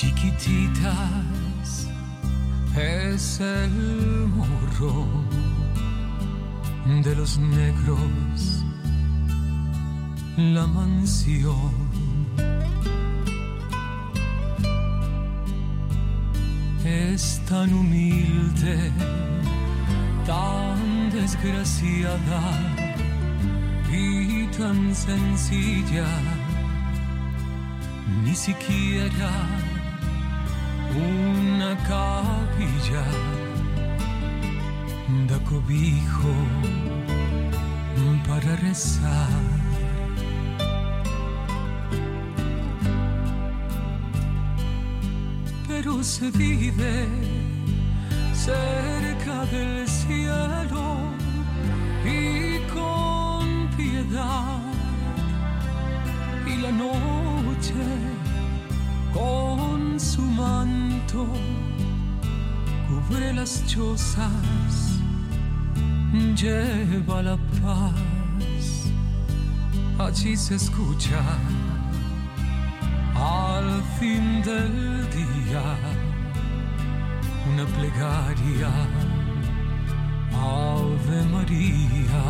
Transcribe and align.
Chiquititas. 0.00 1.86
Es 2.74 3.38
el 3.40 4.28
morro 4.34 5.06
de 7.04 7.14
los 7.14 7.38
negros, 7.38 8.64
la 10.38 10.66
mansión. 10.66 11.90
es 16.82 17.40
tan 17.46 17.72
humilde, 17.72 18.90
tan 20.26 21.10
desgraciada 21.10 22.42
y 23.92 24.46
tan 24.58 24.94
sencilla, 24.94 26.08
ni 28.24 28.34
siquiera 28.34 29.30
una 30.94 31.76
capilla 31.88 33.04
da 35.28 35.38
cobijo 35.44 36.34
para 38.26 38.56
rezar. 38.56 39.60
pero 45.82 46.02
se 46.02 46.30
vive 46.32 47.08
cerca 48.34 49.46
del 49.46 49.88
cielo 49.88 50.98
y 52.04 52.58
con 52.74 53.70
piedad. 53.78 54.60
Y 56.46 56.56
la 56.60 56.72
noche 56.72 57.82
manto 60.40 61.26
cubre 62.88 63.32
las 63.32 63.52
chozas, 63.66 64.74
lleva 66.40 67.22
la 67.22 67.36
paz. 67.62 68.90
Allí 69.98 70.34
se 70.36 70.54
escucha 70.54 71.22
al 73.14 73.82
fin 73.98 74.42
del 74.42 74.74
día 75.18 75.66
una 77.50 77.66
plegaria, 77.76 78.72
Ave 80.32 81.20
María, 81.34 82.24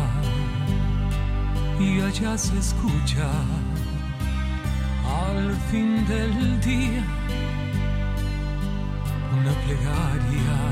y 1.79 2.01
allá 2.01 2.37
se 2.37 2.57
escucha 2.59 3.29
al 5.27 5.55
fin 5.69 6.05
del 6.07 6.59
día 6.61 7.03
una 9.41 9.53
plegaria. 9.65 10.70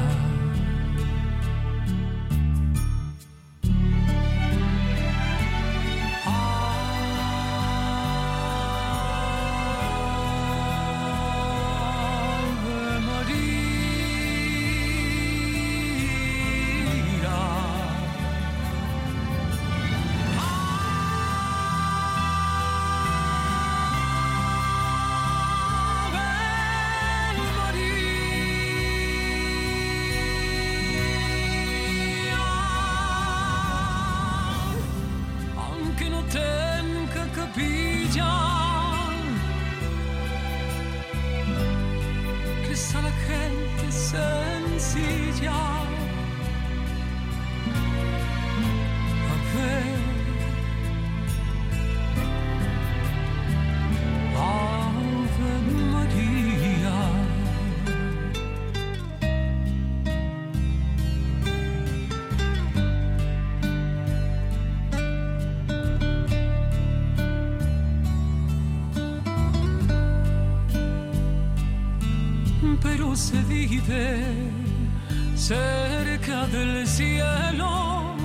Cerca 75.36 76.46
del 76.48 76.86
cielo 76.88 78.16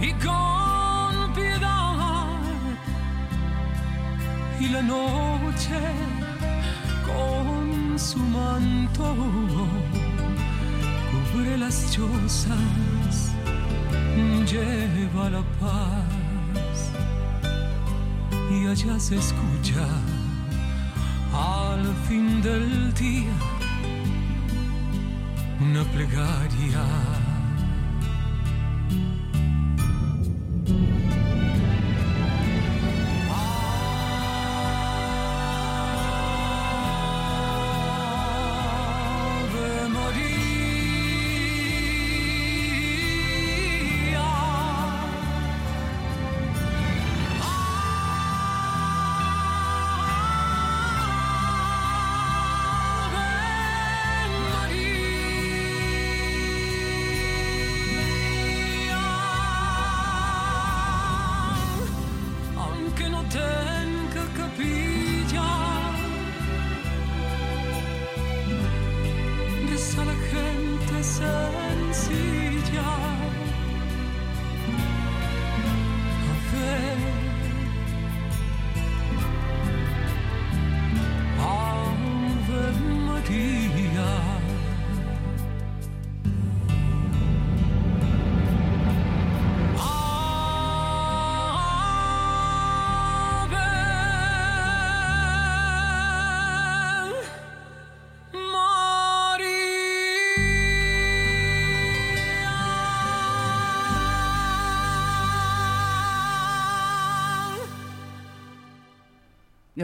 y 0.00 0.12
con 0.24 1.32
piedad. 1.34 2.26
Y 4.60 4.68
la 4.68 4.82
noche 4.82 5.80
con 7.06 7.98
su 7.98 8.18
manto 8.18 9.14
cubre 11.10 11.58
las 11.58 11.90
chozas, 11.90 13.32
lleva 14.46 15.30
la 15.30 15.42
paz 15.60 16.92
y 18.50 18.66
allá 18.66 18.98
se 18.98 19.16
escucha 19.16 19.86
al 21.32 21.84
fin 22.06 22.40
del 22.42 22.94
día 22.94 23.53
una 25.74 25.84
plegaria. 25.86 27.13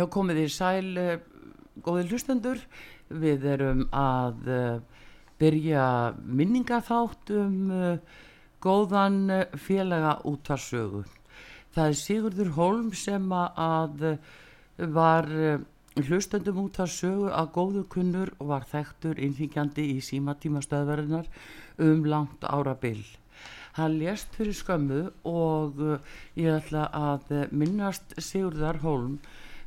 Já, 0.00 0.06
komið 0.08 0.38
í 0.40 0.48
sæl, 0.48 0.86
uh, 0.96 1.18
góði 1.84 2.06
hlustendur. 2.08 2.60
Við 3.20 3.42
erum 3.52 3.82
að 3.92 4.46
uh, 4.48 5.00
byrja 5.36 5.82
minningaþátt 6.24 7.32
um 7.36 7.58
uh, 7.68 8.22
góðan 8.64 9.18
félaga 9.60 10.14
útarsögu. 10.30 11.02
Það 11.74 11.90
er 11.90 11.98
Sigurður 12.00 12.52
Holm 12.54 12.86
sem 12.96 13.26
að, 13.36 14.06
var 14.96 15.28
hlustendum 16.00 16.62
útarsögu 16.62 17.28
að 17.36 17.52
góðu 17.58 17.84
kunnur 17.92 18.32
og 18.38 18.50
var 18.54 18.64
þekktur 18.72 19.20
innþingjandi 19.20 19.84
í 19.98 19.98
símatíma 20.04 20.64
stöðverðinar 20.64 21.28
um 21.76 22.08
langt 22.08 22.48
árabil. 22.48 23.04
Hann 23.76 24.00
lést 24.00 24.32
fyrir 24.34 24.56
skömmu 24.56 25.04
og 25.28 25.84
ég 26.40 26.56
ætla 26.56 26.88
að 26.88 27.52
minnast 27.52 28.16
Sigurðar 28.16 28.80
Holm 28.82 29.20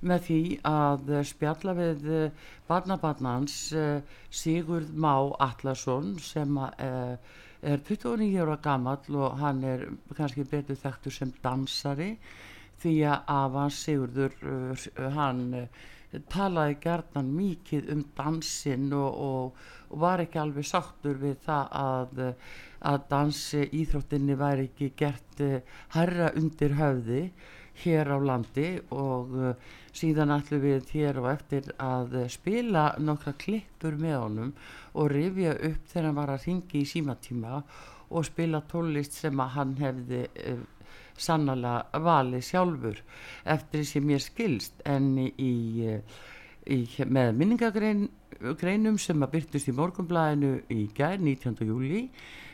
með 0.04 0.26
því 0.28 0.42
að 0.68 1.14
spjalla 1.28 1.76
við 1.78 2.04
uh, 2.12 2.50
barnabarnans 2.68 3.56
uh, 3.78 4.02
Sigurð 4.34 4.92
Má 4.94 5.14
Allarsson 5.44 6.14
sem 6.24 6.58
uh, 6.60 7.16
er 7.64 7.84
29 7.88 8.28
ára 8.44 8.58
gamall 8.64 9.18
og 9.20 9.40
hann 9.40 9.64
er 9.68 9.88
kannski 10.18 10.46
betur 10.50 10.80
þekktur 10.80 11.16
sem 11.16 11.34
dansari 11.44 12.14
því 12.84 12.98
að 13.08 13.34
af 13.38 13.58
hans 13.62 13.82
Sigurður 13.86 14.38
uh, 14.44 15.10
hann 15.16 15.44
talaði 16.30 16.76
gerðan 16.84 17.32
mikið 17.34 17.90
um 17.90 18.04
dansinn 18.18 18.92
og, 18.94 19.16
og, 19.28 19.64
og 19.90 20.04
var 20.04 20.22
ekki 20.22 20.42
alveg 20.44 20.68
sáttur 20.70 21.18
við 21.22 21.40
það 21.48 21.72
að, 21.80 22.22
að 22.92 23.00
dansi 23.10 23.64
íþróttinni 23.80 24.38
væri 24.38 24.68
ekki 24.70 24.92
gert 25.00 25.42
herra 25.96 26.30
undir 26.38 26.76
höfði 26.78 27.24
hér 27.82 28.14
á 28.14 28.18
landi 28.22 28.68
og 28.94 29.34
síðan 29.94 30.34
ætlum 30.34 30.62
við 30.64 30.92
hér 30.96 31.20
og 31.22 31.30
eftir 31.32 31.70
að 31.82 32.16
spila 32.34 32.86
nokkra 32.98 33.36
klippur 33.38 33.98
með 34.02 34.18
honum 34.20 34.54
og 34.94 35.12
rifja 35.14 35.54
upp 35.54 35.90
þegar 35.92 36.08
hann 36.10 36.20
var 36.20 36.34
að 36.34 36.48
ringi 36.48 36.82
í 36.82 36.90
símatíma 36.90 37.64
og 38.14 38.28
spila 38.28 38.62
tólist 38.70 39.18
sem 39.18 39.40
að 39.42 39.54
hann 39.58 39.76
hefði 39.80 40.24
uh, 40.26 40.64
sannlega 41.18 42.02
valið 42.04 42.46
sjálfur 42.48 43.02
eftir 43.56 43.86
sem 43.88 44.10
ég 44.14 44.24
skilst 44.24 44.82
en 44.90 45.12
í, 45.22 45.28
í, 45.38 46.80
með 47.06 47.34
minningagreinum 47.40 48.98
sem 49.02 49.26
að 49.26 49.36
byrtust 49.38 49.70
í 49.70 49.76
morgunblæðinu 49.78 50.56
í 50.74 50.88
gær 50.98 51.22
19. 51.22 51.62
júli 51.70 52.08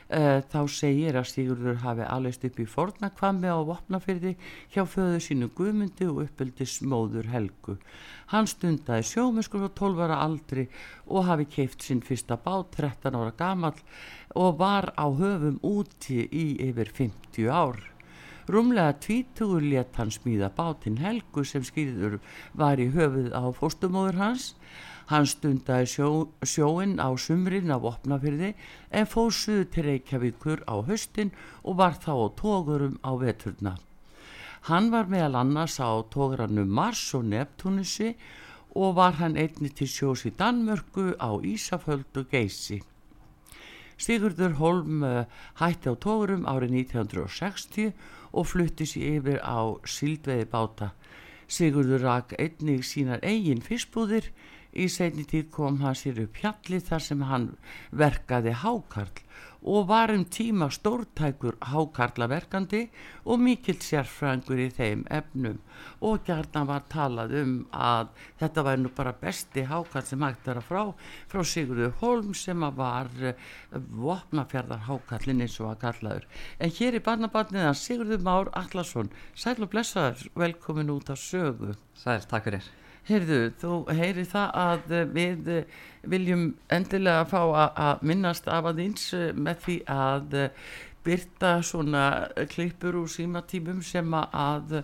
þá 0.09 0.61
segir 0.73 1.17
að 1.19 1.27
Sigurður 1.29 1.81
hafi 1.83 2.06
alvegst 2.09 2.45
upp 2.47 2.59
í 2.59 2.65
fornakvammi 2.65 3.45
á 3.45 3.61
Vopnafyrði 3.61 4.31
hjá 4.73 4.81
föðu 4.89 5.19
sínu 5.21 5.50
Guðmundi 5.53 6.07
og 6.09 6.23
uppeldis 6.23 6.79
móður 6.81 7.29
Helgu. 7.29 7.77
Hann 8.33 8.50
stundaði 8.50 9.06
sjómiskur 9.06 9.67
á 9.69 9.69
12 9.69 10.01
ára 10.07 10.17
aldri 10.25 10.65
og 11.06 11.29
hafi 11.29 11.45
keift 11.45 11.85
sinn 11.85 12.01
fyrsta 12.01 12.39
bát 12.41 12.73
13 12.73 13.13
ára 13.13 13.35
gamall 13.38 13.77
og 14.33 14.57
var 14.57 14.89
á 14.97 15.06
höfum 15.06 15.61
úti 15.61 16.25
í 16.25 16.57
yfir 16.69 16.89
50 16.89 17.50
ár. 17.53 17.77
Rúmlega 18.50 18.95
tvítugur 18.97 19.62
let 19.62 19.94
hann 20.01 20.09
smíða 20.09 20.50
bátinn 20.57 20.97
Helgu 20.97 21.44
sem 21.45 21.62
skýður 21.62 22.17
var 22.57 22.81
í 22.81 22.88
höfuð 22.89 23.29
á 23.29 23.45
fóstumóður 23.53 24.17
hans. 24.17 24.55
Hann 25.09 25.25
stundaði 25.25 25.88
sjó, 25.89 26.07
sjóin 26.45 27.00
á 27.01 27.09
sumrin 27.17 27.73
af 27.73 27.85
opnafyrði 27.89 28.51
en 28.94 29.07
fóð 29.09 29.29
suðu 29.33 29.63
til 29.73 29.85
Reykjavíkur 29.88 30.61
á 30.69 30.85
höstin 30.85 31.31
og 31.63 31.79
var 31.81 31.97
þá 31.97 32.13
á 32.13 32.27
tógurum 32.38 33.00
á 33.01 33.11
veturna. 33.17 33.73
Hann 34.69 34.91
var 34.94 35.09
meðal 35.09 35.39
annars 35.39 35.79
á 35.81 35.89
tógrannu 36.13 36.67
Mars 36.67 37.01
og 37.17 37.25
Neptunusi 37.25 38.13
og 38.75 39.00
var 39.00 39.17
hann 39.17 39.38
einni 39.39 39.71
til 39.73 39.89
sjós 39.89 40.27
í 40.29 40.31
Danmörku 40.38 41.15
á 41.17 41.41
Ísaföld 41.41 42.13
og 42.13 42.29
Geysi. 42.29 42.77
Sigurður 43.97 44.53
Holm 44.62 45.01
uh, 45.03 45.25
hætti 45.59 45.89
á 45.89 45.95
tógurum 45.97 46.45
árið 46.45 46.77
1960 46.85 47.89
og 48.31 48.45
flutti 48.45 48.85
sér 48.85 49.17
yfir 49.17 49.41
á 49.41 49.73
síldveiði 49.83 50.45
báta. 50.53 50.94
Sigurður 51.50 52.05
rak 52.05 52.38
einnig 52.38 52.85
sínar 52.85 53.25
eigin 53.25 53.65
fyrstbúðir 53.65 54.29
Í 54.79 54.85
seinni 54.87 55.25
tíð 55.27 55.49
kom 55.51 55.81
hann 55.83 55.97
sér 55.97 56.21
upp 56.23 56.37
hjalli 56.39 56.79
þar 56.89 57.03
sem 57.03 57.23
hann 57.27 57.47
verkaði 58.01 58.53
hákarl 58.61 59.25
og 59.61 59.87
var 59.89 60.13
um 60.13 60.23
tíma 60.25 60.69
stórtækur 60.71 61.57
hákarlaverkandi 61.71 62.85
og 63.25 63.41
mikill 63.43 63.81
sérfrængur 63.83 64.61
í 64.63 64.69
þeim 64.71 65.03
efnum 65.11 65.59
og 65.99 66.23
gærna 66.27 66.63
var 66.69 66.87
talað 66.93 67.35
um 67.41 67.53
að 67.75 68.13
þetta 68.39 68.65
væri 68.69 68.83
nú 68.85 68.93
bara 68.95 69.15
besti 69.21 69.67
hákarl 69.67 70.07
sem 70.07 70.23
hægt 70.23 70.47
er 70.47 70.61
að 70.61 70.69
frá 70.69 70.83
frá 71.27 71.43
Sigurður 71.43 71.95
Holm 71.99 72.33
sem 72.33 72.63
að 72.63 72.79
var 72.79 73.11
uh, 73.19 73.33
vopnafjörðar 73.75 74.85
hákarlinn 74.87 75.43
eins 75.43 75.59
og 75.59 75.73
að 75.73 75.81
kallaður. 75.83 76.27
En 76.59 76.71
hér 76.79 76.95
í 76.95 77.03
barnabarnið 77.03 77.67
að 77.67 77.79
Sigurður 77.83 78.27
Már 78.29 78.53
Allarsson, 78.55 79.11
sæl 79.35 79.59
og 79.59 79.73
blessaður, 79.73 80.29
velkomin 80.39 80.95
út 80.95 81.11
af 81.11 81.19
sögu. 81.19 81.75
Sæl, 81.99 82.21
takk 82.31 82.47
fyrir. 82.47 82.71
Heyrðu, 83.07 83.38
þú 83.62 83.72
heyri 83.98 84.25
það 84.28 84.50
að 84.63 84.92
eh, 84.98 85.06
við 85.16 85.48
eh, 85.54 85.78
viljum 86.12 86.44
endilega 86.69 87.24
fá 87.31 87.40
að- 87.63 88.03
minnast 88.06 88.48
af 88.51 88.68
aðeins 88.74 89.08
eh, 89.18 89.32
með 89.34 89.63
því 89.65 89.77
að 89.96 90.36
byrta 91.08 91.53
svona 91.63 92.03
klippur 92.51 93.00
úr 93.01 93.08
símatímum 93.10 93.79
sem 93.82 94.13
að 94.20 94.82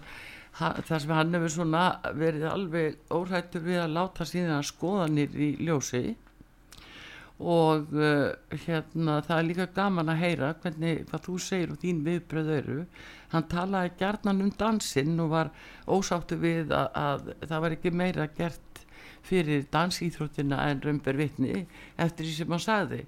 þar 0.55 1.01
sem 1.03 1.11
hann 1.11 1.33
hefur 1.35 1.51
svona 1.51 1.81
verið 2.15 2.45
alveg 2.47 2.95
óhættur 3.11 3.65
við 3.65 3.81
að 3.83 3.93
láta 3.97 4.25
síðan 4.25 4.63
skoðanir 4.63 5.35
í 5.35 5.49
ljósi 5.67 6.15
og 7.39 7.91
uh, 7.91 8.31
hérna 8.65 9.17
það 9.25 9.37
er 9.37 9.47
líka 9.49 9.67
gaman 9.75 10.11
að 10.13 10.21
heyra 10.21 10.53
hvernig 10.63 11.03
hvað 11.09 11.25
þú 11.25 11.35
segir 11.43 11.73
og 11.73 11.81
þín 11.81 12.03
viðbröð 12.05 12.51
eru. 12.59 12.77
Hann 13.33 13.49
talaði 13.51 13.91
gjarnan 13.99 14.45
um 14.45 14.53
dansinn 14.55 15.19
og 15.19 15.33
var 15.33 15.51
ósáttu 15.87 16.39
við 16.39 16.71
að, 16.71 16.87
að 16.95 17.33
það 17.43 17.65
var 17.65 17.75
ekki 17.75 17.91
meira 17.91 18.29
gert 18.37 18.85
fyrir 19.25 19.65
dansýþróttina 19.73 20.59
en 20.69 20.83
römber 20.85 21.17
vitni 21.17 21.65
eftir 21.97 22.27
því 22.27 22.35
sem 22.37 22.53
hann 22.55 22.63
sagði. 22.63 23.01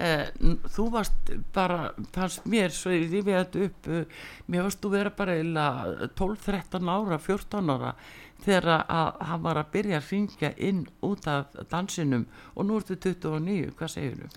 Eh, 0.00 0.28
þú 0.70 0.86
varst 0.94 1.32
bara 1.54 1.90
fannst 2.14 2.46
mér 2.48 2.72
svo 2.74 2.92
ég 2.94 3.08
rifið 3.10 3.36
þetta 3.36 3.64
upp 3.66 3.88
eh, 3.90 4.20
mér 4.46 4.66
varst 4.66 4.80
þú 4.80 4.92
vera 4.94 5.12
bara 5.14 5.34
eiginlega 5.36 6.10
12-13 6.18 6.92
ára, 6.94 7.18
14 7.18 7.72
ára 7.74 7.90
þegar 8.44 8.84
að 8.84 9.08
hann 9.30 9.42
var 9.44 9.60
að 9.60 9.72
byrja 9.74 9.98
að 10.00 10.12
ringja 10.12 10.52
inn 10.68 10.84
út 11.06 11.26
af 11.30 11.58
dansinum 11.70 12.26
og 12.54 12.66
nú 12.66 12.78
ertu 12.80 12.96
29, 12.96 13.74
hvað 13.78 13.92
segir 13.94 14.16
þú? 14.20 14.30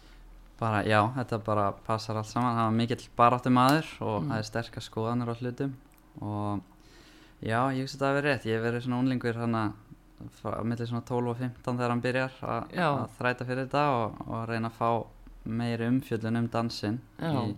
Bara, 0.60 0.84
já, 0.88 1.00
þetta 1.18 1.40
bara 1.44 1.72
passar 1.86 2.20
allt 2.20 2.30
saman. 2.30 2.56
Það 2.56 2.68
var 2.70 2.78
mikill 2.78 3.08
baráttu 3.18 3.52
maður 3.52 3.90
og 4.06 4.28
það 4.30 4.38
er 4.38 4.48
sterkar 4.48 4.86
skoðanir 4.86 5.32
á 5.34 5.36
hlutum. 5.36 5.74
Og 6.22 6.62
já, 7.44 7.60
ég 7.76 7.90
þetta 7.90 8.08
að 8.10 8.16
vera 8.20 8.30
rétt. 8.30 8.48
Ég 8.48 8.64
verið 8.64 8.86
svona 8.86 9.02
unlingur 9.04 9.42
hann 9.42 9.58
að 9.60 9.74
millir 10.64 10.88
svona 10.88 11.04
12 11.10 11.34
og 11.34 11.38
15 11.42 11.78
þegar 11.82 11.92
hann 11.92 12.04
byrjar 12.04 12.38
að 12.48 13.04
þræta 13.18 13.48
fyrir 13.50 13.66
þetta 13.66 13.84
og, 13.98 14.22
og 14.30 14.46
reyna 14.48 14.70
að 14.72 14.78
fá 14.78 14.90
meiri 15.44 15.90
umfjöllun 15.92 16.40
um 16.40 16.48
dansinn 16.48 17.00
Já. 17.20 17.34
í 17.44 17.56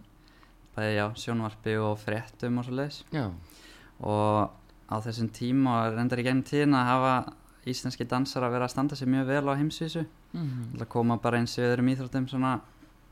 bæði, 0.75 0.93
já, 0.97 1.05
sjónvarpi 1.21 1.75
og 1.77 1.99
fréttum 2.01 2.57
og 2.59 2.65
svo 2.65 2.77
leiðis. 2.79 3.03
Og 4.01 4.55
á 4.85 4.95
þessum 5.01 5.31
tíma 5.33 5.73
og 5.79 5.97
reyndar 5.97 6.21
í 6.21 6.25
gennum 6.27 6.45
tíðina 6.45 6.83
að 6.83 6.89
hafa 6.91 7.15
íslenski 7.65 8.05
dansar 8.09 8.45
að 8.45 8.55
vera 8.55 8.67
að 8.67 8.73
standa 8.75 8.97
sér 8.97 9.09
mjög 9.09 9.27
vel 9.31 9.49
á 9.49 9.53
heimsvísu. 9.57 10.05
mm 10.33 10.77
Það 10.77 10.89
koma 10.93 11.17
bara 11.17 11.41
eins 11.41 11.57
í 11.57 11.65
öðrum 11.65 11.91
íþróttum 11.93 12.27
svona 12.29 12.53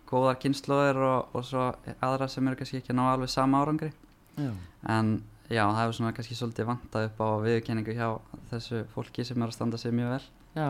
góðar 0.09 0.39
kynnslóðir 0.41 0.99
og, 1.01 1.29
og 1.33 1.45
svo 1.45 1.67
aðra 1.99 2.27
sem 2.29 2.47
eru 2.47 2.59
kannski 2.59 2.81
ekki 2.81 2.93
að 2.93 2.99
ná 2.99 3.05
alveg 3.11 3.29
sama 3.29 3.63
árangri. 3.63 3.91
Já, 4.37 4.51
en 4.89 5.23
já, 5.49 5.63
það 5.65 5.79
hefur 5.81 5.97
svona 5.97 6.13
kannski 6.13 6.37
svolítið 6.37 6.69
vantað 6.69 7.07
upp 7.09 7.21
á 7.21 7.29
viðurkenningu 7.45 7.95
hjá 7.97 8.09
þessu 8.51 8.83
fólki 8.93 9.25
sem 9.25 9.41
er 9.41 9.49
að 9.49 9.57
standa 9.57 9.77
sig 9.77 9.93
mjög 9.93 10.13
vel. 10.17 10.27
Já 10.53 10.69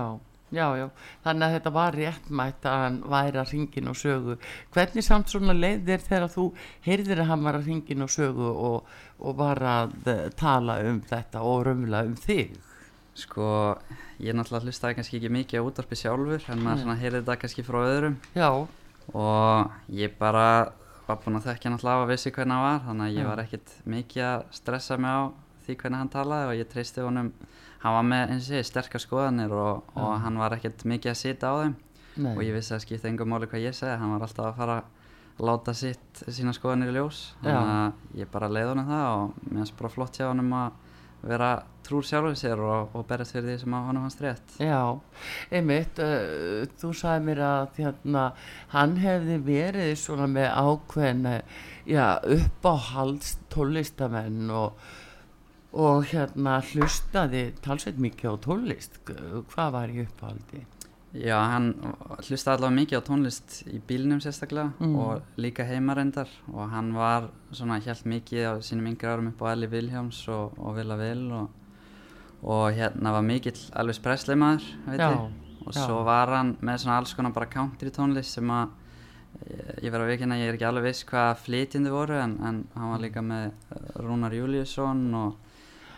Já, 0.54 0.68
já, 0.78 0.86
þannig 1.24 1.46
að 1.48 1.56
þetta 1.56 1.72
var 1.74 1.96
réttmætt 1.98 2.68
að 2.70 2.82
hann 2.84 3.00
væri 3.10 3.40
að 3.42 3.54
ringin 3.56 3.90
og 3.90 3.98
sögu. 3.98 4.36
Hvernig 4.76 5.06
samt 5.08 5.34
svona 5.34 5.56
leið 5.58 5.88
þér 5.88 6.04
þegar 6.10 6.34
þú 6.36 6.46
heyrðir 6.86 7.24
að 7.24 7.32
hann 7.32 7.48
var 7.48 7.58
að 7.58 7.72
ringin 7.72 8.06
og 8.06 8.14
sögu 8.14 8.52
og, 8.52 8.92
og 9.18 9.40
var 9.40 9.64
að 9.66 9.96
eh, 10.14 10.28
tala 10.38 10.78
um 10.86 11.02
þetta 11.10 11.42
og 11.50 11.66
raunverulega 11.68 12.12
um 12.12 12.20
þig? 12.22 12.54
Sko, 13.14 13.48
ég 14.22 14.34
náttúrulega 14.34 14.70
hlustaði 14.70 14.98
kannski 14.98 15.20
ekki 15.20 15.34
mikið 15.34 15.62
á 15.62 15.68
útvarpi 15.68 15.98
sjálfur 16.00 16.48
en 16.50 16.64
maður 16.66 16.82
svona 16.82 16.96
heyrði 16.98 17.20
þetta 17.20 17.36
kannski 17.44 17.66
frá 17.66 17.78
öðrum 17.84 18.16
Já, 18.34 18.48
og 19.14 19.92
ég 19.94 20.16
bara 20.18 20.48
var 21.06 21.20
búinn 21.22 21.38
að 21.38 21.52
þekkja 21.52 21.74
náttúrulega 21.74 22.06
og 22.06 22.10
vissi 22.10 22.34
hvernig 22.34 22.58
hann 22.58 22.66
var 22.66 22.80
þannig 22.88 23.06
að 23.06 23.14
ég 23.14 23.22
Já. 23.22 23.30
var 23.30 23.42
ekkert 23.44 23.76
mikið 23.94 24.26
að 24.30 24.46
stressa 24.58 24.98
mig 24.98 25.14
á 25.14 25.22
því 25.66 25.76
hvernig 25.82 26.02
hann 26.02 26.14
talaði 26.14 26.50
og 26.50 26.58
ég 26.58 26.72
treysti 26.72 27.06
honum 27.06 27.30
hann 27.84 27.98
var 27.98 28.06
með, 28.08 28.36
eins 28.36 28.50
og 28.52 28.58
ég 28.58 28.68
sterkar 28.68 29.04
skoðanir 29.04 29.56
og, 29.56 29.96
og 30.00 30.14
hann 30.24 30.40
var 30.40 30.56
ekkert 30.58 30.86
mikið 30.88 31.14
að 31.14 31.20
sita 31.20 31.52
á 31.52 31.56
þeim. 31.64 31.76
Nei. 32.14 32.34
og 32.36 32.44
ég 32.46 32.54
vissi 32.54 32.76
að 32.76 32.84
skipta 32.84 33.10
engum 33.10 33.32
máli 33.34 33.48
hvað 33.50 33.64
ég 33.64 33.74
segi 33.74 33.98
hann 33.98 34.12
var 34.14 34.28
alltaf 34.28 34.52
að 34.52 34.58
fara 34.60 34.78
að 34.84 35.48
láta 35.48 35.74
sitt 35.74 36.24
sína 36.30 36.54
skoðanir 36.54 36.92
í 36.92 36.98
ljós. 37.00 37.22
Þannig 37.42 37.76
að 37.76 38.20
ég 38.22 38.34
bara 38.34 38.50
leið 38.54 38.74
honum 38.74 38.90
það 38.92 39.06
og 39.14 39.38
mér 39.48 39.62
finnst 39.64 39.78
bara 39.80 39.94
flott 39.96 40.20
hjá 40.20 40.28
honum 40.30 40.58
að 40.60 40.82
vera 41.24 41.52
trúr 41.84 42.06
sjálfur 42.06 42.36
sér 42.38 42.62
og, 42.64 42.94
og 42.96 43.06
berjast 43.08 43.36
fyrir 43.36 43.50
því 43.50 43.56
sem 43.62 43.76
að 43.76 43.86
honum 43.90 44.06
hans 44.06 44.18
rétt. 44.22 44.56
Já, 44.62 44.82
einmitt, 45.56 46.02
uh, 46.04 46.66
þú 46.80 46.92
sagði 47.00 47.26
mér 47.30 47.42
að 47.48 47.80
hérna, 47.80 48.24
hann 48.76 48.98
hefði 49.02 49.38
verið 49.48 49.94
svona 50.00 50.28
með 50.32 50.50
ákveðin, 50.52 51.30
já, 51.90 52.06
uppáhalds 52.38 53.38
tólistamenn 53.54 54.52
og, 54.54 54.78
og 55.74 56.04
hérna 56.12 56.60
hlustaði 56.62 57.48
talsveit 57.66 57.98
mikið 57.98 58.30
á 58.30 58.36
tólist. 58.46 59.00
Hvað 59.08 59.72
var 59.74 59.90
í 59.90 60.04
uppáhaldi? 60.06 60.64
Já, 61.14 61.38
hann 61.46 61.68
hlustaði 62.26 62.56
allavega 62.58 62.78
mikið 62.80 62.98
á 62.98 63.04
tónlist 63.06 63.56
í 63.70 63.80
bílnum 63.88 64.22
sérstaklega 64.22 64.72
Mm. 64.80 64.96
og 64.98 65.22
líka 65.38 65.64
heimarendar 65.66 66.28
og 66.52 66.70
hann 66.72 66.92
var 66.94 67.30
svona 67.52 67.80
helt 67.86 68.04
mikið 68.06 68.48
á 68.50 68.54
sínum 68.66 68.88
yngri 68.90 69.06
árum 69.10 69.28
upp 69.30 69.42
á 69.46 69.54
Elli 69.54 69.68
Vilhjáms 69.68 70.28
og, 70.30 70.58
og 70.58 70.76
Vila 70.76 70.96
Vil 70.98 71.32
og, 71.32 71.50
og 72.44 72.74
hérna 72.74 73.12
var 73.14 73.22
mikill 73.22 73.62
Elvis 73.78 74.00
Presley 74.00 74.36
maður, 74.36 74.66
veit 74.88 75.00
Já, 75.00 75.12
ég 75.12 75.68
og 75.68 75.72
já. 75.74 75.86
svo 75.86 76.04
var 76.04 76.28
hann 76.34 76.58
með 76.62 76.82
svona 76.82 76.98
alls 76.98 77.14
konar 77.14 77.32
bara 77.34 77.46
country 77.46 77.90
tónlist 77.94 78.34
sem 78.34 78.50
að 78.50 78.70
ég- 79.50 79.84
ég 79.84 79.92
verð 79.94 80.08
að 80.08 80.12
vikina, 80.18 80.36
ég 80.42 80.50
er 80.50 80.54
ekki 80.58 80.66
alveg 80.68 80.84
viss 80.90 81.04
hvað 81.06 81.38
flytjandi 81.46 81.92
voru 81.94 82.18
en, 82.24 82.38
en 82.42 82.68
hann 82.76 82.90
var 82.92 83.00
líka 83.00 83.22
með 83.22 83.52
Rúnar 84.02 84.34
Júliusson 84.34 85.14
og 85.14 85.36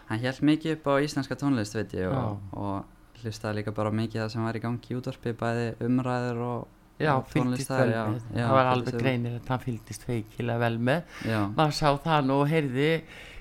hann 0.10 0.22
helt 0.22 0.42
mikið 0.46 0.78
upp 0.78 0.88
á 0.92 0.94
íslenska 1.06 1.38
tónlist 1.40 1.76
veit 1.78 1.94
ég 1.98 2.12
og, 2.14 2.40
og 2.54 3.22
hlustaði 3.24 3.62
líka 3.62 3.74
bara 3.76 3.92
mikið 3.96 4.22
það 4.24 4.32
sem 4.36 4.46
var 4.46 4.58
í 4.60 4.64
gangi 4.64 4.98
útvarpi 5.00 5.36
bæði 5.40 5.68
umræður 5.88 6.42
og, 6.46 6.66
Já, 6.96 7.10
og 7.18 7.26
tónlistar, 7.28 7.90
já, 7.92 8.04
já, 8.32 8.46
það 8.46 8.54
var 8.56 8.68
alveg 8.72 8.98
greinir 9.02 9.34
að 9.36 9.50
hann 9.52 9.64
fylgdist 9.66 10.06
feikilega 10.08 10.62
vel 10.62 10.78
með. 10.80 11.18
Maður 11.58 11.74
sá 11.76 11.90
það 12.06 12.22
nú 12.30 12.38
og 12.40 12.48
heyrði, 12.48 12.86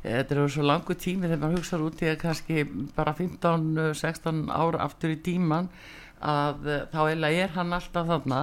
eh, 0.02 0.16
þetta 0.16 0.35
er 0.35 0.49
svo 0.50 0.64
langu 0.66 0.97
tími 0.99 1.28
þegar 1.28 1.42
maður 1.44 1.61
hugsaður 1.61 1.85
út 1.87 2.02
í 2.02 2.09
að 2.11 2.16
kannski 2.25 2.64
bara 2.97 3.14
15-16 3.14 4.40
ár 4.50 4.80
aftur 4.83 5.14
í 5.14 5.21
tíman 5.23 5.68
að 6.18 6.66
eh, 6.66 6.83
þá 6.90 6.99
eiginlega 7.04 7.44
er 7.44 7.54
hann 7.54 7.76
alltaf 7.78 8.09
þarna 8.11 8.40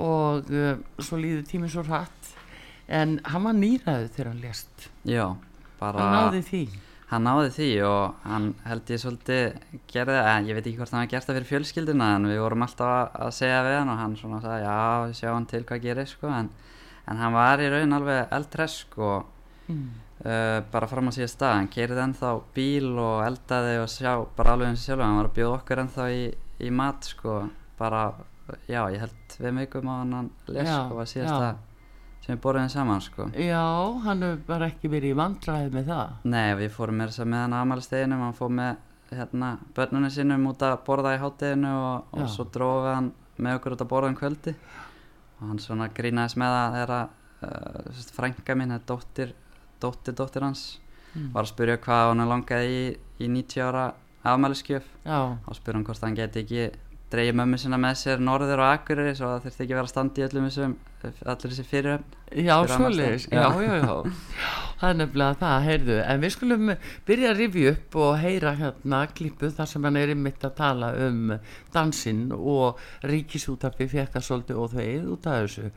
og 0.00 0.48
uh, 0.48 0.78
svo 0.96 1.18
líður 1.20 1.44
tíminn 1.50 1.68
svo 1.72 1.82
hratt 1.84 2.30
en 2.88 3.18
hann 3.28 3.44
var 3.44 3.56
nýræðu 3.58 4.08
þegar 4.14 4.30
hann 4.30 4.40
lést. 4.40 4.88
já 5.04 5.26
bara 5.80 6.00
Hann 6.06 6.14
náði 6.16 6.42
því. 6.48 6.62
Hann 7.12 7.26
náði 7.28 7.50
því 7.54 7.68
og 7.86 8.14
hann 8.24 8.46
held 8.66 8.90
ég 8.94 9.00
svolítið 9.02 9.56
gerði, 9.92 10.18
en 10.32 10.46
ég 10.48 10.56
veit 10.58 10.66
ekki 10.66 10.78
hvort 10.80 10.92
hann 10.94 11.02
hafi 11.04 11.12
gert 11.12 11.28
það 11.28 11.38
fyrir 11.38 11.50
fjölskylduna 11.52 12.08
en 12.16 12.28
við 12.32 12.40
vorum 12.42 12.64
alltaf 12.66 12.92
að, 12.96 13.10
að 13.26 13.34
segja 13.38 13.60
við 13.68 13.76
hann 13.78 13.92
og 13.94 14.00
hann 14.02 14.16
svona 14.20 14.40
sagði 14.44 14.64
já, 14.66 15.16
sjá 15.20 15.28
hann 15.34 15.48
til 15.52 15.62
hvað 15.68 15.82
gerir 15.86 16.08
sko. 16.10 16.30
En, 16.40 16.48
en 17.12 17.20
hann 17.22 17.36
var 17.36 17.60
í 17.62 17.68
raun 17.72 17.98
alveg 18.00 18.34
eldresk 18.40 18.98
og 18.98 19.28
Mm. 19.70 19.92
uh, 20.26 20.58
bara 20.72 20.88
fram 20.90 21.06
á 21.06 21.12
síðast 21.14 21.38
dag, 21.38 21.52
hann 21.54 21.68
kerið 21.70 22.00
ennþá 22.02 22.32
bíl 22.52 22.88
og 22.98 23.20
eldaði 23.24 23.76
og 23.78 23.86
sjá 23.88 24.10
bara 24.36 24.56
alveg 24.56 24.72
eins 24.72 24.82
og 24.82 24.88
sjálf, 24.88 25.04
hann 25.06 25.18
var 25.20 25.28
að 25.28 25.36
bjóða 25.36 25.58
okkur 25.60 25.82
ennþá 25.84 26.06
í, 26.10 26.24
í 26.66 26.70
mat 26.74 27.06
sko, 27.06 27.36
bara 27.78 28.00
já, 28.66 28.80
ég 28.90 29.04
held 29.04 29.36
við 29.38 29.54
meikum 29.60 29.86
á 29.86 29.94
hann 30.00 30.16
hann 30.18 30.30
les 30.50 30.66
Já, 30.66 30.74
sko, 30.82 30.98
var 30.98 31.08
síðasta 31.12 31.52
sem 32.22 32.34
við 32.36 32.40
borðum 32.44 32.68
saman 32.72 33.00
sko. 33.04 33.26
Já, 33.34 33.62
hann 34.04 34.22
hefur 34.22 34.42
bara 34.46 34.68
ekki 34.70 34.90
verið 34.92 35.14
í 35.14 35.18
vandræði 35.18 35.72
með 35.74 35.88
það. 35.92 36.12
Nei, 36.34 36.54
við 36.60 36.70
fórum 36.76 37.00
meira 37.00 37.10
þess 37.12 37.24
að 37.24 37.30
með 37.32 37.42
hann 37.44 37.56
aðmælisteginum 37.60 38.22
hann 38.26 38.36
fór 38.38 38.52
með 38.58 38.76
hérna 39.12 39.48
börnunum 39.76 40.12
sínum 40.14 40.46
út 40.48 40.62
að 40.64 40.76
borða 40.86 41.16
í 41.16 41.20
hátteginu 41.20 41.72
og, 41.76 42.06
og 42.16 42.30
svo 42.32 42.46
drófi 42.54 42.94
hann 42.94 43.10
með 43.42 43.58
okkur 43.58 43.76
út 43.76 43.82
að 43.84 43.90
borða 43.90 44.12
um 44.12 44.20
kvöldi. 44.20 44.54
Og 45.40 45.48
hann 45.50 45.58
svona 45.60 45.90
grínaðist 45.92 46.38
með 46.40 46.58
að 46.60 46.94
uh, 46.94 48.04
frænka 48.16 48.54
mín, 48.56 48.72
þetta 48.76 48.94
dóttir 48.94 49.34
dóttir 49.82 50.14
dóttir 50.16 50.46
hans 50.46 50.64
Mm. 51.12 51.26
var 51.34 51.44
að 51.44 51.50
spyrja 51.50 51.76
hvað 51.84 52.06
hann 52.08 52.24
langaði 52.24 52.68
í, 52.72 52.84
í 53.20 53.26
90 53.28 53.60
ára 53.66 53.82
afmæliskjöf. 54.24 54.86
Já, 55.04 55.18
og 55.44 55.56
spurði 55.58 55.76
hann 55.76 55.84
hvort 55.84 56.04
hann 56.06 56.16
geti 56.16 56.40
ekki 56.40 56.62
dreigið 57.12 57.38
mömmu 57.40 57.60
sinna 57.60 57.78
með 57.80 57.98
sér 58.02 58.24
norður 58.24 58.64
og 58.64 58.72
akkurir 58.72 59.12
svo 59.16 59.34
það 59.34 59.46
þurfti 59.46 59.64
ekki 59.64 59.72
að 59.72 59.78
vera 59.78 59.88
að 59.88 59.92
standa 59.92 60.20
í 60.22 60.26
öllum 60.26 60.48
þessum 60.48 60.74
allir 61.02 61.50
þessi 61.50 61.64
fyrirhöfn 61.66 62.20
já, 62.46 62.54
svoleiðis, 62.70 63.26
já, 63.30 63.46
já, 63.58 63.72
já. 63.82 63.94
Það 64.82 64.88
er 64.88 64.96
nefnilega 64.98 65.38
það, 65.40 65.56
heyrðu, 65.66 65.96
en 66.02 66.22
við 66.22 66.32
skulum 66.34 66.70
byrja 67.08 67.32
að 67.32 67.40
rifja 67.42 67.72
upp 67.72 67.98
og 68.02 68.14
heyra 68.22 68.54
hérna 68.58 69.02
klippu 69.10 69.50
þar 69.54 69.70
sem 69.70 69.86
hann 69.86 69.98
er 70.00 70.14
einmitt 70.14 70.46
að 70.46 70.56
tala 70.58 70.88
um 71.06 71.34
dansinn 71.74 72.24
og 72.34 72.80
ríkisútarpi 73.10 73.86
fekk 73.90 74.18
að 74.18 74.26
svolítið 74.28 74.62
og 74.62 74.72
þveið 74.74 75.12
út 75.14 75.30
af 75.30 75.38
þessu. 75.44 75.70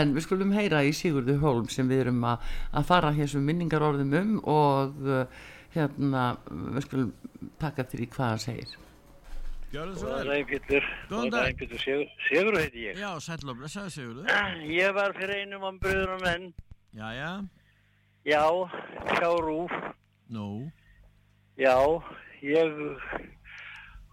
En 0.00 0.16
við 0.16 0.26
skulum 0.26 0.56
heyra 0.56 0.82
í 0.86 0.94
Sigurðu 0.96 1.38
Hólm 1.42 1.70
sem 1.74 1.90
við 1.90 2.06
erum 2.06 2.26
að, 2.32 2.50
að 2.72 2.90
fara 2.90 3.14
hér 3.18 3.30
sem 3.30 3.46
minningarorðum 3.46 4.18
um 4.22 4.34
og 4.48 5.06
uh, 5.06 5.46
hérna, 5.76 6.28
við 6.50 6.86
skulum 6.88 7.16
taka 7.62 7.86
til 7.86 8.04
í 8.06 8.10
hvað 8.10 8.34
hann 8.34 8.46
segir. 8.48 8.78
Gjörðu 9.68 9.98
svo 10.00 10.08
Góðan 10.08 10.18
vel. 10.18 10.28
daginn 10.32 10.48
Pétur. 10.48 10.84
Góðan 11.10 11.30
dag. 11.34 11.62
Sigur, 11.82 12.06
Sigur 12.28 12.56
heiti 12.56 12.84
ég. 12.86 12.96
Já, 13.02 13.10
sæll 13.20 13.50
og 13.52 13.58
blessaði 13.60 13.90
Sigurður. 13.92 14.30
Ég 14.80 14.94
var 14.96 15.12
fyrir 15.18 15.42
einum 15.42 15.66
á 15.68 15.70
bröðunum 15.82 16.22
menn. 16.24 16.46
Jæja, 16.96 17.32
Já, 18.28 18.42
hjá 19.18 19.28
Rúf. 19.44 19.72
nú, 20.32 20.46
Já, 21.58 21.74
ég, 22.44 22.74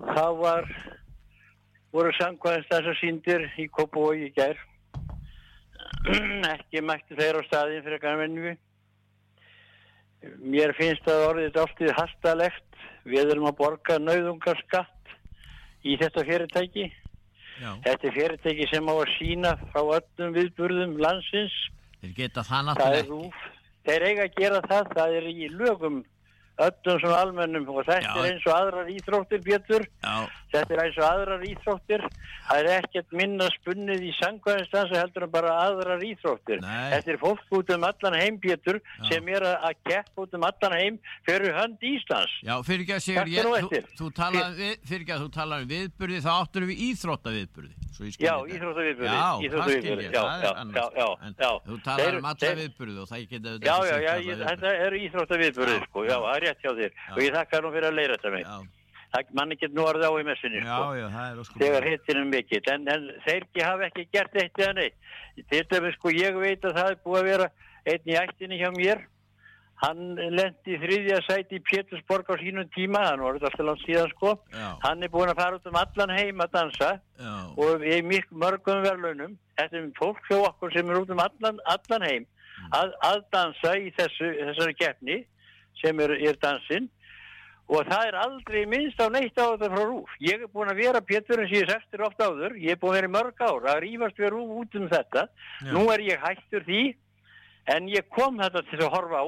það 0.01 0.37
var, 0.41 0.67
voru 1.93 2.11
samkvæðast 2.17 2.71
þessar 2.71 2.97
síndir 2.99 3.43
í 3.61 3.67
Kópavogi 3.69 4.27
í 4.29 4.33
gær. 4.35 4.57
Ekki 6.55 6.81
mætti 6.85 7.17
þeir 7.19 7.39
á 7.39 7.41
staðin 7.47 7.83
fyrir 7.85 8.01
kannvenju. 8.03 8.55
Mér 10.41 10.73
finnst 10.77 11.05
að 11.11 11.27
orðið 11.29 11.59
áltið 11.63 11.93
hastalegt. 11.99 12.63
Við 13.05 13.29
erum 13.35 13.45
að 13.51 13.57
borga 13.59 13.99
nauðungarskatt 14.01 14.94
í 15.85 15.97
þetta 16.01 16.23
fyrirtæki. 16.27 16.85
já, 17.61 17.69
Þetta 17.85 18.07
er 18.09 18.15
fyrirtæki 18.17 18.67
sem 18.71 18.89
á 18.89 18.93
að 18.95 19.11
sína 19.17 19.51
frá 19.71 19.81
öllum 19.99 20.33
viðburðum 20.35 20.97
landsins. 21.01 21.53
þeir 22.01 22.13
geta 22.17 22.43
það 22.43 22.65
náttúrulega 22.69 23.03
ekki. 23.05 23.53
Þeir 23.85 24.03
eiga 24.09 24.23
að 24.25 24.35
gera 24.41 24.61
það. 24.65 24.91
Það 24.97 25.15
er 25.19 25.27
í 25.29 25.47
lögum 25.53 25.97
öllum 26.57 26.99
svona 27.01 27.17
almennum 27.25 27.67
og 27.69 27.83
þetta 27.85 28.01
Já. 28.05 28.15
er 28.15 28.25
eins 28.31 28.45
og 28.47 28.53
aðrar 28.55 28.87
íþróttir. 28.95 29.39
Já, 30.03 30.15
Þetta 30.55 30.71
er 30.71 30.79
eins 30.85 30.97
og 31.01 31.05
aðrar 31.09 31.41
íþróttir. 31.43 32.01
Það 32.45 32.57
er 32.61 32.67
ekkert 32.79 33.09
minna 33.11 33.47
spunnið 33.57 34.01
í 34.07 34.11
sangvæðinstansi 34.21 34.95
heldur 34.95 35.23
en 35.25 35.31
bara 35.33 35.51
aðrar 35.65 35.99
íþróttir. 36.05 36.61
Nei. 36.61 36.91
Þetta 36.93 37.09
er 37.11 37.17
fólk 37.19 37.43
út 37.59 37.69
um 37.75 37.83
allan 37.83 38.15
heim, 38.21 38.37
Já. 39.01 39.05
sem 39.11 39.27
er 39.35 39.43
að, 39.49 39.57
keppa 39.89 40.17
út 40.23 40.31
um 40.37 40.43
allan 40.47 40.75
heim 40.79 40.95
fyrir 41.27 41.51
hönd 41.57 41.79
Íslands. 41.83 42.31
já, 42.45 42.55
fyrir 42.63 42.81
ekki 42.85 42.95
að 42.95 43.03
á 43.03 43.07
þú, 45.25 45.29
talaði 45.35 45.63
um 45.67 45.71
viðburði, 45.75 46.17
þá 46.23 46.31
áttur 46.39 46.63
við 46.69 46.77
íþrótta 46.87 47.29
viðburði. 47.35 47.73
Já, 47.95 48.35
íþróttaviðburði. 48.55 49.09
ég, 50.05 50.11
Já, 50.15 50.23
já, 50.45 50.51
er 50.55 50.63
já, 51.39 51.49
þú 51.65 51.75
Þeir- 52.05 52.17
um 52.19 52.25
alla 52.31 52.49
viðburði 52.59 52.97
og 53.01 53.05
það 53.11 53.19
auðvitað 53.51 53.65
Já, 53.65 53.75
já, 53.75 53.79
sagt 53.91 54.03
já, 54.05 54.11
alla 54.11 54.19
ég, 54.19 54.25
viðburði. 55.45 55.77
Rétt 56.45 56.63
hjá 56.63 56.71
þér. 56.79 56.91
Já. 56.95 57.13
Og 57.15 57.21
ég 57.25 57.35
þakka 57.39 57.61
nú 57.65 57.71
fyrir 57.75 57.89
að 57.91 57.97
leira 57.99 58.17
þetta 58.19 58.33
mig. 58.37 58.45
Já, 58.49 58.83
Það 59.15 59.29
mann 59.37 59.53
ekki 59.55 59.67
nú 59.71 59.83
orðið 59.87 60.05
á 60.05 60.13
í 60.19 60.23
messinni, 60.27 60.59
já, 60.59 60.75
sko. 60.75 60.95
já. 60.99 61.43
Þegar 61.61 61.85
hittin 61.87 62.17
er 62.19 62.25
mikill, 62.27 62.63
en, 62.73 62.87
en 62.91 63.05
þeir 63.23 63.45
hafa 63.63 63.85
ekki 63.87 64.03
gert 64.11 64.33
eitt 64.41 64.59
eða 64.59 64.73
neitt. 64.75 64.97
Til 65.51 65.61
dæmis, 65.71 65.95
sko, 65.99 66.11
ég 66.11 66.39
veit 66.41 66.65
að 66.67 66.75
það 66.79 66.89
er 66.91 66.97
búið 67.05 67.19
að 67.21 67.29
vera 67.29 67.47
einn 67.93 68.09
í 68.11 68.17
ættinni 68.19 68.59
hjá 68.59 68.71
mér. 68.75 69.05
Hann 69.83 70.15
lendi 70.15 70.77
þriðja 70.79 71.17
sæti 71.25 71.57
í 71.59 71.63
Pétursborg 71.67 72.29
á 72.31 72.35
sínum 72.39 72.67
tíma, 72.75 73.01
hann 73.09 73.23
var 73.23 73.35
þetta 73.35 73.49
alltaf 73.51 73.65
langt 73.67 73.81
síðan, 73.83 74.11
sko. 74.15 74.29
Já, 74.55 74.67
Hann 74.85 75.03
er 75.03 75.11
búin 75.11 75.31
að 75.31 75.39
fara 75.41 75.59
út 75.59 75.67
um 75.67 75.79
allan 75.79 76.13
heim 76.15 76.43
að 76.45 76.53
dansa 76.55 76.91
já, 77.19 77.33
og 77.59 77.83
í 77.83 77.97
mjög 78.07 78.31
mörgum 78.43 78.83
verðlaunum 78.85 79.35
þetta 79.59 79.79
er 79.81 79.89
fólk 79.99 80.23
hjá 80.29 80.37
okkur 80.47 80.71
sem 80.75 80.89
er 80.91 81.01
út 81.01 81.11
um 81.11 81.19
allan, 81.23 81.59
allan 81.75 82.07
heim 82.07 82.25
að, 82.71 82.95
að 83.03 83.19
dansa 83.35 83.75
í 83.79 83.91
þessu, 83.99 84.31
þessari 84.47 84.77
keppni 84.79 85.17
sem 85.81 85.99
er, 86.03 86.15
er 86.29 86.37
dansinn 86.41 86.89
og 87.65 87.87
það 87.89 88.09
er 88.09 88.17
aldrei 88.21 88.65
minnst 88.69 88.99
á 89.01 89.09
neitt 89.09 89.37
á 89.41 89.45
þetta 89.55 89.69
frá 89.73 89.85
rúf. 89.89 90.11
Ég 90.21 90.43
er 90.45 90.51
búin 90.53 90.69
að 90.69 90.81
vera 90.83 91.01
Péturinn 91.01 91.49
ég 91.49 91.69
sextir 91.69 92.03
ofta 92.05 92.29
áður, 92.29 92.57
ég 92.61 92.75
er 92.75 92.81
búin 92.81 92.93
að 92.93 92.99
vera 92.99 93.09
í 93.09 93.15
mörg 93.15 93.41
ár 93.41 93.65
að 93.71 93.79
rífast 93.85 94.21
við 94.21 94.33
rúf 94.35 94.53
út 94.61 94.77
um 94.77 94.85
þetta. 94.91 95.25
Nú 95.73 95.87
er 95.93 96.03
ég 96.05 96.21
hættur 96.21 96.65
því, 96.67 96.83
en 97.73 97.89
ég 97.89 98.05
kom 98.13 98.37
þetta 98.41 98.61
til 98.69 98.83
að 98.83 98.93
horfa 98.93 99.23
á. 99.25 99.27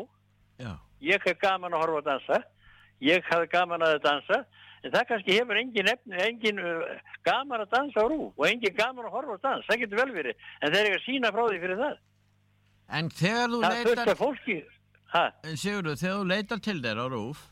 Já. 0.62 0.72
Ég 1.08 1.25
hef 1.25 1.42
gaman 1.42 1.74
að 1.74 1.84
horfa 1.86 2.04
að 2.04 2.08
dansa, 2.12 2.39
ég 3.06 3.25
hef 3.32 3.50
gaman 3.54 3.86
að 3.86 3.98
dansa, 4.06 4.42
en 4.84 4.94
það 4.94 5.08
kannski 5.10 5.38
hefur 5.39 5.58
engin, 5.58 5.89
efni, 5.89 6.18
engin 6.27 6.62
uh, 6.62 6.96
gaman 7.25 7.66
að 7.66 7.74
dansa 7.74 8.06
á 8.06 8.10
rúf 8.10 8.38
og 8.38 8.50
engin 8.50 8.77
gaman 8.77 9.10
að 9.10 9.18
horfa 9.18 9.38
að 9.38 9.46
dansa, 9.50 9.70
það 9.72 9.84
getur 9.84 10.04
vel 10.04 10.12
verið, 10.13 10.50
en 10.62 10.74
þeir 10.74 10.84
eru 10.86 11.01
að 11.01 11.06
sína 11.10 11.34
frá 11.34 11.44
því 11.48 11.62
fyrir 11.66 11.82
það. 11.82 12.01
En 12.98 13.10
þegar 13.12 13.50
þú 13.51 13.62
Það 13.66 13.77
er 13.82 14.20
fullt 14.22 14.76
af 15.14 15.34
fólki, 15.34 15.48
ha, 15.48 15.56
Sigurður, 15.56 15.98
þegar 16.02 16.18
þú 16.22 16.28
leitar 16.28 16.60
til 16.60 16.82
þeir 16.82 17.00
á 17.00 17.06
rúf, 17.12 17.44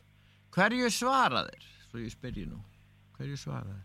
hverju 0.56 0.90
svara 0.92 1.46
þeir? 1.50 1.68
Svo 1.90 2.00
ég 2.00 2.12
spyrji 2.12 2.46
nú, 2.50 2.60
hverju 3.18 3.38
svara 3.38 3.66
þeir? 3.66 3.84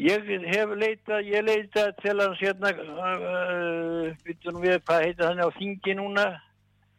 Ég 0.00 0.28
hef 0.48 0.70
leitað, 0.80 1.26
ég 1.28 1.42
leitað 1.44 1.90
til 2.00 2.20
hans 2.22 2.38
hérna, 2.40 2.70
uh, 2.72 4.14
býtum 4.24 4.60
við, 4.62 4.78
hvað 4.88 5.02
heitir 5.04 5.26
hann 5.28 5.42
á 5.44 5.48
þingi 5.58 5.96
núna? 5.98 6.40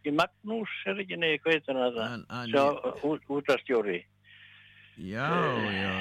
Í 0.05 0.09
Magnús, 0.17 0.69
er 0.89 0.97
ekki, 1.01 1.17
nei, 1.17 1.37
hvað 1.41 1.55
heitir 1.55 1.77
hann 1.77 1.93
það? 1.95 2.07
Hann- 2.09 2.25
hann- 2.29 2.49
Sjá, 2.49 2.65
út, 3.05 3.21
útastjóri. 3.29 4.03
Já, 4.97 5.29
já, 5.71 5.93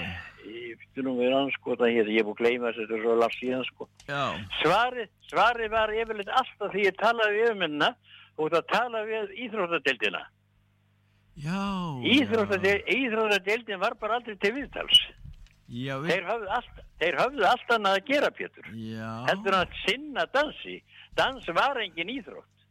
Býtum 0.80 1.16
við 1.20 1.32
hann, 1.32 1.50
sko, 1.52 1.76
það 1.76 1.92
hér, 1.94 2.08
ég 2.10 2.18
er 2.20 2.24
búin 2.24 2.34
að 2.36 2.40
gleyma 2.42 2.68
þessu, 2.72 2.86
þetta 2.88 2.96
er 2.98 3.02
svo 3.04 3.14
langt 3.20 3.36
síðan, 3.38 3.64
sko. 3.64 3.88
já, 4.08 4.22
Svarið, 4.62 5.08
svarið 5.30 5.70
var 5.70 5.88
yfirleitt 5.94 6.28
alltaf 6.32 6.72
því 6.72 6.84
ég 6.84 6.96
talaði 7.00 7.36
við 7.40 7.50
um 7.52 7.60
hennar 7.60 7.94
og 8.40 8.52
það 8.54 8.64
talaði 8.72 9.10
við 9.14 9.32
íþróttadeildina. 9.46 10.22
Íþróttadeildin 12.04 13.80
var 13.80 13.94
bara 14.00 14.18
aldrei 14.18 14.36
til 14.42 14.52
viðtals. 14.56 15.00
Já, 15.70 15.94
við, 16.02 16.08
Þeir 16.10 16.24
höfðu 16.26 16.48
allt, 16.56 16.78
þeir 16.98 17.16
höfðu 17.20 17.44
allt 17.46 17.68
annað 17.76 17.98
að 18.00 18.06
gera, 18.10 18.30
Pétur. 18.34 18.70
heldur 19.28 19.54
hann 19.54 19.68
að 19.68 19.76
sinna 19.84 20.24
dansi 20.34 20.80
dans 21.18 21.46
var 21.54 21.78
engin 21.78 22.10
íþrótt 22.10 22.64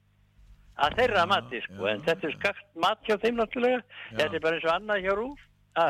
að 0.80 0.96
þeirra 1.00 1.24
Já, 1.24 1.28
mati 1.32 1.62
sko 1.64 1.88
já, 1.88 1.92
en 1.94 2.04
þetta 2.08 2.28
er 2.28 2.34
skakt 2.38 2.68
mat 2.80 3.00
hjá 3.08 3.16
þeim 3.24 3.40
náttúrulega 3.40 3.80
þetta 4.18 4.36
er 4.36 4.44
bara 4.44 4.56
eins 4.60 4.68
og 4.68 4.74
annað 4.76 5.02
hjá 5.06 5.14
Rúf 5.16 5.42
ha. 5.80 5.88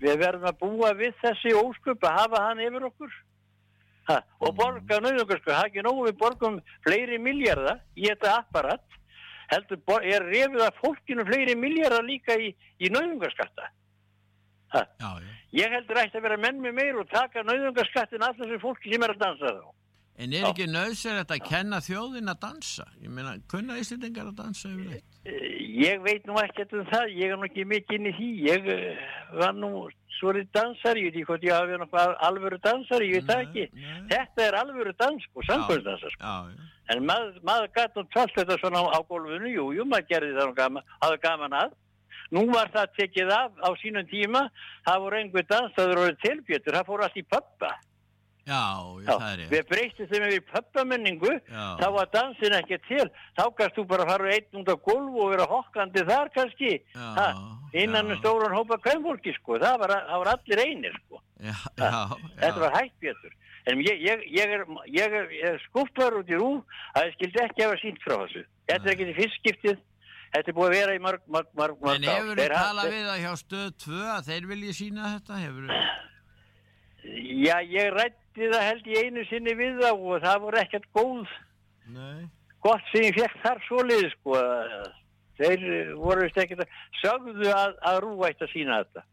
við 0.00 0.20
verðum 0.22 0.46
að 0.50 0.58
búa 0.60 0.92
við 1.00 1.16
þessi 1.24 1.52
ósköp 1.56 2.04
að 2.08 2.16
hafa 2.20 2.42
hann 2.46 2.62
yfir 2.64 2.86
okkur 2.90 3.16
ha. 4.08 4.18
og 4.40 4.48
Mm. 4.52 4.56
borga 4.60 5.00
nöðungar 5.04 5.40
sko, 5.40 5.50
það 5.52 5.60
er 5.64 5.70
ekki 5.70 5.84
nógu 5.88 6.06
við 6.08 6.18
borgum 6.20 6.60
fleiri 6.84 7.18
miljardar 7.18 7.80
í 7.96 8.08
þetta 8.08 8.36
apparat 8.42 8.95
heldur 9.52 10.02
er 10.02 10.26
refið 10.26 10.62
að 10.66 10.78
fólkinu 10.82 11.26
fleiri 11.28 11.56
miljardar 11.58 12.06
líka 12.06 12.36
í, 12.38 12.52
í 12.80 12.92
nöðungarskatta 12.92 13.70
Já, 14.74 14.82
já. 15.00 15.32
ég 15.54 15.72
heldur 15.72 16.00
ætti 16.02 16.18
að 16.18 16.26
vera 16.26 16.38
menn 16.42 16.60
með 16.60 16.74
meir 16.76 17.00
og 17.00 17.08
taka 17.10 17.44
nöðungarskattin 17.46 18.24
af 18.26 18.36
þessu 18.40 18.58
fólki 18.60 18.92
sem 18.92 19.04
er 19.06 19.14
að 19.14 19.22
dansa 19.22 19.52
þá. 19.58 19.66
En 20.16 20.32
er 20.32 20.46
ekki 20.48 20.66
nöðsverðið 20.72 21.32
að 21.36 21.42
kenna 21.44 21.78
þjóðin 21.84 22.32
að 22.32 22.38
dansa? 22.40 22.86
Ég 23.04 23.12
meina, 23.12 23.34
kunna 23.52 23.76
Íslendingar 23.80 24.30
að 24.30 24.38
dansa 24.40 24.70
yfir 24.72 24.96
eitt? 24.96 25.18
Eh, 25.28 25.56
Ég 25.76 26.00
veit 26.00 26.24
nú 26.24 26.38
ekkert 26.40 26.72
um 26.72 26.86
það, 26.88 27.10
ég 27.20 27.32
er 27.34 27.36
nú 27.36 27.44
ekki 27.44 27.66
mikið 27.68 27.98
inn 27.98 28.08
í 28.08 28.12
því, 28.16 28.28
ég 28.46 28.68
eh, 28.72 29.02
var 29.36 29.52
nú 29.52 29.70
svolítið 30.20 30.52
dansari, 30.56 31.04
ég 31.06 31.10
veit 31.10 31.16
ekki 31.20 31.28
hvort 31.30 31.46
ég 31.46 31.54
hafi 31.56 32.04
alvöru 32.28 32.58
dansari, 32.64 33.10
ég 33.10 33.20
veit 33.20 33.30
það 33.30 33.42
ekki. 33.46 33.64
nei. 33.72 34.02
Þetta 34.12 34.46
er 34.46 34.58
alvöru 34.60 34.92
dans, 34.98 35.26
sko, 35.28 35.46
samkvæmsdansar, 35.48 36.14
sko. 36.16 36.22
Já. 36.24 36.72
En 36.94 37.02
maður, 37.06 37.40
maður 37.42 37.72
gæti 37.74 37.98
nú 37.98 38.06
tvalt 38.14 38.36
þetta 38.36 38.58
svona 38.60 38.82
á, 38.82 38.86
á 38.94 39.00
gólfinu, 39.08 39.50
jú, 39.50 39.66
jú, 39.74 39.88
maður 39.88 40.08
gerði 40.12 40.36
það 40.36 40.48
nú 40.50 40.54
gaman, 40.60 40.94
hafði 41.02 41.20
gaman 41.24 41.58
að. 41.62 41.74
Nú 42.34 42.42
var 42.50 42.70
það 42.74 42.94
tekið 42.98 43.32
af 43.34 43.58
á 43.62 43.70
sínum 43.82 44.06
tíma, 44.10 44.46
það 44.86 45.02
voru 45.04 45.18
einhver 45.20 45.46
dansaður 45.50 46.02
og 46.02 46.22
tilbjötur, 46.22 46.74
það 46.74 46.88
fór 46.90 47.04
allt 47.06 47.20
í 47.20 47.26
pöppa. 47.26 47.72
Já, 48.46 48.62
já, 49.02 49.08
það 49.10 49.24
er 49.32 49.40
ég. 49.42 49.48
við 49.50 49.62
breytum 49.72 50.08
þeim 50.12 50.24
yfir 50.28 50.42
pöppamenningu, 50.52 51.30
þá 51.50 51.86
var 51.96 52.10
dansin 52.12 52.54
ekki 52.60 52.76
til, 52.86 53.06
þá 53.34 53.42
kannst 53.58 53.78
þú 53.80 53.84
bara 53.90 54.06
fara 54.06 54.28
einn 54.36 54.60
út 54.60 54.70
á 54.70 54.76
gólf 54.86 55.16
og 55.18 55.32
vera 55.32 55.48
hokkandi 55.50 56.04
þar 56.06 56.30
kannski, 56.36 56.76
Já, 56.94 57.08
ha, 57.16 57.26
innan 57.74 58.06
um 58.06 58.14
já. 58.14 58.20
stóran 58.20 58.54
hópa 58.54 58.78
kveimfólki 58.84 59.34
sko, 59.40 59.58
það 59.58 59.80
var, 59.82 59.94
það 60.12 60.22
var 60.22 60.30
allir 60.36 60.62
einir 60.62 60.94
sko, 61.00 61.22
Já, 61.42 61.56
já, 61.74 61.90
þetta 62.38 62.62
var 62.62 62.78
hægt 62.78 62.96
betur. 63.02 63.34
En 63.66 63.80
ég, 63.82 63.98
ég, 63.98 64.22
ég 64.30 64.52
er, 64.54 64.62
ég 64.94 65.14
er, 65.20 65.26
er 65.50 65.56
skuffar 65.66 66.14
út 66.20 66.28
í 66.30 66.38
rúf 66.38 66.78
að 66.94 67.08
ég 67.08 67.16
skildi 67.18 67.40
ekki 67.42 67.64
hafa 67.66 67.78
sínt 67.82 67.98
frá 68.04 68.14
þessu. 68.20 68.44
Þetta 68.70 68.86
er 68.86 68.92
ekki 68.94 69.08
til 69.08 69.16
fyrstskiptið, 69.16 69.80
þetta 70.36 70.52
er 70.52 70.56
búið 70.60 70.68
að 70.70 70.76
vera 70.78 70.94
í 70.94 71.00
mörg, 71.02 71.24
mörg, 71.26 71.50
mörg, 71.58 71.80
mörg 71.82 71.98
En 71.98 72.06
hefur 72.12 72.38
þið 72.38 72.54
talað 72.54 72.92
við 72.94 73.08
það 73.10 73.18
hjá 73.24 73.32
stöð 73.42 73.66
2 73.88 74.04
að 74.14 74.30
þeir 74.30 74.46
vilji 74.52 74.76
sína 74.78 75.10
þetta? 75.16 75.40
Hefur 75.42 75.66
Já, 77.46 77.56
ég 77.62 77.90
rætti 78.36 78.52
það 78.52 78.66
held 78.68 78.86
í 78.86 78.96
einu 79.00 79.24
sinni 79.30 79.54
við 79.56 79.80
þá 79.80 79.90
og 79.94 80.22
það 80.22 80.40
voru 80.44 80.60
ekkert 80.60 80.86
góð. 80.92 81.28
Nei. 81.86 82.28
gott 82.60 82.82
sem 82.90 83.04
ég 83.06 83.14
fekk 83.14 83.36
þar 83.44 83.60
svoleiði 83.66 84.10
sko. 84.10 84.38
Þeir 85.36 85.64
eh, 85.70 85.92
voru 85.94 86.24
vist 86.24 86.38
ekkert 86.40 86.64
að 86.64 86.78
sögðu 87.00 87.50
að, 87.52 87.76
að 87.86 88.06
eitt 88.26 88.42
að 88.42 88.52
sína 88.52 88.80
þetta. 88.82 89.04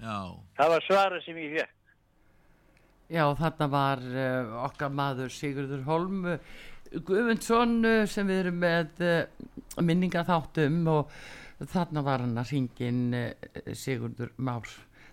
Já, 0.00 0.18
það 0.56 0.72
var 0.72 0.86
svara 0.86 1.20
sem 1.24 1.36
ég 1.40 1.56
fekk 1.56 1.72
Já, 3.06 3.22
þarna 3.38 3.66
var 3.70 4.00
uh, 4.02 4.54
okkar 4.66 4.90
maður 4.90 5.30
Sigurður 5.30 5.84
Holm 5.86 6.24
uh, 6.26 6.56
Guðmundsson 7.06 7.76
uh, 7.86 8.00
sem 8.10 8.26
við 8.26 8.40
erum 8.42 8.58
með 8.64 9.02
uh, 9.06 9.78
minninga 9.78 10.24
þáttum 10.26 10.80
og 10.90 11.14
þarna 11.70 12.02
var 12.02 12.24
hann 12.24 12.34
að 12.42 12.50
ringin 12.50 13.14
uh, 13.14 13.70
Sigurður 13.78 14.34
Már. 14.42 14.66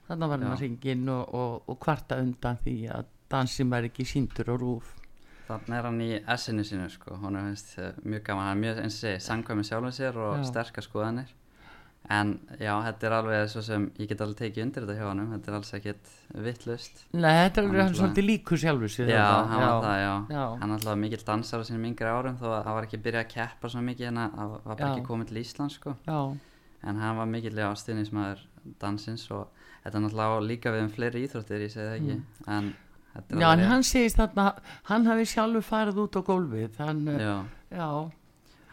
Þarna 0.09 0.31
var 0.31 0.41
hann 0.41 0.55
að 0.55 0.65
ringin 0.65 1.05
og, 1.13 1.37
og, 1.37 1.69
og 1.69 1.79
kvarta 1.85 2.17
undan 2.23 2.57
því 2.65 2.79
að 2.97 3.12
dansin 3.33 3.69
var 3.73 3.83
ekki 3.89 4.05
síndur 4.07 4.53
og 4.55 4.61
rúf 4.63 4.91
Þannig 5.43 5.75
er 5.75 5.85
hann 5.89 5.97
í 6.01 6.11
essinu 6.33 6.63
sínu 6.63 6.85
sko, 6.93 7.17
hún 7.19 7.35
er 7.35 7.43
finnst 7.49 7.73
uh, 7.83 7.89
mjög 8.07 8.21
gaman, 8.29 8.45
hann 8.47 8.57
er 8.57 8.61
mjög 8.63 8.77
eins 8.85 8.95
og 8.95 9.01
segi, 9.03 9.23
samkvæmi 9.25 9.65
sjálfum 9.67 9.91
sér 9.91 10.15
og 10.23 10.37
Já. 10.39 10.45
sterkar 10.47 10.85
skoðanir. 10.85 11.33
En 12.11 12.31
já, 12.59 12.71
þetta 12.83 13.07
er 13.07 13.13
alveg 13.15 13.43
svo 13.51 13.61
sem 13.63 13.83
ég 13.99 14.09
get 14.11 14.19
alveg 14.23 14.39
tekið 14.41 14.63
undir 14.65 14.83
þetta 14.83 14.95
hjá 14.97 15.05
hann, 15.09 15.21
þetta 15.33 15.51
er 15.51 15.57
alls 15.59 15.73
ekkit 15.77 16.09
vittlust. 16.47 17.03
Nei, 17.15 17.29
þetta 17.45 17.61
er 17.61 17.67
alveg 17.67 17.79
Hann 17.79 17.87
hann 17.91 17.99
svolítið 17.99 18.25
líkur 18.27 18.59
sjálfur 18.63 18.91
sér 18.95 19.11
Já, 19.11 19.19
þarna. 19.23 19.51
hann 19.51 19.63
var 19.63 19.85
það, 19.85 19.97
já. 20.03 20.13
já. 20.35 20.43
Hann 20.63 20.69
er 20.69 20.77
alltaf 20.79 20.97
mikill 21.03 21.25
dansar 21.29 21.63
á 21.63 21.65
sínum 21.69 21.85
yngri 21.91 22.11
árum 22.11 22.39
þó 22.39 22.47
að 22.49 22.57
hann 22.67 22.77
var 22.79 22.87
ekki 22.89 23.01
byrjað 23.05 23.23
að 23.23 23.31
keppa 23.35 23.71
svo 23.75 23.83
mikið 23.87 24.09
en 24.09 24.19
að 24.23 24.37
hann 24.39 24.51
var 24.55 24.63
bara 24.81 24.89
ekki 24.93 25.05
komið 25.11 25.31
til 25.31 25.41
Íslands 25.43 25.77
sko. 25.79 25.95
En 26.83 26.99
hann 27.03 27.19
var 27.21 27.29
mikill 27.31 27.55
já, 27.55 27.69
stuðnismæður 27.83 28.47
dansins 28.83 29.27
og 29.31 29.47
þetta 29.85 30.03
er 30.03 30.23
á 30.23 30.39
líka 30.43 30.71
við 30.75 30.87
um 30.87 30.91
fleiri 30.91 31.23
íþróttir, 31.27 31.63
ég 31.67 31.71
segi 31.71 31.87
það 31.87 31.99
ekki. 31.99 32.17
En 32.47 32.47
þetta 32.47 32.57
er 32.57 32.63
Mm. 32.63 32.92
Já 33.29 33.53
en 33.53 33.59
hann 33.69 33.83
segist 33.83 34.17
þarna 34.17 34.53
hann 34.89 35.05
hafi 35.05 35.25
sjálfur 35.25 35.61
farið 35.67 35.99
út 36.05 36.15
á 36.17 36.21
gólfið 36.25 36.77
hann, 36.79 37.05
Já. 37.19 37.45
já, 37.71 38.11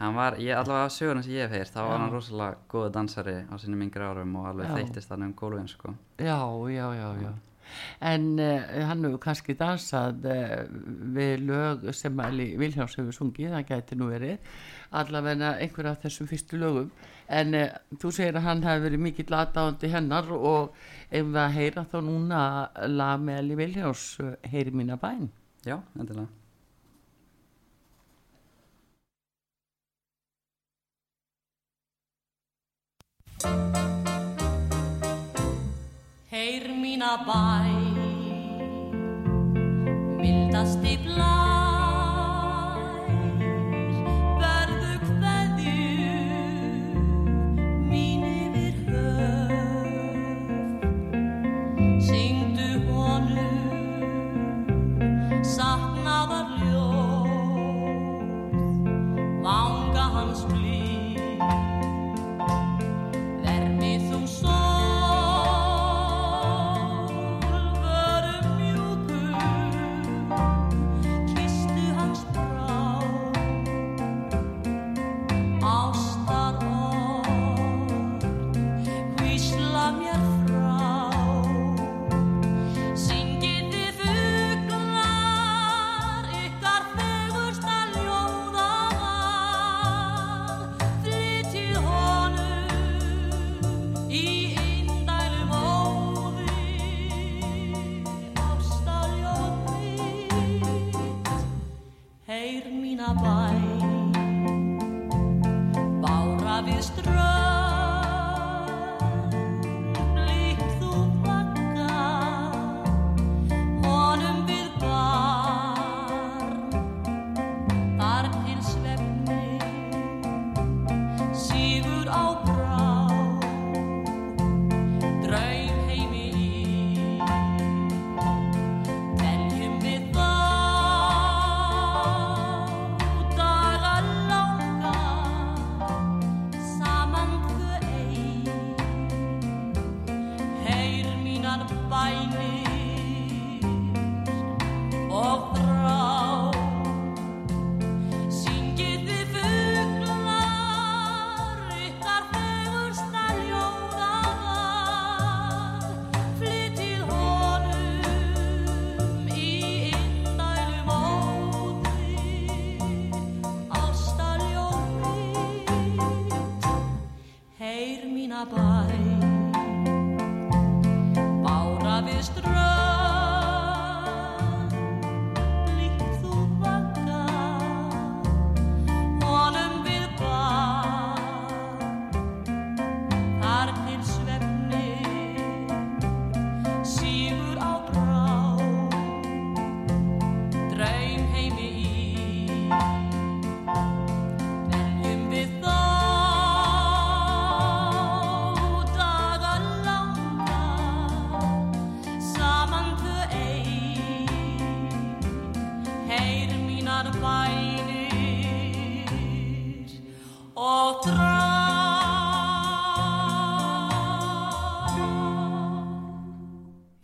Hann 0.01 0.15
var, 0.15 0.33
ég, 0.41 0.55
allavega 0.57 0.87
á 0.89 0.89
söguna 0.89 1.21
sem 1.21 1.33
ég 1.35 1.45
hef 1.45 1.51
heyrt, 1.51 1.73
þá 1.75 1.77
Já. 1.77 1.87
var 1.89 1.99
hann 1.99 2.11
rosalega 2.11 2.55
góðu 2.69 2.89
dansari 2.95 3.35
á 3.45 3.53
sínum 3.61 3.83
yngri 3.85 4.01
árum 4.01 4.35
og 4.39 4.47
alveg 4.49 4.65
Já. 4.71 4.75
þeyttist 4.79 5.09
hann 5.13 5.23
um 5.27 5.33
gólfin, 5.37 5.67
sko. 5.69 5.93
Já, 6.17 6.39
já, 6.73 6.87
já, 6.97 7.09
já. 7.21 7.33
En 8.11 8.27
uh, 8.39 8.81
hann 8.87 9.05
hefur 9.05 9.21
kannski 9.23 9.55
dansað 9.59 10.25
uh, 10.27 10.57
við 11.15 11.45
lög 11.47 11.87
sem 11.95 12.19
Eli 12.25 12.49
Viljáns 12.59 12.97
hefur 12.99 13.15
sungið, 13.15 13.53
það 13.55 13.67
gæti 13.69 13.99
nú 13.99 14.09
verið, 14.11 14.51
allavega 15.01 15.55
einhver 15.61 15.91
af 15.91 16.01
þessum 16.05 16.29
fyrstu 16.31 16.59
lögum. 16.61 16.91
En 17.31 17.55
uh, 17.57 17.69
þú 18.01 18.11
segir 18.17 18.39
að 18.39 18.47
hann 18.49 18.65
hefur 18.67 18.85
verið 18.89 19.05
mikill 19.05 19.29
aðdáðandi 19.29 19.93
hennar 19.93 20.33
og 20.35 20.75
ef 21.09 21.23
við 21.23 21.39
að 21.45 21.55
heyra 21.59 21.87
þá 21.93 21.97
núna 22.09 22.43
lag 22.91 23.23
með 23.23 23.41
Eli 23.45 23.63
Viljáns, 23.63 24.05
heyri 24.51 24.75
mína 24.75 24.99
bæn. 25.01 25.31
Já, 25.65 25.79
endilega. 25.99 26.29
Heyr 36.41 36.67
mína 36.81 37.13
bæ. 37.27 37.41
Mildasti 40.21 40.93
blær 41.03 41.50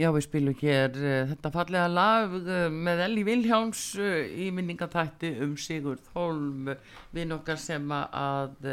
Já, 0.08 0.14
við 0.16 0.24
spilum 0.24 0.54
hér 0.62 0.94
uh, 1.02 1.16
þetta 1.34 1.50
fallega 1.52 1.88
lag 1.92 2.36
uh, 2.38 2.52
með 2.72 3.02
Elli 3.04 3.26
Vilhjáms 3.28 3.82
uh, 4.00 4.22
í 4.40 4.46
minningatætti 4.56 5.34
um 5.44 5.58
Sigurð 5.60 6.06
Holm, 6.14 6.70
vinn 7.12 7.36
okkar 7.36 7.60
sem 7.60 7.92
að 7.92 8.70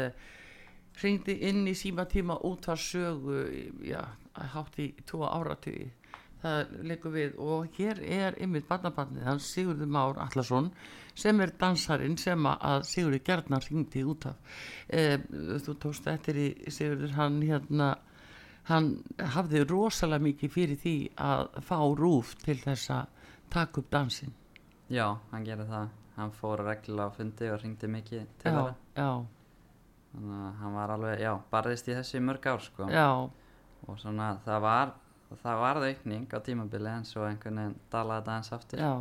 hringdi 1.01 1.35
inn 1.49 1.65
í 1.67 1.73
símatíma 1.75 2.37
út 2.47 2.69
að 2.71 2.79
sögu, 2.85 3.41
já, 3.83 3.99
hátt 4.53 4.79
í 4.79 4.87
tvo 5.03 5.27
áratugi. 5.27 5.89
Það 6.45 6.73
leikur 6.87 7.15
við 7.17 7.37
og 7.43 7.75
hér 7.81 7.99
er 7.99 8.39
ymmið 8.39 8.69
barnabarnið 8.71 9.27
hans 9.27 9.51
Sigurður 9.51 9.91
Már 9.91 10.23
Allarsson 10.29 10.71
sem 11.19 11.43
er 11.43 11.51
dansarinn 11.59 12.15
sem 12.21 12.47
að 12.47 12.87
Sigurður 12.87 13.27
Gjarnar 13.27 13.67
hringdi 13.67 14.07
út 14.07 14.31
af. 14.31 14.59
Eh, 14.87 15.19
þú 15.67 15.79
tókst 15.83 16.07
eftir 16.15 16.39
í 16.39 16.49
Sigurður 16.71 17.19
hann 17.19 17.41
hérna 17.43 17.97
hann 18.69 18.89
hafði 19.35 19.63
rosalega 19.69 20.23
mikið 20.25 20.51
fyrir 20.55 20.79
því 20.81 20.95
að 21.21 21.59
fá 21.67 21.77
rúf 21.99 22.35
til 22.41 22.57
þess 22.63 22.89
að 22.95 23.29
taka 23.53 23.81
upp 23.81 23.89
dansin 23.93 24.33
Já, 24.89 25.07
hann 25.31 25.45
gerði 25.45 25.65
það. 25.69 25.87
Hann 26.15 26.31
fór 26.31 26.61
reglulega 26.63 27.09
á 27.09 27.15
fundi 27.17 27.47
og 27.51 27.61
ringdi 27.63 27.87
mikið 27.89 28.27
til 28.43 28.51
já, 28.53 29.07
Þannig 30.15 30.35
að 30.45 30.59
hann 30.61 30.75
var 30.77 30.93
alveg, 30.93 31.19
já, 31.19 31.31
barðist 31.51 31.89
í 31.89 31.95
þessu 31.97 32.17
í 32.19 32.23
mörg 32.23 32.45
ár, 32.47 32.61
sko. 32.63 32.87
já, 32.87 33.09
Og 33.87 33.97
svona, 33.99 34.29
það 34.45 34.61
var, 34.63 34.93
það 35.43 35.59
varð 35.59 35.87
aukning 35.89 36.27
á 36.31 36.39
tímabili 36.45 36.89
en 36.93 37.03
svo 37.05 37.25
einhvern 37.27 37.59
veginn 37.59 37.75
dalaði 37.91 38.21
þetta 38.23 38.37
eins 38.37 38.51
aftur. 38.55 38.79
já. 38.79 38.93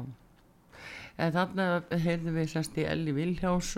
En 1.17 1.31
þannig 1.31 1.93
heyrðum 2.03 2.35
við 2.41 2.49
semst 2.51 2.79
í 2.83 2.85
Elli 2.91 3.13
Vilhjáms 3.15 3.69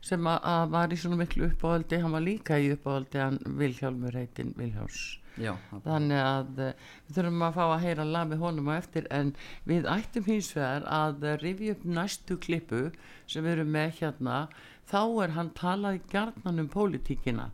sem 0.00 0.26
að, 0.30 0.70
var 0.72 0.88
í 0.88 0.96
svona 0.96 1.18
miklu 1.20 1.50
uppáhaldi. 1.50 1.98
Hann 2.00 2.14
var 2.16 2.24
líka 2.24 2.56
í 2.56 2.70
uppáhaldi 2.72 3.20
hann 3.20 3.36
Vilhjálmur 3.58 4.16
heitin 4.16 4.54
Vilhjáms 4.56 5.17
Já, 5.38 5.52
það- 5.70 5.82
þannig 5.86 6.22
að 6.24 6.58
eh, 6.66 6.72
við 7.08 7.18
þurfum 7.18 7.44
að 7.48 7.54
fá 7.58 7.62
að 7.66 7.84
heyra 7.84 8.04
lag 8.08 8.28
með 8.30 8.42
honum 8.44 8.70
á 8.70 8.74
eftir 8.78 9.06
en 9.10 9.34
við 9.68 9.86
ættum 9.92 10.26
hins 10.26 10.50
vegar 10.56 10.86
að 10.98 11.26
rifja 11.42 11.74
upp 11.76 11.84
næstu 11.98 12.38
klippu 12.46 12.82
sem 13.26 13.44
við 13.44 13.52
erum 13.58 13.70
með 13.76 13.92
hérna. 14.00 14.40
Þá 14.88 15.00
er 15.24 15.34
hann 15.36 15.50
talað 15.58 16.00
gjarnan 16.10 16.60
um 16.64 16.68
pólitíkina 16.72 17.50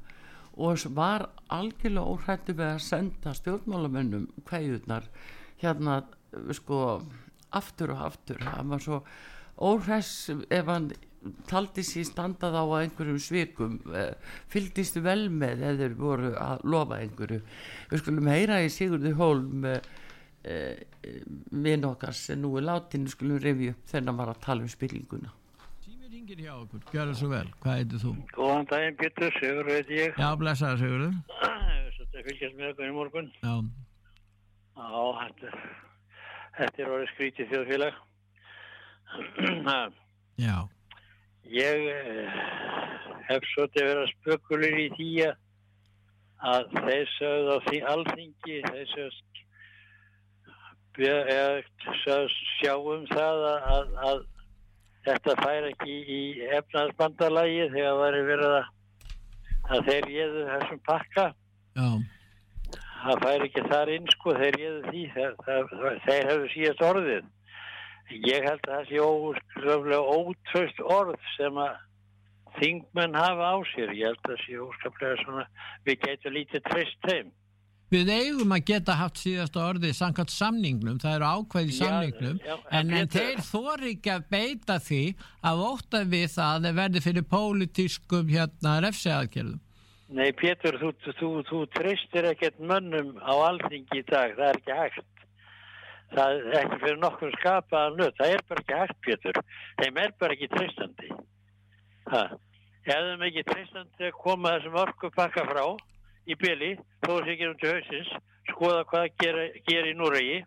og 0.56 0.78
var 0.94 1.26
algjörlega 1.50 2.06
óhrættu 2.14 2.54
með 2.54 2.68
að 2.76 2.82
senda 2.86 3.32
stjórnmálamönnum 3.34 4.28
kveðurnar 4.46 5.08
hérna 5.62 5.96
eh, 6.04 6.52
sko 6.54 7.02
aftur 7.54 7.90
og 7.94 8.04
aftur. 8.08 8.38
Hann 8.46 8.68
var 8.70 8.78
svo 8.82 9.00
óhress 9.58 10.30
ef 10.50 10.70
hann 10.70 10.88
taldi 11.48 11.84
sér 11.86 12.06
standað 12.08 12.56
á 12.60 12.64
einhverjum 12.80 13.20
svikum 13.22 13.78
eh, 13.96 14.12
fylgdist 14.52 14.98
vel 15.04 15.28
með 15.32 15.62
eða 15.62 15.78
þeir 15.82 15.94
voru 15.98 16.32
að 16.36 16.66
lofa 16.68 16.98
einhverju 17.00 17.40
við 17.92 18.02
skulum 18.02 18.28
heyra 18.28 18.60
í 18.64 18.72
Sigurði 18.72 19.14
Hólm 19.16 19.64
eh, 19.70 19.78
eh, 20.44 20.84
vinn 21.50 21.88
okkar 21.88 22.16
sem 22.16 22.42
nú 22.42 22.52
er 22.60 22.68
látin 22.68 23.06
við 23.06 23.16
skulum 23.16 23.40
revju 23.40 23.72
upp 23.72 23.96
hann 23.96 24.12
var 24.18 24.34
að 24.34 24.44
tala 24.44 24.66
um 24.66 24.72
spillinguna 24.72 25.32
Tími 25.84 26.10
ringir 26.12 26.44
hjá 26.44 26.52
okkur, 26.56 26.84
gjör 26.92 27.08
það 27.10 27.16
svo 27.20 27.30
vel. 27.32 27.48
Hvað 27.60 27.80
heitir 27.80 28.00
þú? 28.00 28.12
Góðan 28.32 28.68
daginn, 28.70 28.94
Pétur, 28.96 29.34
Sigur 29.36 29.66
veit 29.68 29.90
ég. 29.92 30.14
Já, 30.16 30.30
blessaði 30.40 30.80
Sigurður. 30.80 31.16
Þetta 31.98 32.22
fylgjast 32.28 32.56
með 32.56 32.70
okkur 32.70 32.86
í 32.88 32.94
morgun. 32.96 33.28
Já, 33.42 33.52
Já, 34.74 35.02
þetta, 35.20 35.50
þetta 36.56 36.82
er 36.82 36.92
orðið 36.96 37.10
skrítið 37.12 37.52
þjóðfélag. 37.52 37.98
Já, 40.40 40.56
Ég 41.54 41.82
eh, 41.92 42.38
hef 43.28 43.44
svolítið 43.52 43.84
verið 43.86 44.02
að 44.02 44.12
spökulir 44.14 44.78
í 44.80 44.86
því 44.96 45.10
að- 45.24 46.70
þeir 46.74 47.10
sögðu 47.18 47.52
á 47.54 47.58
því 47.68 47.78
alþingi, 47.92 48.56
þeir 48.64 48.88
sögðu 48.94 49.10
sögðu 50.94 52.28
sjáum 52.60 53.04
það 53.10 53.44
að, 53.50 53.68
að, 53.74 53.92
að 54.08 54.18
þetta 55.04 55.36
fær 55.42 55.68
ekki 55.70 55.94
í 56.16 56.20
efnaðsbandalagi 56.58 57.64
þegar 57.74 58.00
væri 58.00 58.22
verið 58.28 58.56
að, 58.58 58.68
að 59.70 59.88
þeir 59.88 60.04
réðu 60.10 60.44
þessum 60.50 60.82
pakka. 60.88 61.26
já, 61.74 61.88
það 63.04 63.24
fær 63.26 63.46
ekki 63.48 63.64
þar 63.70 63.94
inn 63.94 64.06
sko 64.14 64.36
þeir 64.38 64.58
réðu 64.60 64.82
því 64.90 65.02
það, 65.16 65.32
það, 65.46 65.74
þeir 66.08 66.30
hefðu 66.30 66.52
síðast 66.54 66.84
orðið 66.90 67.24
ég 68.10 68.44
held 68.44 68.66
að 68.68 68.74
það 68.74 68.90
sé 68.90 69.00
óskaplega 69.04 70.00
ótröst 70.18 70.82
orð 70.84 71.30
sem 71.36 71.62
að 71.64 71.80
þingmenn 72.58 73.16
hafa 73.18 73.54
á 73.54 73.56
sér. 73.72 73.94
Ég 73.96 74.12
held 74.12 74.20
að 74.20 74.34
það 74.34 74.44
sé 74.44 74.60
óskaplega 74.66 75.22
svona 75.22 75.46
við 75.86 76.04
getum 76.04 76.36
lítið 76.36 76.68
treyst 76.68 77.08
þeim. 77.08 77.32
Við 77.92 78.10
eigum 78.10 78.54
að 78.56 78.64
geta 78.70 78.96
haft 78.98 79.20
síðasta 79.20 79.60
orðið 79.68 79.92
samkvæmt 79.94 80.32
samningnum, 80.32 80.96
það 81.02 81.16
eru 81.18 81.26
ákveð 81.30 81.68
í 81.68 81.74
Já, 81.74 81.78
samningnum, 81.82 82.38
já, 82.42 82.54
en, 82.78 82.90
en 82.90 83.10
þeir 83.12 83.42
þor 83.44 83.84
ekki 83.90 84.12
að 84.14 84.24
beita 84.32 84.78
því 84.82 85.02
að 85.50 85.62
ótta 85.68 86.00
við 86.14 86.26
það 86.32 86.54
að 86.56 86.66
þeir 86.66 86.78
verði 86.80 87.02
fyrir 87.04 87.26
pólitískum 87.34 88.32
hérna 88.32 88.74
refsiaðgerðum. 88.86 89.60
Nei 90.14 90.30
Pétur, 90.36 90.76
þú, 90.80 90.90
þú, 91.18 91.28
þú 91.48 91.60
treystir 91.74 92.26
ekkert 92.28 92.58
mönnum 92.60 93.14
á 93.24 93.34
alþingi 93.50 94.00
í 94.00 94.06
dag, 94.08 94.34
það 94.36 94.48
er 94.48 94.58
ekki 94.60 94.80
hægt 94.80 95.13
það 96.14 96.40
er 96.40 96.58
ekki 96.62 96.80
fyrir 96.82 97.00
nokkur 97.02 97.34
skapaðan 97.38 97.98
nöð, 98.00 98.12
það 98.18 98.34
er 98.34 98.44
bara 98.48 98.64
ekki 98.64 98.80
hægt 98.80 99.00
Pétur. 99.06 99.40
Þeim 99.80 100.00
er 100.04 100.14
bara 100.20 100.36
ekki 100.36 100.50
treystandi. 100.52 101.10
Ef 102.14 103.08
þeim 103.08 103.26
ekki 103.28 103.44
treystandi 103.48 104.12
koma 104.20 104.54
þessum 104.56 104.78
orkupakka 104.84 105.46
frá 105.50 105.64
í 106.24 106.36
byli, 106.40 106.74
þó 107.04 107.18
að 107.18 107.28
sér 107.28 107.38
gerum 107.40 107.60
til 107.60 107.74
hausins 107.74 108.12
skoða 108.50 108.84
hvað 108.90 109.06
gera, 109.22 109.46
gera 109.68 109.90
í 109.90 109.96
Núregi 109.96 110.40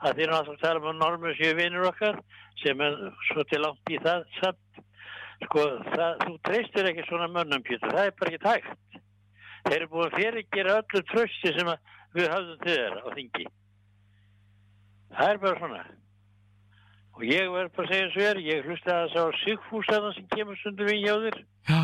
að 0.00 0.16
þeir 0.18 0.32
náttúrulega 0.32 0.62
tala 0.64 0.80
um 0.80 0.88
að 0.90 1.00
normu 1.00 1.34
séu 1.36 1.56
vinur 1.58 1.88
okkar 1.90 2.20
sem 2.62 2.82
er 2.84 2.96
svo 3.30 3.44
til 3.48 3.62
langt 3.64 3.92
í 3.92 4.00
það 4.04 4.26
samt. 4.38 4.82
Sko, 5.40 5.62
það, 5.94 6.18
þú 6.26 6.34
treystir 6.44 6.88
ekki 6.90 7.06
svona 7.08 7.30
mönnum, 7.32 7.64
Pétur, 7.64 7.94
það 7.94 8.10
er 8.10 8.18
bara 8.18 8.32
ekki 8.34 8.42
tægt. 8.44 9.00
Þeir 9.64 9.76
eru 9.78 9.88
búin 9.92 10.06
að 10.06 10.18
fyrirgera 10.18 10.76
öllu 10.82 11.02
trösti 11.12 11.54
sem 11.56 11.72
við 12.16 12.28
höfðum 12.32 12.60
til 12.64 12.76
þeirra 12.76 13.04
á 13.04 13.08
þingi. 13.16 13.46
Það 15.16 15.32
er 15.32 15.40
bara 15.42 15.58
svona. 15.58 15.80
Og 17.16 17.24
ég 17.26 17.50
verður 17.52 17.72
bara 17.76 17.88
að 17.88 17.92
segja 17.94 18.10
svo 18.14 18.26
er, 18.30 18.42
ég 18.46 18.68
hlusti 18.68 18.92
að 18.92 19.00
það 19.00 19.14
sá 19.14 19.40
Sigfúsaðan 19.44 20.14
sem 20.16 20.28
kemur 20.36 20.60
stundum 20.60 20.92
í 20.92 21.00
hjá 21.02 21.14
þér. 21.24 21.40
Já, 21.68 21.82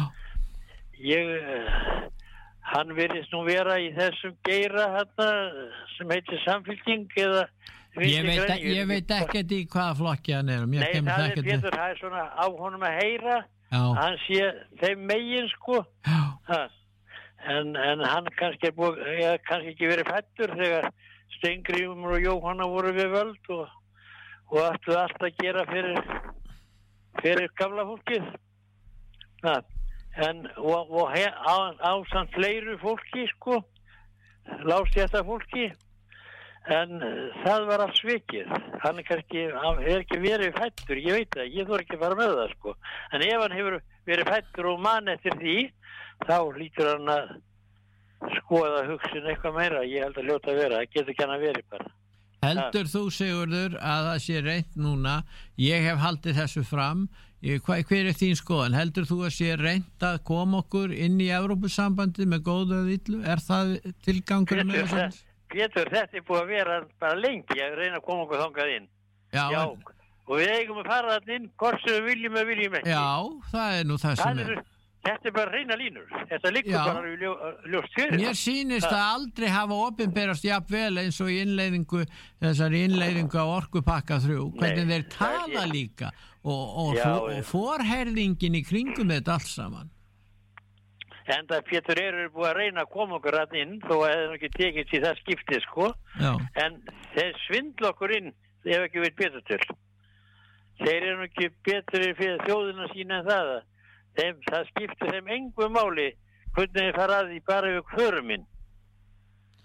Ég, 0.96 1.28
eh, 1.28 2.06
hann 2.72 2.92
virðist 2.96 3.32
nú 3.34 3.42
vera 3.44 3.76
í 3.78 3.90
þessum 3.94 4.32
geira 4.46 4.86
hérna 4.94 5.26
sem 5.96 6.14
heitir 6.14 6.40
samfylking 6.44 7.04
eða 7.20 7.42
ég 8.00 8.24
veit, 8.24 8.40
græn, 8.46 8.64
ég 8.64 8.88
veit 8.88 9.12
ekkert 9.18 9.52
í 9.52 9.60
hvaða 9.72 9.98
flokki 10.00 10.34
hann 10.36 10.48
er 10.52 10.64
mér 10.70 10.86
Nei, 10.86 11.02
það 11.04 11.26
er 11.26 11.42
Pétur, 11.50 11.76
það 11.76 11.92
er 11.92 12.00
svona 12.00 12.24
á 12.32 12.46
honum 12.48 12.88
að 12.88 12.96
heyra 13.02 13.36
Já, 13.70 13.82
hann 14.00 14.18
sé 14.24 14.50
þeim 14.80 15.06
megin 15.10 15.48
sko. 15.52 15.82
En, 17.46 17.76
en 17.78 18.02
hann 18.02 18.26
kannski, 18.38 18.70
er 18.70 18.74
búið, 18.74 19.02
kannski 19.46 19.74
ekki 19.74 19.90
verið 19.90 20.08
fættur 20.10 20.54
þegar 20.58 20.88
Steingrífumur 21.38 22.16
og 22.16 22.24
Jóhanna 22.24 22.66
voru 22.70 22.92
við 22.96 23.12
völd 23.14 23.52
og, 23.54 23.68
og 24.52 24.60
ættu 24.70 24.96
allt 24.96 25.22
að 25.22 25.38
gera 25.42 25.64
fyrir 25.70 26.02
fyrir 27.22 27.48
gamla 27.58 27.86
fólkið 27.88 28.28
ha. 29.46 29.56
en 30.26 30.44
og, 30.56 30.90
og 30.90 31.10
he, 31.14 31.24
á, 31.26 31.56
á 31.76 31.92
samt 32.12 32.34
fleiru 32.36 32.76
fólki 32.82 33.26
sko 33.34 33.60
lástjætta 34.66 35.24
fólki 35.26 35.70
en 36.72 36.98
uh, 36.98 37.42
það 37.44 37.66
var 37.68 37.84
allt 37.84 37.98
svikið 38.00 38.48
hann 38.82 39.00
er 39.00 39.06
kannski, 39.06 39.44
hann 39.54 39.82
er 39.84 40.02
ekki 40.02 40.20
verið 40.22 40.56
fættur 40.56 41.00
ég 41.00 41.20
veit 41.20 41.36
það, 41.36 41.52
ég 41.54 41.68
þór 41.68 41.84
ekki 41.84 41.98
að 41.98 42.04
fara 42.04 42.20
með 42.20 42.32
það 42.40 42.54
sko 42.56 42.76
en 43.12 43.26
ef 43.26 43.42
hann 43.42 43.58
hefur 43.58 43.78
verið 44.06 44.32
fættur 44.32 44.70
og 44.72 44.80
mann 44.82 45.12
eftir 45.12 45.36
því 45.40 45.58
þá 46.26 46.38
lítur 46.56 46.92
hann 46.92 47.12
að 47.12 47.36
skoða 48.40 48.82
hugsin 48.90 49.26
eitthvað 49.30 49.54
meira. 49.58 49.84
Ég 49.86 50.02
held 50.06 50.18
að 50.20 50.28
ljóta 50.30 50.50
að 50.52 50.60
vera, 50.62 50.80
það 50.82 50.90
getur 50.96 51.12
ekki 51.14 51.24
hann 51.26 51.36
að 51.36 51.46
verið 51.46 51.68
bara. 51.70 51.92
Heldur 52.46 52.86
þú 52.92 53.00
Sigurður 53.10 53.76
að 53.80 54.02
það 54.06 54.18
sé 54.26 54.40
reynt 54.44 54.76
núna? 54.78 55.14
Ég 55.58 55.86
hef 55.88 55.98
haldið 56.04 56.36
þessu 56.40 56.62
fram. 56.68 57.06
Ég, 57.46 57.60
hva, 57.66 57.76
hver 57.84 58.06
er 58.10 58.16
þín 58.16 58.36
skoðan, 58.38 58.74
heldur 58.78 59.04
þú 59.06 59.18
að 59.26 59.34
sé 59.36 59.56
reynt 59.60 60.02
að 60.06 60.16
koma 60.26 60.62
okkur 60.62 60.92
inn 60.94 61.18
í 61.20 61.26
Evrópusambandi 61.36 62.24
með 62.26 62.40
góðu 62.48 62.78
eða 62.80 62.94
illu, 62.96 63.18
er 63.28 63.42
það 63.44 63.74
tilgangur 64.06 64.62
með 64.64 64.80
þessu? 64.82 64.96
þe- 64.96 65.24
Pétur, 65.52 65.90
þetta 65.92 66.22
búið 66.26 66.40
að 66.42 66.48
vera 66.50 66.78
bara 66.98 67.18
lengi? 67.20 67.58
Að 67.62 67.76
reyna 67.78 68.00
að 68.00 68.06
koma 68.08 68.24
okkur 68.24 68.40
þangað 68.40 68.72
inn. 68.76 68.88
Já, 69.36 69.44
já, 69.52 69.60
en- 69.62 69.92
og 70.26 70.40
við 70.40 70.48
eigum 70.56 70.80
að 70.82 70.88
fara 70.90 71.12
þarna 71.18 71.36
inn 71.36 71.50
hvort 71.60 71.84
sem 71.84 71.92
við 71.94 72.08
viljum 72.10 72.34
eða 72.40 72.48
viljum 72.50 72.78
ekki. 72.80 72.90
Já, 72.96 73.06
það 73.52 73.76
er 73.80 73.84
nú 73.86 73.98
það 74.02 74.16
Það 74.16 74.24
sem 74.24 74.38
er, 74.38 74.50
er 74.56 74.64
þetta 75.06 75.30
er 75.30 75.34
bara 75.38 75.54
reyna 75.54 75.78
línur 75.80 76.12
þetta 76.32 76.52
liggur 76.54 76.76
bara 76.76 77.10
í 77.10 77.16
ljó, 77.22 77.32
ljóst 77.72 77.96
fyrir 77.96 78.20
Mér 78.20 78.38
sýnist 78.42 78.90
að 78.90 79.02
aldrei 79.14 79.48
hafa 79.54 79.80
opinberast 79.86 80.46
jafnvel 80.46 81.02
eins 81.02 81.20
og 81.24 81.32
í 81.32 81.40
innleiðingu 81.46 82.04
þessari 82.44 82.84
innleiðingu 82.90 83.40
á 83.42 83.46
orkupakka 83.46 84.20
þrjú 84.26 84.48
hvernig 84.60 84.88
þeir 84.92 85.02
er 85.02 85.10
tala 85.16 85.66
ég. 85.66 85.74
líka 85.74 86.12
og, 86.46 86.64
og, 86.84 86.94
Já, 86.98 87.12
og, 87.18 87.44
forherðingin 87.50 88.58
í 88.60 88.64
kringum 88.66 89.14
þetta 89.14 89.38
allt 89.38 89.52
saman 89.52 89.92
En 91.26 91.46
það 91.50 91.64
Pétur 91.66 91.98
eru 91.98 92.28
búið 92.34 92.48
að 92.52 92.58
reyna 92.60 92.82
að 92.84 92.92
koma 92.92 93.16
okkur 93.18 93.36
að 93.40 93.54
inn 93.58 93.78
þó 93.82 93.94
að 93.96 94.04
það 94.04 94.20
er 94.20 94.34
ekki 94.36 94.50
tekið 94.54 94.90
til 94.90 95.00
það 95.02 95.22
skiptið 95.22 95.64
sko. 95.64 95.88
Já, 96.22 96.32
En 96.62 96.76
þeir 97.16 97.40
svindla 97.46 97.90
okkur 97.90 98.14
inn 98.14 98.28
þeir 98.62 98.76
hef 98.76 98.84
ekki 98.86 99.02
verið 99.02 99.16
betur 99.22 99.46
til. 99.50 99.76
Þeir 100.84 101.08
eru 101.10 101.26
ekki 101.26 101.48
betur 101.66 102.06
fyrir 102.20 102.44
þjóðina 102.46 102.86
sína 102.92 103.18
en 103.18 103.30
það. 103.30 103.50
Þeim, 104.16 104.40
það 104.48 104.70
skiptir 104.70 105.12
þeim 105.14 105.28
engu 105.36 105.68
máli 105.72 106.08
hvernig 106.56 106.80
þeir 106.80 106.96
fara 106.96 107.20
að 107.20 107.30
því 107.32 107.42
bara 107.50 107.74
við 107.74 107.92
förum 107.92 108.32
inn. 108.36 108.48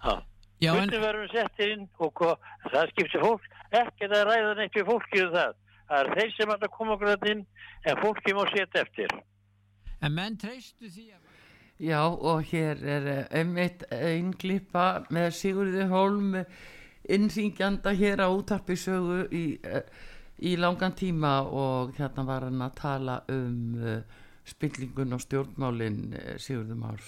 Já. 0.02 0.14
já 0.60 0.70
en, 0.72 0.78
Hvernig 0.78 1.04
verðum 1.06 1.26
við 1.26 1.34
settir 1.38 1.74
inn 1.76 1.88
og 1.98 2.22
það 2.68 2.94
skiptir 2.94 3.26
fólk 3.26 3.50
ekkert 3.72 4.16
að 4.18 4.24
ræða 4.28 4.54
neitt 4.60 4.78
við 4.78 4.88
fólkið 4.90 5.26
um 5.26 5.34
það. 5.38 5.58
Það 5.88 5.98
er 6.02 6.14
þeir 6.18 6.36
sem 6.36 6.54
að 6.54 6.70
koma 6.76 6.96
okkur 6.96 7.12
að 7.14 7.28
inn 7.32 7.44
en 7.88 8.00
fólkið 8.04 8.38
má 8.38 8.44
setja 8.52 8.86
eftir. 8.86 9.20
en 10.02 10.14
menn 10.14 10.36
treystu 10.36 10.88
því 10.90 11.10
að 11.12 11.22
Já, 11.82 11.98
og 12.06 12.44
hér 12.46 12.78
er 12.86 13.06
eh, 13.10 13.38
einmitt 13.40 13.80
einglipa 13.90 15.02
með 15.10 15.32
Sigurði 15.34 15.86
Holm 15.90 16.36
innringjanda 17.10 17.90
hér 17.98 18.22
á 18.22 18.30
útarpisögu 18.30 19.24
í, 19.34 19.58
eh, 19.66 19.82
í 20.38 20.52
langan 20.62 20.94
tíma 20.94 21.40
og 21.42 21.96
hérna 21.96 22.22
var 22.28 22.46
hann 22.46 22.62
að 22.62 22.76
tala 22.78 23.16
um 23.34 23.74
uh, 23.82 24.21
spillingun 24.48 25.16
og 25.16 25.22
stjórnmálin 25.24 26.00
uh, 26.16 26.32
Sigurði 26.42 26.78
Már. 26.78 27.02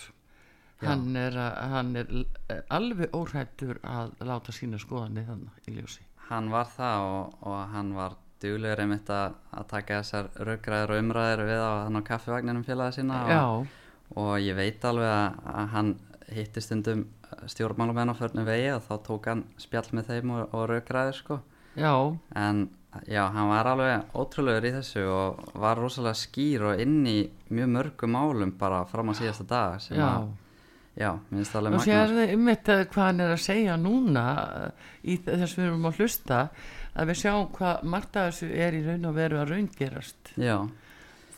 Hann 0.84 1.14
er, 1.16 1.36
hann 1.70 1.94
er 1.96 2.10
uh, 2.10 2.58
alveg 2.74 3.14
óhættur 3.16 3.80
að 3.82 4.12
láta 4.26 4.52
sína 4.52 4.80
skoðanir 4.82 5.28
þannig 5.30 5.70
í 5.70 5.78
ljósi. 5.78 6.04
Hann 6.28 6.50
var 6.52 6.68
það 6.72 7.08
og, 7.08 7.38
og 7.48 7.58
hann 7.72 7.94
var 7.96 8.18
duglegur 8.44 8.84
einmitt 8.84 9.10
að, 9.12 9.36
að 9.54 9.68
taka 9.70 10.00
þessar 10.02 10.30
raugræður 10.48 10.94
og 10.94 11.02
umræður 11.02 11.44
við 11.48 11.62
á 11.62 11.72
hann 11.86 12.00
á 12.00 12.02
kaffivagninum 12.08 12.64
félaga 12.66 12.96
sína 12.96 13.20
og, 13.38 13.68
og 14.20 14.32
ég 14.42 14.56
veit 14.58 14.84
alveg 14.84 15.10
að, 15.10 15.38
að 15.54 15.70
hann 15.74 15.92
hitti 16.34 16.64
stundum 16.64 17.04
stjórnmálamenn 17.50 18.12
á 18.12 18.14
förnum 18.16 18.46
vegi 18.46 18.70
og 18.74 18.82
þá 18.84 18.94
tók 19.06 19.28
hann 19.30 19.44
spjall 19.60 19.88
með 19.92 20.10
þeim 20.10 20.32
og, 20.36 20.54
og 20.54 20.66
raugræður 20.70 21.18
sko 21.18 21.38
já, 21.76 21.94
en 22.38 22.68
já, 23.08 23.24
hann 23.34 23.50
var 23.50 23.68
alveg 23.72 24.14
ótrúlegur 24.20 24.68
í 24.68 24.72
þessu 24.76 25.04
og 25.10 25.42
var 25.62 25.80
rosalega 25.80 26.18
skýr 26.18 26.64
og 26.70 26.80
inn 26.84 27.02
í 27.06 27.18
mjög 27.54 27.72
mörgum 27.76 28.14
málum 28.16 28.54
bara 28.58 28.84
fram 28.90 29.10
á 29.10 29.14
síðasta 29.18 29.46
dag 29.50 29.80
sem 29.82 29.98
já. 29.98 30.06
að, 30.06 30.28
já, 31.00 31.10
minnst 31.30 31.56
alveg 31.58 31.74
Og 31.74 31.80
magna 31.80 31.88
sér 31.90 32.14
þið 32.14 32.32
einmitt 32.36 32.70
að 32.74 32.84
hvað 32.94 33.10
hann 33.10 33.24
er 33.26 33.34
að 33.34 33.42
segja 33.44 33.76
núna 33.80 34.24
uh, 34.44 34.88
í 35.02 35.18
þess 35.26 35.58
við 35.58 35.66
erum 35.66 35.90
að 35.90 36.00
hlusta 36.00 36.40
að 36.94 37.10
við 37.10 37.20
sjáum 37.24 37.50
hvað 37.58 37.84
margt 37.96 38.16
af 38.20 38.30
þessu 38.30 38.50
er 38.66 38.78
í 38.78 38.82
raun 38.86 39.10
og 39.10 39.16
veru 39.18 39.40
að 39.42 39.54
raungerast. 39.54 40.34
já, 40.38 40.56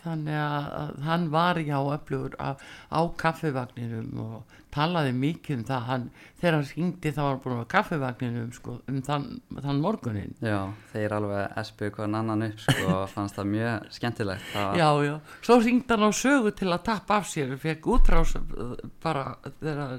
Þannig 0.07 0.37
að, 0.39 0.93
hann 1.07 1.25
var 1.33 1.59
já 1.59 1.77
öflugur 1.83 2.37
á, 2.39 2.55
á 2.95 3.01
kaffivagninum 3.19 4.21
og 4.23 4.55
talaði 4.77 5.13
mikið 5.17 5.57
um 5.57 5.65
það. 5.67 5.85
Hann, 5.89 6.05
þegar 6.41 6.57
hann 6.59 6.67
hringdi 6.71 7.13
þá 7.17 7.21
var 7.23 7.31
hann 7.33 7.43
búin 7.47 7.63
á 7.65 7.73
kaffivagninum 7.75 8.51
sko, 8.55 8.75
um 8.93 8.99
þann, 9.07 9.27
þann 9.65 9.81
morgunin. 9.83 10.35
já, 10.45 10.59
þeir 10.93 11.15
alveg 11.19 11.57
espu 11.63 11.91
hvern 11.97 12.19
annan 12.21 12.47
upp 12.49 12.61
sko 12.65 12.89
og 12.93 13.05
fannst 13.15 13.39
það 13.41 13.51
mjög 13.55 13.87
skemmtilegt 13.99 14.51
það 14.53 14.81
Já, 14.83 14.89
já. 15.09 15.15
Svo 15.49 15.59
hringdi 15.63 15.95
hann 15.97 16.07
á 16.07 16.13
sögu 16.23 16.53
til 16.57 16.69
að 16.73 16.85
tappa 16.91 17.21
af 17.23 17.31
sér 17.31 17.55
og 17.57 17.63
fekk 17.65 17.89
útrás 17.97 18.37
uh, 18.37 18.77
bara 19.03 19.25
þegar, 19.63 19.97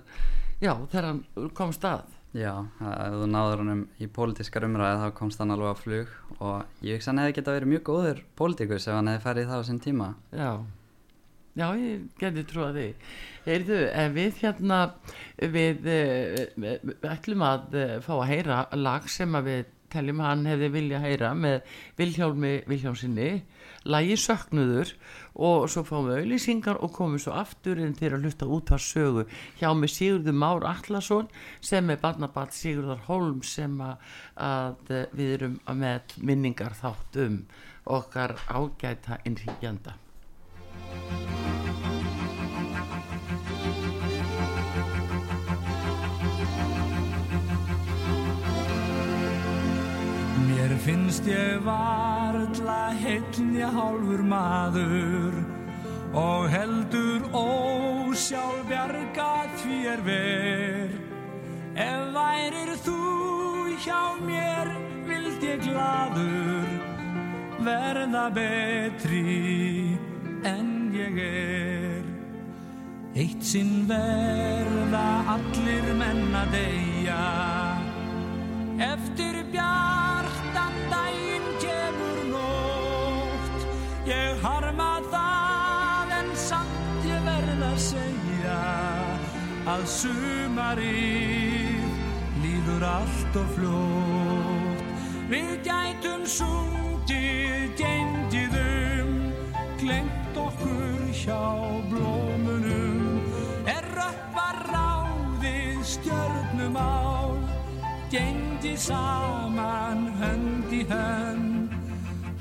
já, 0.62 0.74
þegar 0.94 1.10
hann 1.12 1.24
kom 1.58 1.74
stað. 1.76 2.06
Já, 2.36 2.52
ef 2.84 3.14
þú 3.16 3.28
náður 3.32 3.62
honum 3.64 3.84
í 4.04 4.08
pólitískar 4.12 4.66
umræði 4.68 4.98
þá 5.00 5.14
komst 5.16 5.40
hann 5.40 5.54
alveg 5.56 5.72
á 5.72 5.76
flug 5.80 6.10
og 6.44 6.84
ég 6.84 6.98
hugsa 6.98 7.14
hann 7.14 7.22
hefði 7.24 7.38
geta 7.38 7.56
verið 7.56 7.72
mjög 7.72 7.86
góður 7.88 8.20
pólitíkus 8.40 8.88
ef 8.90 8.98
hann 8.98 9.10
hefði 9.12 9.24
farið 9.24 9.46
í 9.46 9.50
það 9.52 9.64
á 9.64 9.68
sinn 9.70 9.80
tíma. 9.86 10.10
Já, 10.36 10.52
já, 11.56 11.68
ég 11.80 12.04
geti 12.20 12.44
trúa 12.50 12.74
því. 12.76 12.90
Heyrðu, 13.48 13.80
við 14.18 14.44
hérna, 14.44 14.82
við 15.56 15.90
uh, 15.96 17.10
ætlum 17.14 17.48
að 17.48 17.80
uh, 17.80 17.96
fá 18.04 18.14
að 18.18 18.30
heyra 18.34 18.62
lag 18.76 19.08
sem 19.12 19.40
að 19.40 19.52
við 19.54 19.74
teljum 19.94 20.20
hann 20.20 20.44
hefði 20.48 20.68
vilja 20.74 21.00
heyra 21.00 21.32
með 21.38 21.62
Vilhjálmi 22.00 22.54
Vilhjálmsinni, 22.68 23.30
lagi 23.88 24.18
Söknuður 24.20 24.92
og 25.38 25.68
svo 25.70 25.84
fáum 25.86 26.08
við 26.10 26.24
auðlýsingar 26.24 26.80
og 26.82 26.94
komum 26.96 27.22
svo 27.22 27.36
aftur 27.38 27.82
inn 27.82 27.96
til 27.98 28.10
að 28.14 28.26
hlusta 28.26 28.50
út 28.50 28.72
var 28.74 28.82
sögu 28.82 29.28
hjá 29.60 29.70
með 29.78 29.94
Sigurður 29.94 30.40
Már 30.42 30.66
Allarsson 30.72 31.30
sem 31.62 31.94
er 31.94 32.02
barnabat 32.02 32.58
Sigurðar 32.58 33.06
Holm 33.08 33.44
sem 33.46 33.78
að, 33.82 34.10
að 34.36 34.96
við 35.14 35.36
erum 35.38 35.60
með 35.78 36.18
minningar 36.18 36.78
þátt 36.78 37.22
um 37.28 37.40
okkar 37.98 38.36
ágæta 38.50 39.22
innrýgjanda. 39.26 39.96
Finnst 50.88 51.26
ég 51.28 51.60
varla 51.68 52.96
heilnja 52.96 53.68
hálfur 53.76 54.22
maður 54.24 55.34
og 56.16 56.46
heldur 56.48 57.26
ósjálfbjarga 57.36 59.34
því 59.60 59.80
er 59.94 60.04
ver. 60.06 60.94
Ef 61.76 62.06
værir 62.16 62.72
þú 62.86 63.02
hjá 63.84 64.00
mér 64.24 64.72
vild 65.10 65.44
ég 65.44 65.60
gladur 65.68 66.70
verða 67.68 68.26
betri 68.40 69.28
en 70.48 70.72
ég 70.96 71.20
er. 71.28 72.04
Eitt 73.18 73.44
sinn 73.44 73.84
verða 73.92 75.08
allir 75.36 75.92
menn 76.00 76.32
að 76.46 76.56
deyja 76.56 77.24
Eftir 78.78 79.37
bjartan 84.48 85.04
daginn 85.12 86.32
kemur 86.38 86.38
nótt 86.38 86.38
Ég 87.08 87.12
harma 87.12 87.12
það 87.12 87.26
verð 87.26 87.64
að 87.68 87.80
segja 87.84 88.60
að 89.68 89.84
sumarið 89.92 91.84
líður 92.44 92.84
allt 92.88 93.36
og 93.42 93.50
fljótt. 93.56 94.86
Við 95.28 95.52
gætum 95.66 96.24
sungið 96.26 97.76
gengiðum, 97.80 99.12
glemt 99.82 100.40
okkur 100.40 101.04
hjá 101.12 101.44
blómunum. 101.92 103.20
Er 103.68 103.84
röppa 103.98 104.48
ráðið 104.72 105.84
stjörnumál, 105.84 107.36
gengi 108.12 108.78
saman 108.78 110.08
hönd 110.22 110.72
í 110.72 110.86
hönd. 110.88 111.57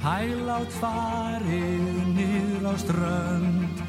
Hælátt 0.07 0.71
farið 0.79 1.97
niður 2.15 2.67
á 2.71 2.75
strönd, 2.79 3.81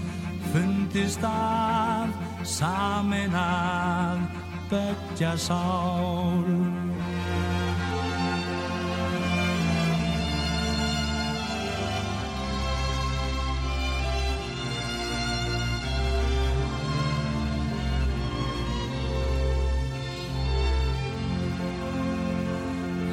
fundist 0.49 1.21
að 1.21 2.15
samin 2.41 3.37
að 3.37 4.23
beggja 4.71 5.35
sál. 5.37 6.41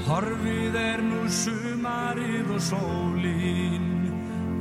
Horfið 0.09 0.81
er 0.81 1.05
nú 1.05 1.29
sumarið 1.85 2.49
og 2.55 2.62
sólin 2.64 3.88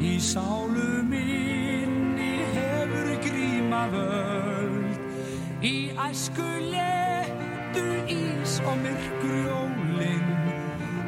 í 0.03 0.17
sálu 0.19 1.03
minni 1.07 2.43
hefur 2.51 3.13
gríma 3.23 3.83
völd 3.93 5.63
í 5.63 5.95
æsku 5.95 6.47
letu 6.67 7.85
ís 8.11 8.59
og 8.67 8.75
myrkur 8.83 9.39
jólin. 9.47 10.27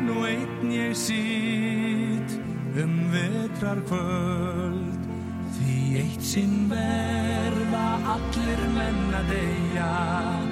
Nú 0.08 0.24
einn 0.24 0.72
ég 0.72 0.96
sít 0.96 2.40
um 2.80 2.96
vetrar 3.12 3.84
kvöld 3.92 5.12
því 5.58 6.00
eitt 6.00 6.24
sinn 6.24 6.72
verða 6.72 7.88
allir 8.16 8.68
menn 8.72 9.20
að 9.20 9.32
deyja 9.36 10.45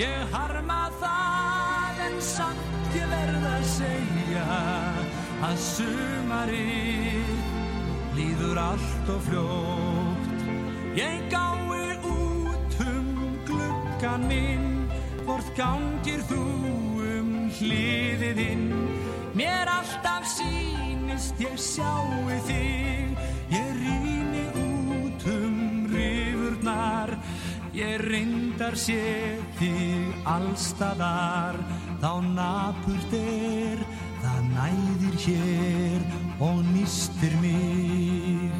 Ég 0.00 0.30
harma 0.32 0.86
það 0.96 1.98
en 2.06 2.14
samt 2.24 2.94
ég 2.96 3.10
verð 3.10 3.42
að 3.50 3.64
segja 3.68 4.44
Að 5.44 5.58
sumarið 5.60 7.34
líður 8.16 8.60
allt 8.62 9.10
og 9.12 9.20
fljótt. 9.26 10.46
Ég 10.96 11.26
gái 11.28 11.98
út 12.08 12.78
um 12.86 13.10
gluggan 13.50 14.24
minn 14.30 14.70
Hvort 15.26 15.52
gangir 15.58 16.24
þú 16.30 16.46
um 17.10 17.34
hliðiðinn 17.58 18.70
Mér 19.36 19.68
alltaf 19.74 20.24
sýnist 20.32 21.44
ég 21.44 21.60
sjáu 21.60 22.40
þig 22.48 23.20
Ég 23.52 23.68
rýni 23.82 24.19
Ég 27.80 28.00
reyndar 28.04 28.74
sé 28.76 29.00
þig 29.56 30.26
allstaðar 30.28 31.56
Þá 32.00 32.12
napurt 32.26 33.14
er, 33.16 33.80
það 34.20 34.50
næðir 34.52 35.16
hér 35.24 36.04
og 36.44 36.60
nýstir 36.74 37.36
mig 37.40 38.59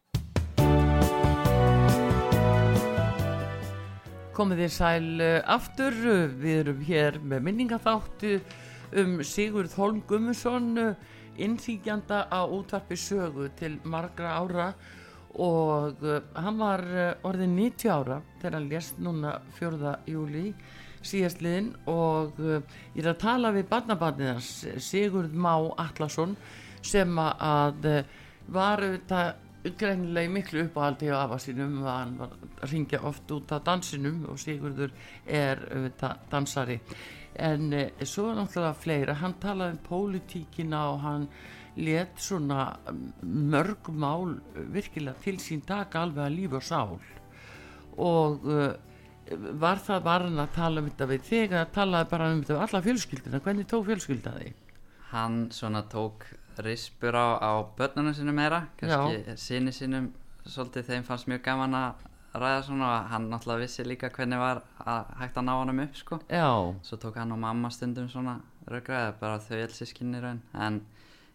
Komið 4.41 4.63
þér 4.63 4.71
sæl 4.73 5.09
uh, 5.21 5.35
aftur, 5.53 5.97
við 6.41 6.55
erum 6.63 6.79
hér 6.87 7.17
með 7.29 7.43
minningaþáttu 7.45 8.31
um 8.97 9.19
Sigurð 9.21 9.75
Holm 9.77 9.99
Gummusson, 10.09 10.71
uh, 10.81 10.95
innþýgjanda 11.37 12.23
á 12.25 12.41
útvarpi 12.49 12.97
sögu 12.97 13.51
til 13.59 13.75
margra 13.85 14.31
ára 14.39 14.65
og 15.37 16.01
uh, 16.01 16.23
hann 16.33 16.57
var 16.57 16.81
orðin 17.21 17.53
90 17.59 17.93
ára 17.93 18.17
þegar 18.39 18.57
hann 18.57 18.71
lést 18.71 18.97
núna 18.97 19.35
4. 19.59 19.93
júli 20.09 20.55
síðastliðin 21.05 21.69
og 21.93 22.41
ég 22.41 23.03
er 23.03 23.11
að 23.13 23.21
tala 23.21 23.53
við 23.53 23.69
barnabarnið 23.69 24.33
hans 24.33 24.51
Sigurð 24.87 25.37
Má 25.37 25.53
Atlasson 25.85 26.33
sem 26.81 27.13
að 27.21 27.91
var 28.49 28.87
auðvitað 28.89 29.35
greinilega 29.63 30.27
í 30.27 30.33
miklu 30.33 30.65
uppáhaldi 30.65 31.11
á 31.13 31.21
afa 31.21 31.37
sínum 31.41 31.79
að 31.83 31.97
hann 31.97 32.13
var 32.19 32.35
að 32.61 32.73
ringja 32.73 33.01
oft 33.07 33.31
út 33.35 33.53
af 33.53 33.63
dansinum 33.67 34.23
og 34.31 34.39
Sigurður 34.41 34.93
er 35.25 35.61
dansari. 36.31 36.79
En 37.35 37.71
e, 37.73 37.83
svo 38.03 38.31
er 38.31 38.39
náttúrulega 38.39 38.77
fleira. 38.81 39.17
Hann 39.21 39.37
talaði 39.41 39.77
um 39.77 39.81
pólitíkina 39.85 40.83
og 40.91 41.01
hann 41.05 41.27
let 41.77 42.19
svona 42.19 42.71
mörg 43.23 43.91
mál 43.93 44.39
virkilega 44.73 45.21
til 45.23 45.37
sín 45.39 45.61
taka 45.65 46.01
alveg 46.03 46.25
að 46.25 46.39
lífa 46.39 46.63
sál. 46.65 46.97
Og 48.01 48.43
uh, 48.49 48.73
var 49.61 49.79
það 49.79 50.03
var 50.03 50.25
hann 50.25 50.41
að 50.41 50.57
tala 50.57 50.81
um 50.81 50.89
þetta 50.89 51.07
við 51.13 51.29
þig 51.29 51.55
að 51.55 51.71
talaði 51.77 52.11
bara 52.11 52.33
um 52.33 52.41
þetta 52.41 52.57
við 52.57 52.65
alla 52.65 52.83
fjölskyldina 52.87 53.41
hvernig 53.45 53.69
tók 53.69 53.87
fjölskylda 53.87 54.35
þig? 54.41 54.59
hann 55.11 55.49
svona 55.51 55.83
tók 55.91 56.25
rispur 56.59 57.15
á, 57.15 57.27
á 57.39 57.51
börnunum 57.77 58.13
sínum 58.13 58.35
meira. 58.35 58.67
Kannski 58.79 59.35
síni 59.37 59.71
sínum 59.75 60.11
svolítið 60.45 60.87
þeim 60.89 61.03
fannst 61.07 61.27
mjög 61.27 61.43
gaman 61.45 61.75
að 61.77 62.07
ræða 62.41 62.61
svona 62.63 62.87
og 62.87 63.09
hann 63.11 63.27
náttúrulega 63.29 63.65
vissi 63.65 63.83
líka 63.83 64.09
hvernig 64.09 64.39
var 64.39 64.61
að 64.79 65.11
hægt 65.19 65.37
að 65.37 65.47
ná 65.47 65.53
honum 65.57 65.83
upp 65.83 65.95
sko. 65.99 66.19
Já, 66.29 66.47
svo 66.83 66.97
tók 66.97 67.19
hann 67.19 67.31
og 67.31 67.39
mamma 67.39 67.69
stundum 67.69 68.09
svona 68.09 68.39
raugraði 68.67 69.13
bara 69.19 69.39
þau 69.39 69.57
elsískinni 69.59 70.21
raun. 70.23 70.41
En 70.53 70.81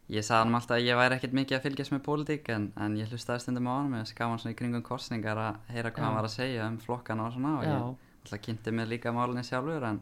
ég 0.08 0.24
sagði 0.24 0.44
hann 0.46 0.54
alltaf 0.54 0.78
að 0.78 0.86
ég 0.86 0.96
væri 0.96 1.18
ekkert 1.18 1.36
mikið 1.36 1.58
að 1.58 1.62
fylgjast 1.66 1.92
með 1.92 2.02
pólitík 2.06 2.48
en, 2.54 2.66
en 2.78 2.96
ég 2.96 3.10
hlustaði 3.10 3.42
stundum 3.44 3.68
á 3.68 3.74
hann 3.74 3.94
og 3.98 4.10
gaf 4.16 4.30
hann 4.30 4.42
svona 4.42 4.54
í 4.54 4.58
kringum 4.58 4.84
kostningar 4.86 5.40
að 5.42 5.56
heyra 5.74 5.90
hvað 5.90 6.02
Já. 6.02 6.06
hann 6.06 6.18
var 6.18 6.28
að 6.28 6.36
segja 6.36 6.68
um 6.70 6.76
flokkana 6.78 7.26
og 7.26 7.34
svona 7.34 7.54
og 7.58 7.64
Já. 7.66 7.70
ég 7.72 8.04
alltaf 8.26 8.42
kynnti 8.46 8.72
mig 8.74 8.88
líka 8.90 9.12
málinni 9.14 9.42
sjálfur 9.46 9.84
en 9.86 10.00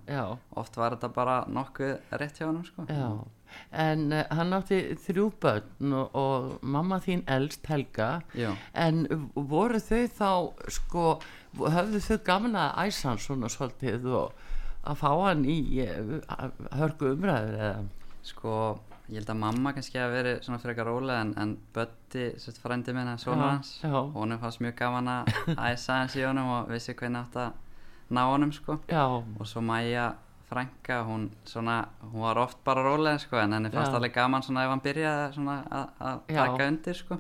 oft 0.57 0.77
var 0.77 0.97
þetta 0.97 1.11
bara 1.13 1.39
nokkuð 1.49 1.95
rétt 2.21 2.39
hjá 2.41 2.47
hann 2.47 2.65
sko 2.65 2.85
en 3.73 4.07
uh, 4.13 4.23
hann 4.35 4.55
átti 4.57 4.81
þrjú 5.07 5.29
börn 5.43 5.95
og, 5.99 6.15
og 6.17 6.65
mamma 6.77 7.01
þín 7.05 7.25
elst 7.31 7.67
Helga. 7.71 8.21
Já. 8.39 8.53
en 8.73 9.05
voru 9.35 9.81
þau 9.83 10.05
þá 10.19 10.31
sko, 10.79 11.05
höfðu 11.59 12.03
þau 12.09 12.19
gaman 12.27 12.59
að 12.61 12.89
æsa 12.89 13.11
hann 13.11 13.23
svona 13.23 13.51
svolítið 13.53 14.09
og 14.15 14.33
að 14.85 14.99
fá 15.01 15.11
hann 15.27 15.45
í 15.49 15.59
uh, 15.85 16.19
hörgu 16.77 17.15
umræður 17.15 17.55
eða? 17.59 17.85
Sko, 18.25 18.57
ég 19.09 19.19
held 19.21 19.31
að 19.35 19.41
mamma 19.43 19.73
kannski 19.77 20.01
að 20.01 20.15
veri 20.17 20.35
svona 20.45 20.61
frekar 20.63 20.89
rólega 20.89 21.25
en, 21.27 21.35
en 21.41 21.57
Bötti, 21.77 22.31
sérst 22.41 22.61
frændi 22.63 22.95
minna, 22.97 23.19
svona 23.21 23.51
hans. 23.55 23.77
honum 23.85 24.41
fannst 24.41 24.63
mjög 24.65 24.79
gaman 24.81 25.11
að 25.13 25.33
æsa 25.71 26.01
hans 26.03 26.17
í 26.17 26.25
honum 26.25 26.49
og 26.61 26.73
vissi 26.73 26.97
hvernig 26.97 27.21
átt 27.27 27.41
að 27.43 27.61
ná 28.15 28.23
honum 28.29 28.53
sko. 28.53 28.79
Já, 28.89 29.05
og 29.09 29.49
svo 29.49 29.61
Maja 29.65 30.13
frænka, 30.51 31.03
hún 31.09 31.31
svona 31.49 31.79
hún 32.03 32.21
var 32.23 32.39
oft 32.39 32.59
bara 32.65 32.83
rólega 32.85 33.19
sko 33.19 33.37
en 33.41 33.53
henni 33.53 33.71
fannst 33.71 33.93
Já. 33.93 33.97
alveg 33.97 34.13
gaman 34.15 34.43
svona 34.43 34.65
ef 34.65 34.71
hann 34.75 34.81
byrjaði 34.85 35.33
svona 35.35 35.57
að- 35.71 35.89
að 36.01 36.21
Já. 36.29 36.45
taka 36.47 36.67
undir 36.69 36.95
sko 36.95 37.19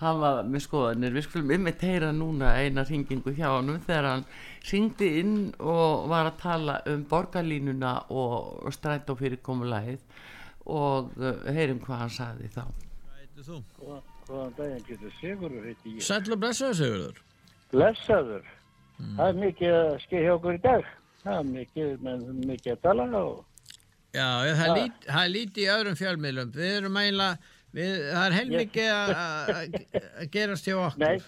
hann 0.00 0.20
var 0.20 0.44
með 0.44 0.62
skoðanir 0.66 1.12
við 1.16 1.24
skulum 1.26 1.50
ymmið 1.56 1.80
heyra 1.82 2.12
núna 2.12 2.52
eina 2.56 2.84
hringingu 2.84 3.32
hjá 3.34 3.48
honum 3.56 3.80
þegar 3.80 4.04
hann 4.12 4.24
hringdi 4.68 5.08
inn 5.20 5.54
og 5.60 6.08
var 6.08 6.30
að 6.30 6.36
tala 6.42 6.80
um 6.86 7.04
borgarlínuna 7.04 7.94
og, 8.10 8.64
og 8.64 8.72
strætó 8.72 9.16
fyrir 9.18 9.40
komulagið 9.42 9.98
og 10.66 11.10
uh, 11.18 11.48
heyrum 11.52 11.80
hvað 11.80 11.98
hann 12.04 12.10
sagði 12.14 12.48
þá 12.54 12.62
Hvað 12.68 13.18
heitir 13.22 13.44
þú? 13.48 13.62
Góðan 14.28 14.54
daginn, 14.58 14.84
getur 14.84 15.12
Sigurður 15.20 15.64
heiti 15.64 15.94
ég. 15.96 16.02
Sæll 16.04 16.32
og 16.34 16.38
blessaður 16.42 16.74
Sigurður. 16.76 17.20
Blessaður. 17.72 18.42
Það 19.16 19.28
er 19.30 19.38
mikið 19.40 19.76
að 19.78 19.92
skeið 20.02 20.24
hjá 20.26 20.32
okkur 20.34 20.56
í 20.58 20.60
dag. 20.66 20.88
Það 21.24 21.38
er 21.38 21.48
mikið, 21.52 21.88
mikið 22.48 22.72
að 22.76 22.82
tala 22.82 23.06
og 23.22 23.44
Já, 24.14 24.26
það 24.40 24.76
er 24.78 24.92
Ha. 25.12 25.24
er 25.24 25.32
lítið 25.34 25.64
í 25.64 25.72
öðrum 25.72 25.96
fjölmiðlum. 26.00 26.52
Við 26.54 26.70
erum 26.78 26.94
eiginlega, 26.96 27.38
við, 27.76 27.90
það 28.14 28.22
er 28.28 28.36
heilmikið 28.38 28.88
að- 28.92 29.10
að 29.18 29.58
að 30.22 30.30
gerast 30.32 30.64
hjá 30.70 30.76
okkur. 30.78 30.98
nei, 30.98 31.18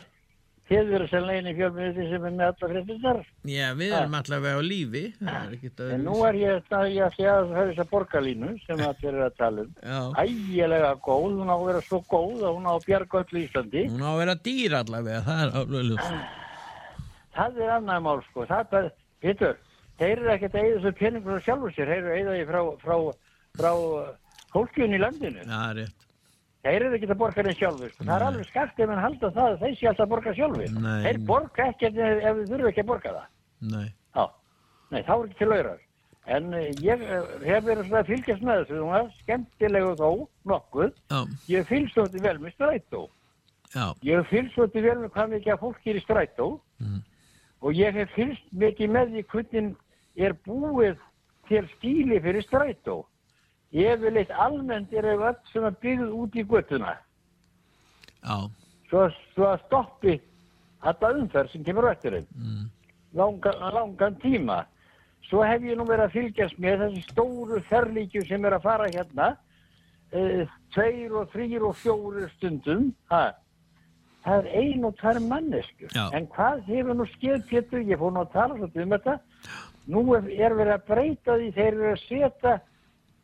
þið 0.71 0.93
eru 0.97 1.09
sem 1.11 1.23
legin 1.29 1.51
í 1.51 1.55
fjölmiðli 1.59 2.07
sem 2.11 2.25
er 2.25 2.35
með 2.39 2.47
alla 2.49 2.71
fréttistar. 2.73 3.21
Já, 3.45 3.67
við 3.77 3.93
erum 3.99 4.15
allavega 4.15 4.57
á 4.57 4.63
lífi. 4.65 5.05
En 5.93 6.05
nú 6.09 6.17
er 6.25 6.35
ég 6.41 6.65
að 6.73 6.89
ég 6.97 7.05
að 7.05 7.15
segja 7.19 7.37
að 7.37 7.53
það 7.53 7.61
er 7.61 7.71
þessa 7.75 7.89
borgarlínu 7.93 8.51
sem 8.67 8.79
allir 8.89 9.13
eru 9.13 9.25
að 9.29 9.37
tala 9.37 9.61
um. 9.61 10.15
Ægilega 10.25 10.93
góð, 11.05 11.33
hún 11.37 11.51
á 11.53 11.57
að 11.61 11.67
vera 11.67 11.81
svo 11.83 12.01
góð 12.09 12.41
að 12.41 12.55
hún 12.57 12.65
á 12.67 12.73
að 12.81 12.85
bjarga 12.89 13.25
öllu 13.25 13.45
Íslandi. 13.45 13.89
hún 13.93 14.01
á 14.01 14.11
að 14.15 14.19
vera 14.25 14.35
dýr 14.49 14.73
allavega, 14.81 15.21
það 15.29 15.43
er 15.45 15.51
alveg 15.61 15.85
ljúst. 15.91 16.13
Það 17.37 17.61
er 17.61 17.71
annað 17.77 18.03
mál, 18.09 18.23
sko. 18.31 18.47
Það 18.47 18.73
er, 18.81 18.91
Pétur, 19.21 19.57
þeir 20.01 20.13
eru 20.17 20.31
ekkert 20.35 20.55
að 20.57 20.65
eigða 20.67 20.81
þessu 20.81 20.93
peningur 21.01 21.39
á 21.39 21.45
sjálfur 21.47 21.75
sér. 21.77 21.91
Þeir 21.93 21.99
eru 22.01 22.11
að 22.11 22.19
eigða 22.21 22.37
því 22.37 22.45
frá, 22.51 22.61
frá, 22.85 22.97
frá 23.61 23.71
uh, 23.73 24.39
fólkjun 24.55 24.97
í 24.97 25.01
landinu. 25.03 25.43
Já, 25.45 25.51
það 25.51 25.67
er 25.71 25.79
rétt. 25.81 26.07
Þeir 26.61 26.83
eru 26.87 26.97
ekki 26.99 27.09
að 27.09 27.21
borga 27.23 27.43
þeir 27.47 27.57
sjálfur. 27.57 27.93
Sko. 27.95 28.05
Það 28.05 28.15
er 28.19 28.25
alveg 28.27 28.49
skakt 28.51 28.81
ef 28.85 28.91
hann 28.93 29.01
halda 29.05 29.31
það 29.37 29.47
að 29.55 29.63
þeir 29.63 29.77
sé 29.79 29.87
alltaf 29.91 30.05
að 30.05 30.11
borga 30.15 30.35
sjálfur. 30.37 30.75
Nei. 30.85 30.99
Þeir 31.07 31.21
borga 31.31 31.69
ekkert 31.71 32.01
ef, 32.05 32.19
ef 32.31 32.41
þið 32.41 32.51
þurfa 32.55 32.73
ekki 32.73 32.83
að 32.85 32.91
borga 32.91 33.15
það. 33.17 33.31
Nei. 33.75 33.87
Já. 34.19 34.25
Nei, 34.91 35.01
þá 35.07 35.13
er 35.15 35.23
ekki 35.31 35.39
til 35.39 35.49
auðrar. 35.55 35.87
En 36.37 36.51
uh, 36.53 36.67
ég 36.85 37.05
uh, 37.07 37.31
hef 37.49 37.65
verið 37.65 37.87
svona 37.89 38.03
að 38.05 38.11
fylgjast 38.13 38.45
með 38.45 38.61
þessu. 38.61 38.77
Það 38.81 38.91
var 38.93 39.09
skemmtilegu 39.23 39.95
þó, 40.03 40.11
nokkuð. 40.53 40.91
Já, 41.15 41.21
Ég 41.55 41.71
fylgst 41.71 41.97
svolítið 41.97 42.27
vel 42.29 42.37
með 42.45 42.57
strætó. 42.59 43.03
já, 43.73 43.87
Ég 44.11 44.29
fylgst 44.35 44.57
svolítið 44.59 44.89
vel 44.91 44.99
með 45.01 45.15
hvað 45.17 45.33
mikið 45.37 45.55
að 45.55 45.63
fólk 45.65 45.89
er 45.89 45.97
í 45.97 46.05
strætó. 46.05 46.51
Og 47.61 47.77
ég 47.77 47.97
hef 47.97 48.13
fylgst 48.17 48.53
mikið 48.57 48.93
með 48.99 49.15
því 49.17 49.25
hvernig 49.33 49.73
er 50.17 50.35
búið 50.47 50.99
til 51.49 51.67
stíli 51.77 52.21
fyrir 52.23 52.43
strætó. 52.47 53.05
Ég 53.73 54.01
vil 54.03 54.17
eitt 54.19 54.31
almennt 54.31 54.93
er 54.93 55.07
ef 55.13 55.21
öll 55.31 55.39
sem 55.53 55.65
er 55.65 55.77
byggð 55.83 56.11
út 56.11 56.35
í 56.35 56.45
göttuna. 56.45 56.97
já, 58.21 58.37
svo, 58.91 59.07
svo 59.35 59.47
að 59.49 59.63
stoppi 59.67 60.19
þetta 60.85 61.13
umferð 61.17 61.55
sem 61.55 61.65
kemur 61.65 61.89
á 61.89 61.93
eftir 61.95 62.19
þeim 62.19 62.71
langan, 63.17 63.63
langan 63.75 64.17
tíma 64.23 64.65
svo 65.29 65.45
hef 65.47 65.63
ég 65.65 65.79
nú 65.79 65.87
verið 65.89 66.09
að 66.09 66.17
fylgjast 66.17 66.59
með 66.59 66.85
þessi 66.85 67.05
stóru 67.11 67.61
ferlíkju 67.69 68.25
sem 68.29 68.45
er 68.45 68.57
að 68.57 68.67
fara 68.67 68.91
hérna 68.93 69.29
e, 70.13 70.47
tveir 70.75 71.17
og 71.17 71.31
þrýr 71.35 71.67
og 71.69 71.77
fjóru 71.81 72.29
stundum 72.37 72.91
ha. 73.13 73.33
það 74.25 74.45
er 74.45 74.63
ein 74.63 74.85
og 74.85 74.97
tvær 75.01 75.21
manneskur 75.25 75.93
Já. 75.95 76.09
en 76.17 76.29
hvað 76.35 76.65
hefur 76.69 76.97
nú 76.97 77.09
skeið 77.15 77.47
Pétur, 77.49 77.85
ég 77.85 78.01
fór 78.01 78.13
nú 78.15 78.25
að 78.25 78.33
tala 78.37 78.57
svolítið 78.59 78.87
um 78.87 78.97
þetta 78.97 79.19
nú 79.89 80.05
er, 80.17 80.27
er 80.29 80.57
verið 80.59 80.75
að 80.77 80.87
breyta 80.91 81.37
því 81.39 81.51
þeir 81.57 81.69
eru 81.71 81.91
að 81.91 82.03
setja 82.07 82.57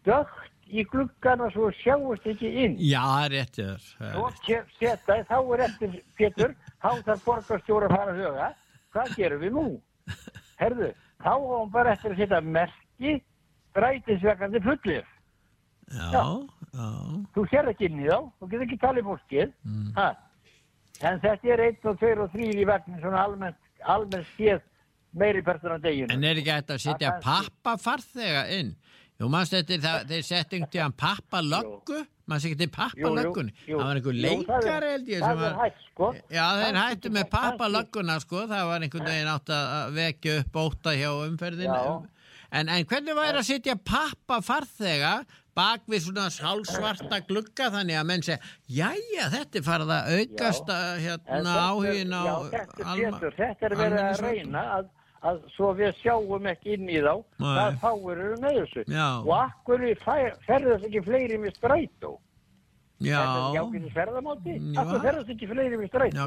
dögt 0.07 0.53
í 0.67 0.85
gluggana 0.91 1.49
svo 1.55 1.71
sjáust 1.79 2.27
ekki 2.27 2.49
inn 2.65 2.77
já, 2.83 3.03
rétt 3.31 3.59
er 3.63 3.77
rétt. 4.01 4.71
setja, 4.79 5.19
þá 5.29 5.37
er 5.39 5.65
eftir 5.69 5.99
Pétur, 6.19 6.55
þá 6.83 6.91
þarf 7.07 7.25
borgarstjóra 7.27 7.91
að 7.91 7.97
fara 7.97 8.15
að 8.15 8.23
huga. 8.25 8.49
Hvað 8.97 9.17
gerum 9.21 9.43
við 9.45 9.55
nú? 9.55 9.67
Herðu, 10.61 10.93
þá 11.23 11.33
á 11.37 11.37
hann 11.53 11.73
bara 11.75 11.93
eftir 11.95 12.15
að 12.15 12.23
setja 12.23 12.41
merki 12.41 13.19
rætisvekandi 13.77 14.63
fullir. 14.65 15.11
Já, 15.87 16.11
já, 16.11 16.87
Þú 17.35 17.45
sér 17.53 17.69
ekki 17.71 17.87
inn 17.87 18.01
í 18.03 18.09
þá, 18.09 18.25
þú 18.41 18.49
getur 18.51 18.65
ekki 18.67 18.79
talið 18.83 19.11
fólkið. 19.11 19.53
Ha. 19.99 20.07
En 21.07 21.21
þetta 21.23 21.53
er 21.53 21.63
einn 21.69 21.91
og 21.91 21.99
tveir 22.01 22.23
og 22.25 22.33
þrýr 22.33 22.63
í 22.63 22.67
veginn 22.67 23.03
svona 23.03 23.23
almennt, 23.23 23.61
almennt 23.85 24.27
skeð 24.33 24.65
meiri 25.15 25.43
persónan 25.43 25.81
deginu. 25.83 26.11
En 26.13 26.25
er 26.25 26.37
ekki 26.41 26.51
hægt 26.57 26.71
að 26.75 26.83
setja 26.87 27.13
pappafarþega 27.25 28.43
inn? 28.59 28.75
Jú, 29.17 29.29
mannst 29.33 29.55
þetta, 29.55 29.79
það, 29.81 30.03
þeir 30.11 30.25
setja 30.29 30.59
einhvern 30.59 30.73
tíðan 30.75 30.93
pappalöggu, 31.01 32.03
maður 32.29 32.49
ekki 32.51 32.59
til 32.61 32.69
pappalöggunni. 32.75 33.55
Það 33.69 33.81
var 33.81 33.97
einhver 34.01 34.13
er- 34.13 34.25
leikari 34.27 34.91
held 34.93 35.07
ég 35.09 35.23
sem 35.25 35.39
Það 35.39 35.47
er 35.47 35.57
hægt, 35.63 35.81
sko. 35.93 36.11
Já, 36.29 36.45
þeir 36.61 36.81
hættu 36.83 37.13
með 37.17 37.31
pappalögguna, 37.33 38.19
sko, 38.21 38.43
það 38.51 38.67
var 38.73 38.81
einhvern 38.85 39.09
veginn 39.09 39.33
átt 39.33 39.55
að 39.57 39.95
vekja 39.97 40.37
upp 40.43 40.61
óta 40.67 40.93
hjá 40.99 41.09
umferðinu. 41.31 42.07
En, 42.53 42.69
en 42.69 42.85
hvernig 42.87 43.17
væri 43.17 43.41
að 43.41 43.49
setja 43.49 43.75
pappafarþega 44.31 45.15
bak 45.57 45.87
við 45.89 46.03
svona 46.05 46.27
sálsvarta 46.31 47.23
glugga 47.27 47.71
þannig 47.73 47.97
að 47.97 48.07
menn 48.11 48.23
segja, 48.27 48.39
jæja, 48.69 49.31
þetta 49.33 49.59
er 49.59 49.65
farið 49.65 49.93
að 49.95 50.11
aukast 50.19 50.69
að, 50.69 50.85
En 50.93 51.01
hérna 51.07 51.55
áhugin 51.71 52.13
á 52.13 52.23
Já, 52.27 52.35
þetta 52.53 52.85
alma- 52.93 53.21
Pétur, 53.21 53.35
þetta 53.41 53.67
er 53.71 53.75
verið 53.81 54.03
að 54.05 54.21
reyna 54.27 54.65
að, 54.77 54.91
að 55.27 55.41
svo 55.55 55.73
við 55.79 55.97
sjáum 56.03 56.47
ekki 56.53 56.77
inn 56.77 56.89
í 56.93 57.01
þá 57.03 57.13
Nei. 57.17 57.49
hvað 57.49 57.81
fáir 57.83 58.23
eru 58.27 58.39
með 58.45 58.61
þessu. 58.61 58.85
Já. 58.93 59.07
Og 59.25 59.35
akkur 59.41 59.85
ferðast 60.47 60.87
ekki 60.89 61.03
fleiri 61.07 61.39
með 61.43 61.57
strætó. 61.59 62.13
Já. 63.05 63.21
Já. 63.57 63.61
Akkur 64.81 65.05
ferðast 65.05 65.35
ekki 65.35 65.51
fleiri 65.51 65.81
með 65.83 65.91
strætó. 65.93 66.17
já, 66.17 66.27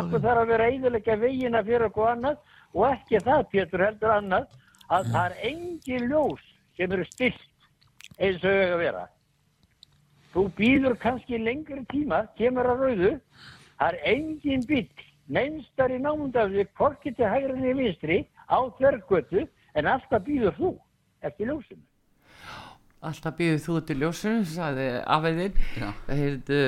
Akkur 0.00 0.24
þarf 0.24 0.42
að 0.44 0.52
vera 0.54 0.68
eiginlega 0.70 1.16
vegina 1.20 1.62
fyrir 1.66 1.86
okkur 1.90 2.12
annað 2.14 2.36
og 2.74 2.86
ekki 2.92 3.22
það, 3.26 3.46
Pétur, 3.52 3.86
heldur 3.88 4.14
annað 4.16 4.46
að 4.90 5.12
það 5.14 5.24
er 5.30 5.34
engin 5.50 6.08
ljós 6.10 6.44
sem 6.76 6.92
eru 6.96 7.04
stilt 7.10 7.46
eins 8.20 8.36
og 8.40 8.46
þau 8.46 8.54
eiga 8.60 8.74
að 8.74 8.82
vera. 8.84 9.04
Þú 10.30 10.44
býður 10.58 10.94
kannski 11.02 11.38
lengri 11.42 11.82
tíma, 11.90 12.20
kemur 12.38 12.68
að 12.70 12.82
rauðu, 12.84 13.12
það 13.80 13.88
er 13.88 13.96
engin 14.12 14.66
bíl, 14.68 14.84
neinstar 15.30 15.92
í 15.94 16.00
námundafði, 16.02 16.66
hvorki 16.78 17.12
til 17.16 17.28
hægrinni 17.30 17.74
vinstri, 17.78 18.18
á 18.50 18.58
þverrgötu, 18.78 19.46
en 19.78 19.86
alltaf 19.86 20.24
býður 20.26 20.56
þú 20.58 20.72
eftir 21.26 21.50
ljósinu. 21.52 21.84
Alltaf 23.00 23.36
býðið 23.38 23.62
þú 23.64 23.74
til 23.88 23.96
ljósinu, 24.02 24.40
sagði. 24.44 24.88
Heyrðu, 26.10 26.58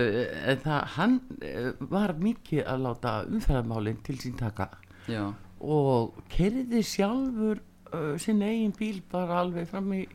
en 0.48 0.62
það, 0.62 0.78
hann 0.94 1.18
eh, 1.44 1.72
var 1.92 2.14
mikið 2.16 2.62
að 2.72 2.86
láta 2.86 3.12
umferðarmálinn 3.28 3.98
til 4.06 4.16
sín 4.22 4.38
taka 4.40 4.70
Já, 5.10 5.26
og 5.60 6.16
kerði 6.32 6.80
sjálfur 6.86 7.60
uh, 7.92 8.14
sinn 8.22 8.40
eigin 8.46 8.72
bíl 8.78 9.02
bara 9.12 9.42
alveg 9.42 9.68
fram 9.70 9.90
í 9.96 10.06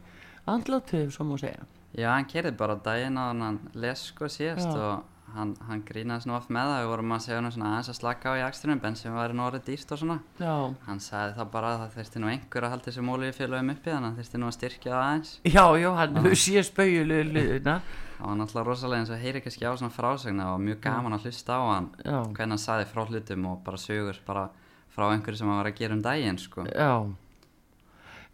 andlátið, 0.50 1.12
svo 1.14 1.28
má 1.28 1.36
segja. 1.40 1.68
já 1.98 2.10
hann 2.14 2.26
kerði 2.30 2.54
bara 2.58 2.76
daginn 2.84 3.18
á 3.20 3.30
hann 3.32 3.60
les 3.76 4.08
sko 4.10 4.26
síðast 4.32 4.68
Já. 4.74 4.80
og 4.80 5.06
hann, 5.36 5.54
hann 5.68 5.84
grínaði 5.88 6.26
svona 6.26 6.38
oft 6.38 6.52
með 6.54 6.72
það. 6.72 6.80
Við 6.82 6.90
vorum 6.92 7.14
að 7.16 7.24
segja 7.26 7.40
hann 7.40 7.54
svona 7.56 7.70
aðeins 7.74 7.92
að 7.92 7.98
slaka 8.00 8.34
á 8.34 8.34
í 8.38 8.44
akstrinum 8.46 8.82
bensin 8.84 9.16
var 9.16 9.34
nú 9.36 9.46
orðið 9.46 9.66
dýrt 9.68 9.94
og 9.94 10.02
svona. 10.02 10.18
Já, 10.42 10.56
hann 10.88 11.02
sagði 11.04 11.38
það 11.38 11.52
bara 11.56 11.72
að 11.74 11.82
það 11.84 11.96
þurfti 11.98 12.22
nú 12.24 12.32
einhver 12.32 12.68
að 12.68 12.74
halda 12.76 12.90
þessu 12.90 13.06
móli 13.08 13.32
félagum 13.36 13.74
uppi 13.74 13.94
þannig 13.94 14.10
að 14.10 14.18
það 14.18 14.22
þurfti 14.24 14.42
nú 14.42 14.50
að 14.50 14.58
styrkja 14.58 14.94
það 14.94 15.06
aðeins. 15.06 15.34
Já, 15.58 15.66
já 15.84 15.90
hann 16.02 16.20
hefur 16.22 16.42
sé 16.44 16.64
liðina. 17.08 17.80
það 18.18 18.28
var 18.28 18.38
náttúrulega 18.42 18.68
rosalega 18.68 19.04
eins 19.04 19.12
og 19.14 19.22
heyri 19.22 19.42
ekki 19.44 19.68
á 19.68 19.72
svona 19.78 19.94
frásögna 19.94 20.48
og 20.54 20.64
mjög 20.64 20.80
gaman 20.88 21.18
að 21.18 21.28
hlusta 21.28 21.54
á 21.54 21.64
hann. 21.76 21.92
Já. 22.02 22.18
hvernig 22.34 22.56
hann 22.56 22.64
sagði 22.64 22.88
frá 22.90 23.04
hlutum 23.06 23.46
og 23.52 23.60
bara 23.66 23.78
sögur 23.78 24.18
bara 24.26 24.48
frá 24.96 25.12
einhverju 25.12 25.38
sem 25.38 25.52
hann 25.52 25.62
var 25.62 25.70
að 25.70 25.78
gera 25.78 25.94
um 25.94 26.02
daginn 26.02 26.40
sko. 26.42 26.66
Já, 26.72 27.06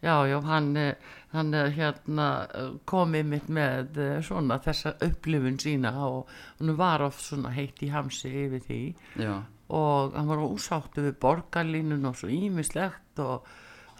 já, 0.04 0.28
já, 0.28 0.42
hann, 0.42 0.76
eh, 0.78 0.96
hann 1.32 1.54
eh, 1.54 1.72
hérna 1.72 2.48
eh, 2.54 2.72
kom 2.86 3.16
einmitt 3.16 3.48
með 3.48 4.00
svona 4.26 4.60
þessa 4.64 4.96
upplifun 5.02 5.60
sína 5.60 5.94
og 6.06 6.32
hann 6.60 6.76
var 6.78 7.06
oft 7.08 7.24
svona 7.24 7.54
heitt 7.56 7.82
í 7.84 7.92
hamsi 7.94 8.32
yfir 8.46 8.66
því. 8.68 8.82
Já, 9.24 9.36
og 9.74 10.14
hann 10.18 10.30
var 10.30 10.44
úsáttu 10.44 11.08
við 11.08 11.18
borgarlínun 11.24 12.06
og 12.10 12.18
svo 12.20 12.30
ímislegt 12.30 13.20
og 13.24 13.48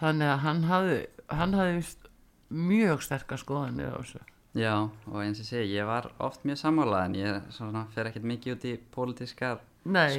þannig 0.00 0.30
að 0.34 0.42
hann 0.44 0.62
hafði, 0.68 1.00
hann 1.32 1.56
hafði 1.58 1.82
mjög 2.54 3.02
sterkar 3.02 3.40
skoðanir 3.40 3.96
á 3.96 3.98
þessu. 3.98 4.20
já 4.54 4.74
og 5.10 5.16
eins 5.18 5.40
og 5.42 5.46
sé 5.48 5.64
ég 5.66 5.86
var 5.88 6.12
oft 6.22 6.44
mjög 6.46 6.60
sammálað 6.60 7.06
en 7.08 7.14
ég 7.18 7.48
svona 7.50 7.86
fer 7.90 8.06
ekkert 8.06 8.28
mikið 8.30 8.54
út 8.54 8.66
í 8.70 8.74
pólitískar 8.94 9.64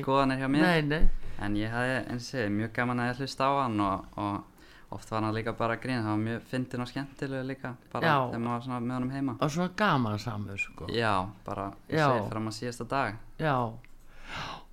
skoðanir 0.01 0.41
hjá 0.41 0.49
mér. 0.51 0.65
Nei, 0.65 0.81
nei, 0.81 1.29
en 1.39 1.55
ég 1.55 1.71
hafði 1.71 2.01
eins 2.01 2.25
og 2.25 2.27
sé 2.33 2.49
mjög 2.49 2.73
gaman 2.75 3.05
að 3.05 3.21
hlusta 3.21 3.47
á 3.47 3.53
hann 3.61 3.79
og, 3.85 4.09
og 4.19 4.54
oft 4.91 5.11
var 5.11 5.21
hann 5.25 5.33
líka 5.35 5.53
bara 5.57 5.75
að 5.77 5.81
grína 5.85 6.03
það 6.03 6.11
var 6.13 6.23
mjög 6.25 6.41
fyndin 6.51 6.81
og 6.85 6.87
skemmtilega 6.91 7.43
líka 7.49 7.71
bara 7.91 8.07
Já. 8.07 8.17
þegar 8.29 8.43
maður 8.45 8.53
var 8.55 8.61
svona 8.67 8.79
með 8.85 8.95
honum 8.95 9.11
heima 9.15 9.35
og 9.41 9.51
svona 9.51 9.69
gaman 9.81 10.19
samur 10.19 10.57
sko. 10.61 10.87
já, 10.93 11.13
bara 11.45 11.71
Já. 11.89 12.05
segi 12.11 12.29
fram 12.29 12.47
á 12.47 12.51
síðasta 12.59 12.87
dag 12.89 13.15
Já, 13.39 13.55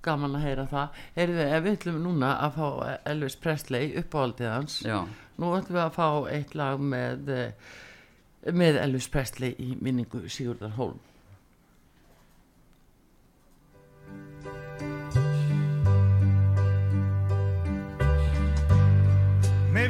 gaman 0.03 0.35
að 0.35 0.43
heyra 0.43 0.65
það. 0.67 0.99
Heyrðu, 1.15 1.43
ef 1.47 1.63
við 1.63 1.77
ætlum 1.77 2.01
núna 2.03 2.29
að 2.43 2.57
fá 2.57 2.67
Elvis 3.13 3.35
Presley 3.39 3.93
uppáhaldið 4.01 4.49
hans, 4.51 4.81
já, 4.83 4.97
nú 5.39 5.53
ætlum 5.57 5.77
við 5.77 5.83
að 5.85 5.93
fá 5.95 6.07
eitt 6.33 6.55
lag 6.59 6.79
með, 6.79 7.29
eh, 7.29 8.51
með 8.51 8.79
Elvis 8.81 9.07
Presley 9.13 9.55
í 9.59 9.77
minningu 9.81 10.25
Sigurðar 10.29 10.75
Hólm. 10.77 10.99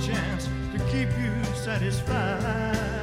Chance 0.00 0.48
to 0.72 0.78
keep 0.90 1.08
you 1.18 1.44
satisfied. 1.54 2.99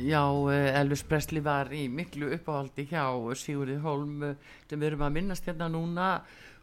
Já, 0.00 0.24
eh, 0.48 0.80
Elvis 0.80 1.02
Presley 1.04 1.42
var 1.44 1.68
í 1.76 1.84
miklu 1.92 2.30
uppáhaldi 2.32 2.86
hjá 2.88 3.04
Sigurði 3.36 3.76
Holm 3.82 4.22
eh, 4.24 4.36
sem 4.68 4.80
við 4.80 4.92
erum 4.92 5.04
að 5.04 5.16
minnast 5.18 5.48
hérna 5.48 5.68
núna. 5.68 6.08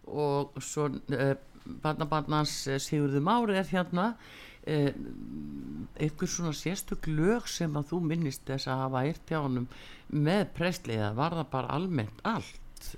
Og 0.07 0.55
svo 0.63 0.87
uh, 0.87 1.33
barnabarnans 1.83 2.53
eh, 2.71 2.79
Sigurði 2.81 3.21
Mári 3.21 3.59
er 3.59 3.69
hérna. 3.69 4.13
Uh, 4.67 4.89
eitthvað 5.99 6.31
svona 6.31 6.55
sérstök 6.55 7.07
lög 7.11 7.45
sem 7.51 7.75
að 7.77 7.91
þú 7.91 8.01
minnist 8.09 8.47
þess 8.47 8.67
að 8.71 8.81
hafa 8.85 9.03
eirt 9.07 9.29
hjá 9.29 9.37
honum 9.39 9.67
með 10.11 10.43
Presley 10.57 10.97
eða 10.97 11.13
var 11.19 11.37
það 11.37 11.51
bara 11.53 11.77
almennt 11.77 12.25
allt? 12.27 12.89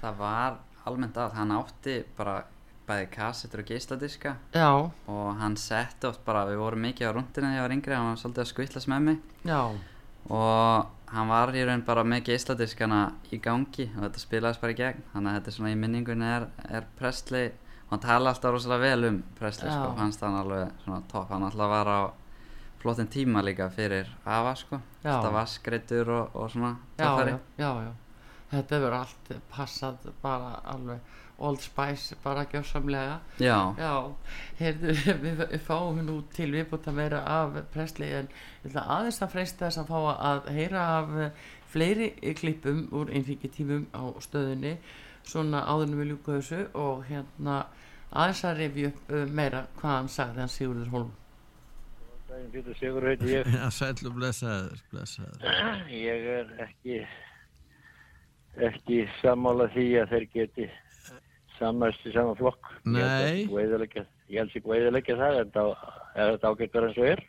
Það 0.00 0.16
var 0.20 0.60
almennt 0.88 1.20
að 1.20 1.36
hann 1.36 1.52
átti 1.58 1.98
bara 2.16 2.38
bæði 2.90 3.06
kassettur 3.14 3.62
og 3.62 3.70
geisladiska. 3.70 4.34
Já, 4.56 4.70
og 5.14 5.30
hann 5.40 5.56
setti 5.60 6.10
oft 6.10 6.24
bara, 6.26 6.44
við 6.50 6.60
vorum 6.60 6.84
mikið 6.88 7.08
á 7.08 7.14
rúndinu 7.16 7.46
þegar 7.46 7.56
ég 7.56 7.64
var 7.66 7.76
yngri, 7.78 7.96
hann 7.96 8.10
var 8.10 8.20
svolítið 8.20 8.44
að 8.44 8.50
skvillast 8.52 8.90
með 8.90 9.06
mig. 9.06 9.24
Já, 9.48 9.62
og 10.28 10.90
hann 11.10 11.30
var 11.30 11.50
í 11.56 11.62
raun 11.66 11.82
bara 11.86 12.04
með 12.06 12.28
geisladiskana 12.28 13.00
í 13.32 13.40
gangi 13.42 13.88
og 13.96 14.04
þetta 14.04 14.22
spilaðist 14.22 14.62
bara 14.62 14.74
í 14.74 14.78
gegn. 14.78 15.04
Þannig 15.14 15.30
að 15.30 15.38
þetta 15.38 15.50
er 15.52 15.56
svona 15.56 15.72
í 15.72 15.78
minningunni 15.80 16.28
er, 16.36 16.46
er 16.68 16.88
Presley 16.98 17.50
og 17.50 17.94
hann 17.94 18.04
tala 18.04 18.34
alltaf 18.34 18.54
rosalega 18.54 18.84
vel 18.84 19.08
um 19.08 19.22
Presley 19.38 19.70
sko, 19.72 19.94
fannst 19.98 20.22
hann 20.26 20.38
alveg 20.38 20.76
svona 20.84 21.00
topp. 21.10 21.32
Hann 21.32 21.46
alltaf 21.48 21.72
var 21.72 21.90
á 21.90 22.00
flottin 22.80 23.10
tíma 23.12 23.42
líka 23.44 23.68
fyrir 23.74 24.08
Ava 24.24 24.54
sko, 24.56 24.78
alltaf 25.02 25.34
vaskreitur 25.34 26.12
og, 26.14 26.36
og 26.36 26.52
svona 26.52 26.76
já, 26.98 27.10
já, 27.26 27.38
já, 27.58 27.72
já. 27.88 27.90
Þetta 28.50 28.78
hefur 28.78 28.94
allt 28.98 29.28
passað 29.50 30.06
bara 30.22 30.54
alveg 30.72 31.18
Old 31.40 31.62
Spice 31.64 32.16
bara 32.24 32.46
gjörsamlega 32.50 33.18
Já, 33.40 33.74
Já, 33.78 33.94
heyrðu, 34.60 34.96
við, 35.24 35.44
fáum 35.66 36.00
nú 36.06 36.20
til 36.36 36.50
viðbútt 36.54 36.88
að 36.90 37.00
vera 37.02 37.22
af 37.38 37.60
Presley 37.74 38.12
en 38.22 38.30
aðeins 38.70 39.22
að 39.24 39.32
freista 39.36 39.68
þess 39.68 39.82
að 39.84 39.92
fá 39.92 40.00
að 40.32 40.50
heyra 40.56 40.86
af 40.98 41.14
fleiri 41.70 42.10
klippum 42.38 42.86
úr 42.96 43.12
einfíkitímum 43.14 43.86
á 43.94 44.04
stöðunni 44.22 44.76
svona 45.26 45.62
áðurnum 45.68 46.02
við 46.02 46.12
ljúka 46.12 46.38
þessu 46.38 46.60
og 46.78 47.06
hérna 47.08 47.62
aðeins 48.10 48.44
að 48.48 48.60
rifja 48.64 48.92
upp 48.92 49.14
eh, 49.14 49.26
meira 49.40 49.64
hvað 49.78 49.96
hann 49.96 50.12
sagði 50.12 50.44
hann 50.44 50.54
Sigurður 50.54 50.94
Holm 50.94 51.16
Daginn 52.30 52.50
Pétur 52.54 52.76
Sigur 52.78 53.06
heiti 53.08 53.32
ég. 53.32 53.46
Og 54.06 54.14
blessaður, 54.14 54.82
blessaður. 54.92 55.46
Ég 55.90 56.28
er 56.36 56.52
ekki, 56.62 57.00
ekki 58.68 59.00
sammála 59.18 59.66
því 59.74 59.86
að 60.02 60.14
þeir 60.14 60.26
geti 60.36 60.68
sammast 61.60 62.06
í 62.08 62.12
sama 62.14 62.34
flokk. 62.38 62.72
Nei. 62.88 63.44
Ég 63.44 63.52
held 63.52 63.86
ég 64.30 64.42
ekki 64.48 64.64
veiðilegja 64.66 65.18
það 65.20 65.38
en 65.44 65.54
þetta 66.16 66.50
ágættur 66.50 66.88
eins 66.88 67.00
og 67.00 67.08
er. 67.12 67.22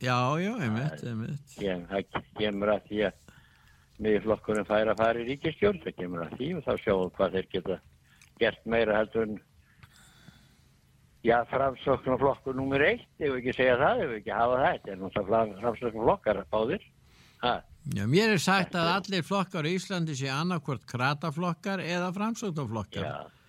Já, 0.00 0.16
já, 0.40 0.52
einmitt, 0.64 1.04
einmitt. 1.04 1.58
Ég, 1.60 1.84
það 1.90 2.24
kemur 2.38 2.72
að 2.72 2.86
því 2.88 3.02
að 3.10 3.36
miðflokkurinn 4.00 4.68
fær 4.68 4.92
að 4.94 5.02
fara 5.02 5.20
í 5.20 5.28
ríkistjórn, 5.28 5.82
það 5.84 5.96
kemur 5.98 6.24
að 6.24 6.36
því 6.38 6.50
og 6.56 6.64
þá 6.64 6.72
sjáum 6.84 7.14
hvað 7.18 7.36
þeir 7.36 7.48
geta 7.52 7.80
gert 8.40 8.68
meira 8.72 9.00
heldur 9.00 9.26
en 9.28 9.40
Já, 11.20 11.42
framsóknarflokkur 11.50 12.54
nummer 12.56 12.80
eitt, 12.80 13.02
ef 13.20 13.26
við 13.28 13.42
ekki 13.42 13.52
segja 13.58 13.74
það, 13.76 13.98
ef 14.00 14.08
við 14.08 14.20
ekki 14.22 14.32
hafa 14.32 14.60
það, 14.62 14.86
er 14.88 15.00
náttúrulega 15.02 15.58
framsóknarflokkar 15.58 16.38
báðir. 16.54 16.86
Ha, 17.42 17.52
Já, 17.88 18.04
mér 18.08 18.34
er 18.34 18.40
sagt 18.40 18.76
að 18.76 18.88
allir 18.94 19.24
flokkar 19.24 19.68
í 19.68 19.74
Íslandi 19.76 20.16
sé 20.16 20.30
annarkvort 20.32 20.86
krataflokkar 20.88 21.82
eða 21.84 22.08
framsóknarflokkar. 22.16 23.04
já, 23.04 23.39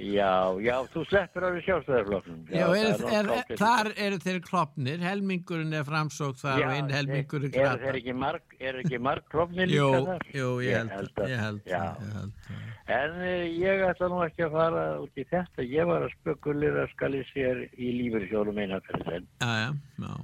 já, 0.00 0.32
já, 0.64 0.74
þú 0.92 1.02
sleppur 1.08 1.46
því 1.46 1.62
sjálfstæðarflokknum. 1.66 2.40
Já, 2.50 2.64
er, 2.78 3.04
er, 3.18 3.30
er, 3.36 3.52
þar 3.60 3.90
eru 3.94 4.18
þeir 4.24 4.40
klopnir, 4.46 5.04
helmingurinn 5.04 5.76
er 5.76 5.86
framsók 5.88 6.40
þar 6.40 6.64
og 6.64 6.74
einn 6.74 6.90
helmingurinn 6.94 7.52
er, 7.52 7.60
er, 7.60 7.68
krata. 7.68 7.88
er 7.90 8.00
ekki 8.00 8.16
marg, 8.16 8.56
er 8.58 8.80
ekki 8.82 9.00
marg 9.06 9.28
klopnir 9.32 9.70
líka 9.70 10.02
þar? 10.08 10.26
jú, 10.34 10.50
ég 10.64 10.90
held, 10.96 11.14
að- 11.14 11.30
ég 11.34 11.44
held, 11.44 11.62
já. 11.68 11.84
ég 12.00 12.18
held. 12.18 12.50
En 12.90 13.16
uh, 13.22 13.46
ég 13.54 13.86
ætla 13.86 14.10
nú 14.10 14.20
ekki 14.26 14.48
að 14.48 14.56
fara 14.58 14.84
út 15.04 15.20
í 15.20 15.24
þetta. 15.30 15.62
Ég 15.62 15.86
var 15.86 16.08
að 16.08 16.14
spekulera 16.18 16.88
skal 16.96 17.14
ég 17.14 17.28
sér 17.30 17.64
í 17.78 17.92
lífyrsjónum 18.00 18.58
eina 18.58 18.80
fyrir 18.88 19.06
þenn. 19.12 19.32
Já, 19.44 19.50
já, 19.62 19.72
já. 20.06 20.14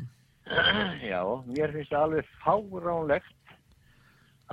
Já, 1.11 1.20
mér 1.51 1.72
finnst 1.74 1.91
það 1.91 2.05
alveg 2.05 2.29
fáránlegt 2.45 3.33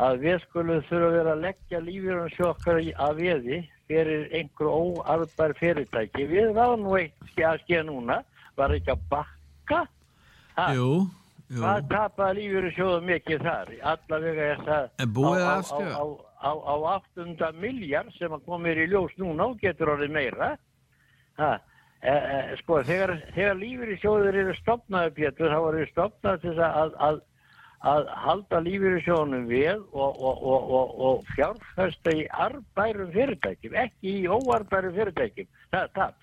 að 0.02 0.20
við 0.24 0.38
skulum 0.48 0.84
þurfa 0.89 1.08
að 1.08 1.16
vera 1.18 1.34
að 1.36 1.41
leggja 1.44 1.80
lífjörðum 1.86 2.32
sjokkar 2.34 2.80
að 3.06 3.20
veði 3.20 3.58
fyrir 3.91 4.24
einhver 4.34 4.70
óarðbær 4.74 5.54
fyrirtæki. 5.60 6.26
Við 6.32 6.54
eitt 6.98 7.28
ske- 7.34 7.46
að 7.46 7.60
skeða 7.66 7.84
núna, 7.89 8.24
var 8.58 8.74
ekki 8.74 8.94
að 8.94 9.04
bakka. 9.12 9.82
Ha, 10.58 10.68
Jú, 10.74 11.08
jú. 11.50 11.60
Hvað 11.62 11.89
tapaði 11.89 12.39
lífjörðum 12.39 12.76
sjóðum 12.78 13.06
mikið 13.12 13.46
þar? 13.48 13.74
Allavega 13.94 14.48
er 14.54 14.64
það 14.66 14.89
á, 14.98 15.06
á, 15.74 16.02
á, 16.02 16.06
á, 16.41 16.52
á 16.54 16.76
8. 17.16 17.52
miljard 17.60 18.14
sem 18.18 18.32
að 18.34 18.46
komir 18.46 18.78
í 18.78 18.88
ljós 18.89 19.14
núna 19.18 19.52
og 19.52 19.60
getur 19.62 19.94
orðið 19.94 20.12
meira. 20.14 20.58
Ha, 21.38 21.52
e, 22.02 22.14
e, 22.14 22.56
sko, 22.62 22.82
þegar, 22.86 23.16
þegar 23.34 23.56
lífur 23.62 23.94
í 23.94 24.00
sjóður 24.02 24.36
eru 24.41 24.54
stopnaði, 24.62 25.14
Pétur, 25.18 25.50
þá 25.54 25.60
eru 25.70 25.86
stopnaði 25.91 26.41
til 26.41 26.50
þess 26.54 26.66
að, 26.66 26.98
að, 27.08 27.22
að 27.84 28.09
halda 28.23 28.59
lífur 28.63 28.97
í 28.97 29.01
sjóðunum 29.03 29.47
við 29.49 29.81
og, 29.91 30.19
og, 30.23 30.43
og, 30.53 30.69
og, 30.79 30.93
og 31.07 31.31
fjárfesta 31.36 32.13
í 32.15 32.25
arbærum 32.31 33.11
fyrirtækjum, 33.15 33.75
ekki 33.84 34.13
í 34.21 34.27
óarbærum 34.31 34.95
fyrirtækjum. 34.95 35.49
Það 35.73 35.81
er 35.81 35.91
tap. 35.97 36.19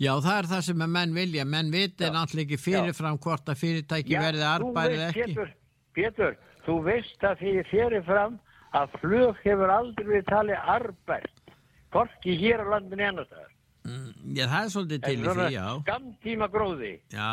Já, 0.00 0.12
það 0.24 0.36
er 0.36 0.48
það 0.54 0.62
sem 0.68 0.84
menn 0.94 1.16
vilja. 1.16 1.44
Menn 1.44 1.72
viti 1.74 2.08
náttúrulega 2.08 2.46
ekki 2.46 2.60
fyrirfram 2.62 3.18
hvort 3.20 3.50
að 3.52 3.60
fyrirtæki 3.60 4.16
verði 4.16 4.46
þú 4.46 4.50
arbærið 4.54 5.02
veist, 5.02 5.10
ekki. 5.10 5.34
Pétur, 5.34 5.52
Pétur, 5.98 6.38
þú 6.64 6.76
veist 6.86 7.26
að 7.26 7.42
því 7.42 7.54
fyrirfram 7.72 8.38
að 8.78 8.98
flug 9.02 9.44
hefur 9.44 9.72
aldrei 9.74 10.06
verið 10.06 10.28
talið 10.30 10.68
arbært, 10.78 11.54
hvorki 11.90 12.36
hér 12.38 12.62
á 12.62 12.66
landinu 12.76 13.08
ennastæðar. 13.10 13.54
Mm, 13.80 14.08
Já, 14.36 14.44
það 14.44 14.60
er 14.62 14.72
svolítið 14.74 15.04
til 15.04 15.20
því, 15.24 15.46
já. 15.56 15.66
Skamtíma 15.82 16.48
gróði. 16.52 16.92
Já, 17.10 17.30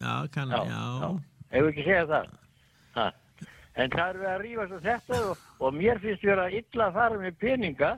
já, 0.00 0.14
kann, 0.34 0.50
Já, 0.50 0.62
já. 0.74 1.10
Ef 1.54 1.62
við 1.62 1.70
ekki 1.70 1.84
segja 1.86 2.06
það. 2.10 2.32
Ha. 2.94 3.10
En 3.74 3.90
það 3.90 4.08
er 4.08 4.18
við 4.20 4.30
að 4.30 4.42
rífa 4.44 4.66
svo 4.70 4.80
þetta 4.84 5.20
og, 5.28 5.46
og 5.58 5.74
mér 5.74 6.00
finnst 6.02 6.26
vera 6.26 6.48
illa 6.50 6.88
að 6.88 6.98
fara 6.98 7.20
með 7.22 7.38
peninga 7.42 7.92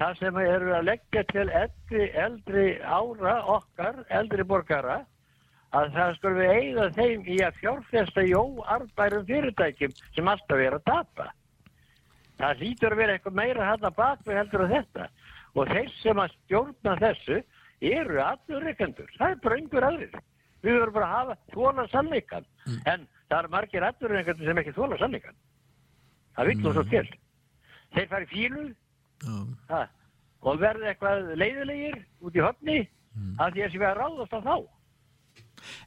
það 0.00 0.20
sem 0.20 0.38
er 0.42 0.64
við 0.66 0.76
að 0.78 0.86
leggja 0.88 1.22
til 1.30 1.44
eldri, 1.62 2.06
eldri 2.24 2.66
ára 2.82 3.34
okkar, 3.56 4.00
eldri 4.10 4.46
borgara 4.50 5.04
að 5.74 5.94
það 5.94 6.12
skur 6.18 6.36
við 6.38 6.52
eiga 6.58 6.88
þeim 6.98 7.24
í 7.30 7.38
að 7.46 7.56
fjárfesta 7.60 8.26
í 8.26 8.34
óarbærum 8.38 9.26
fyrirtækjum 9.30 9.96
sem 10.02 10.30
alltaf 10.30 10.62
er 10.62 10.76
að 10.78 10.86
tapa. 10.90 11.30
Það 12.38 12.62
lítur 12.62 12.94
að 12.94 13.00
vera 13.02 13.16
eitthvað 13.16 13.38
meira 13.38 13.70
hann 13.70 13.86
að 13.86 13.98
bakveg 13.98 14.38
heldur 14.40 14.66
á 14.66 14.72
þetta 14.74 15.08
og 15.54 15.70
þeir 15.70 15.90
sem 16.00 16.22
að 16.22 16.36
stjórna 16.38 16.94
þessu 17.02 17.40
eru 17.84 18.22
aðurreikendur. 18.22 19.10
Það 19.18 19.34
er 19.34 19.42
bara 19.42 19.58
einhver 19.60 19.88
aðrir. 19.88 20.22
Við 20.64 20.78
verðum 20.80 20.94
bara 20.96 21.08
að 21.10 21.16
hafa 21.18 21.36
þóla 21.54 21.84
sannleikan. 21.92 22.46
En 22.88 23.06
það 23.28 23.38
eru 23.42 23.52
margir 23.52 23.84
aðurreikendur 23.90 24.48
sem 24.48 24.60
ekki 24.62 24.72
þóla 24.78 24.98
sannleikan. 25.02 25.36
Það 26.34 26.48
vill 26.50 26.60
nú 26.64 26.72
svo 26.74 26.84
til. 26.90 27.04
Þeir 27.94 28.08
fari 28.10 28.26
fílu 28.32 28.64
ha, 29.70 29.82
og 30.44 30.58
verði 30.60 30.88
eitthvað 30.90 31.28
leiðilegir 31.40 32.00
út 32.26 32.34
í 32.36 32.42
hotni 32.42 32.78
að 33.38 33.54
því 33.54 33.62
að 33.66 33.70
sé 33.74 33.78
við 33.78 33.86
að 33.92 34.00
ráðast 34.00 34.34
á 34.34 34.40
þá. 34.42 34.56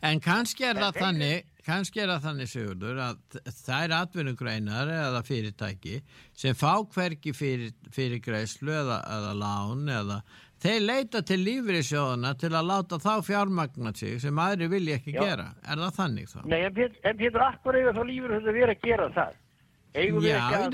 En 0.07 0.19
kannski 0.23 0.63
er 0.65 0.77
það 0.79 0.93
þeir- 0.95 1.03
þannig, 1.03 1.49
kannski 1.67 1.99
er 2.01 2.07
það 2.13 2.23
þannig 2.23 2.49
Sigurður 2.49 3.01
að 3.03 3.17
það 3.51 3.83
er 3.83 3.93
atvinnugreinar 3.97 4.91
eða 4.95 5.21
fyrirtæki 5.27 5.97
sem 6.33 6.55
fá 6.57 6.71
hvergi 6.95 7.33
fyrir, 7.35 7.73
fyrir 7.93 8.21
greiðslu 8.23 8.71
eða, 8.73 9.01
eða 9.17 9.33
lán 9.37 9.83
eða 9.99 10.21
þeir 10.63 10.79
leita 10.85 11.21
til 11.21 11.39
lífriðsjóðana 11.45 12.31
til 12.41 12.49
að 12.57 12.69
láta 12.71 12.97
þá 13.01 13.11
fjármagna 13.27 13.91
sig 13.95 14.19
sem 14.21 14.39
aðri 14.39 14.67
vilja 14.71 14.95
ekki 14.99 15.13
Já. 15.15 15.21
gera. 15.23 15.49
Er 15.67 15.77
það 15.83 15.97
þannig 15.99 16.31
þá? 16.31 16.39
Nei, 16.45 16.61
en 16.65 17.17
Pétur, 17.17 17.43
akkur 17.47 17.75
eiga 17.81 17.93
þá 17.93 18.01
lífur 18.09 18.33
þetta 18.37 18.49
að 18.53 18.57
vera 18.61 18.73
að 18.77 18.81
gera 18.87 19.09
það? 19.17 19.35
Eigum 19.97 20.21
Já, 20.21 20.35
ekki 20.37 20.57
að 20.57 20.73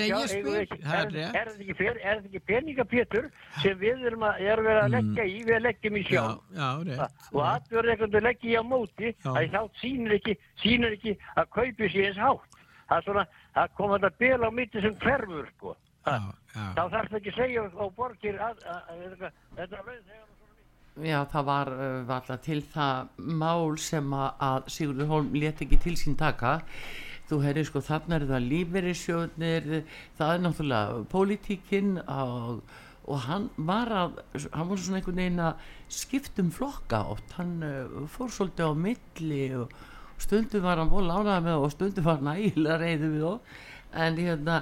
ekki- 0.63 0.79
það 0.83 0.95
er 0.99 1.11
er, 1.15 1.35
er, 1.39 1.49
ekki 1.53 1.73
fer- 1.79 1.99
er 2.01 2.17
þetta 2.17 2.27
ekki 2.31 2.41
peninga 2.49 2.85
Pétur 2.91 3.27
sem 3.61 3.77
við 3.79 4.01
erum 4.09 4.23
að, 4.27 4.39
við 4.67 4.79
að 4.81 4.89
leggja 4.95 5.23
í, 5.29 5.37
við 5.47 5.61
leggjum 5.63 5.95
í 5.95 6.01
Já, 6.03 6.09
sjálf 6.09 6.41
já, 6.57 6.69
rétt. 6.89 7.29
og 7.31 7.41
aðverður 7.51 7.91
eitthvað 7.93 8.17
leggja 8.25 8.49
í 8.49 8.55
á 8.59 8.63
móti 8.67 9.13
Já. 9.13 9.29
að 9.31 9.53
þá 9.53 9.61
sýnir 9.79 10.15
ekki, 10.17 10.35
sýnir 10.63 10.97
ekki 10.97 11.13
að 11.37 11.49
kaupi 11.55 11.89
sér 11.93 12.09
eins 12.09 12.19
hátt 12.19 12.59
það 12.89 12.97
er 12.97 13.05
svona, 13.07 13.25
það 13.55 13.67
koma 13.77 13.99
þetta 14.01 14.19
bil 14.19 14.43
á 14.43 14.49
mitti 14.51 14.81
sem 14.83 14.95
hverfur 15.05 15.47
sko 15.55 15.71
Já, 15.71 15.82
þá 16.03 16.83
þarf 16.91 17.09
það 17.09 17.19
ekki 17.19 17.33
að 17.33 17.39
segja 17.39 17.65
á 17.71 17.85
borgir 17.97 18.39
að, 18.43 18.63
þetta 19.55 19.65
er 19.65 19.83
þegar 19.83 20.31
Já, 21.01 21.23
það 21.25 21.45
var 21.47 21.69
uh, 21.73 22.03
varla 22.05 22.35
til 22.45 22.59
það 22.69 23.07
mál 23.41 23.79
sem 23.81 24.11
að, 24.13 24.67
Sigurður 24.75 25.09
Holm 25.09 25.31
let 25.41 25.63
ekki 25.65 25.79
til 25.81 25.95
sín 25.97 26.17
taka. 26.19 26.59
Þú 27.25 27.39
herri 27.41 27.63
sko, 27.65 27.81
þarna 27.81 28.19
er 28.19 28.25
það 28.29 28.45
lífverðisjóðnir, 28.51 29.69
það 30.19 30.33
er 30.35 30.43
náttúrulega 30.43 30.99
pólitíkinn 31.09 31.95
og, 32.03 32.61
og 33.09 33.25
hann 33.25 33.47
var 33.57 33.89
að, 34.03 34.21
hann 34.53 34.69
var 34.69 34.83
svona 34.83 34.99
einhvern 34.99 35.23
veginn 35.23 35.41
að 35.47 35.65
skiptum 35.97 36.53
flokka 36.53 37.01
oft, 37.15 37.33
hann 37.39 37.55
uh, 37.65 38.05
fór 38.13 38.29
svolítið 38.35 38.69
á 38.69 38.73
milli 38.85 39.43
og 39.63 39.73
stundum 40.21 40.67
var 40.67 40.77
hann 40.77 40.93
búin 40.93 41.09
lánaði 41.09 41.47
með 41.47 41.65
og 41.65 41.73
stundum 41.73 42.05
var 42.05 42.21
hann 42.21 42.35
ægilega 42.37 42.77
reyðu 42.83 43.13
við 43.15 43.29
og 43.31 43.53
en 44.03 44.19
hérna, 44.21 44.61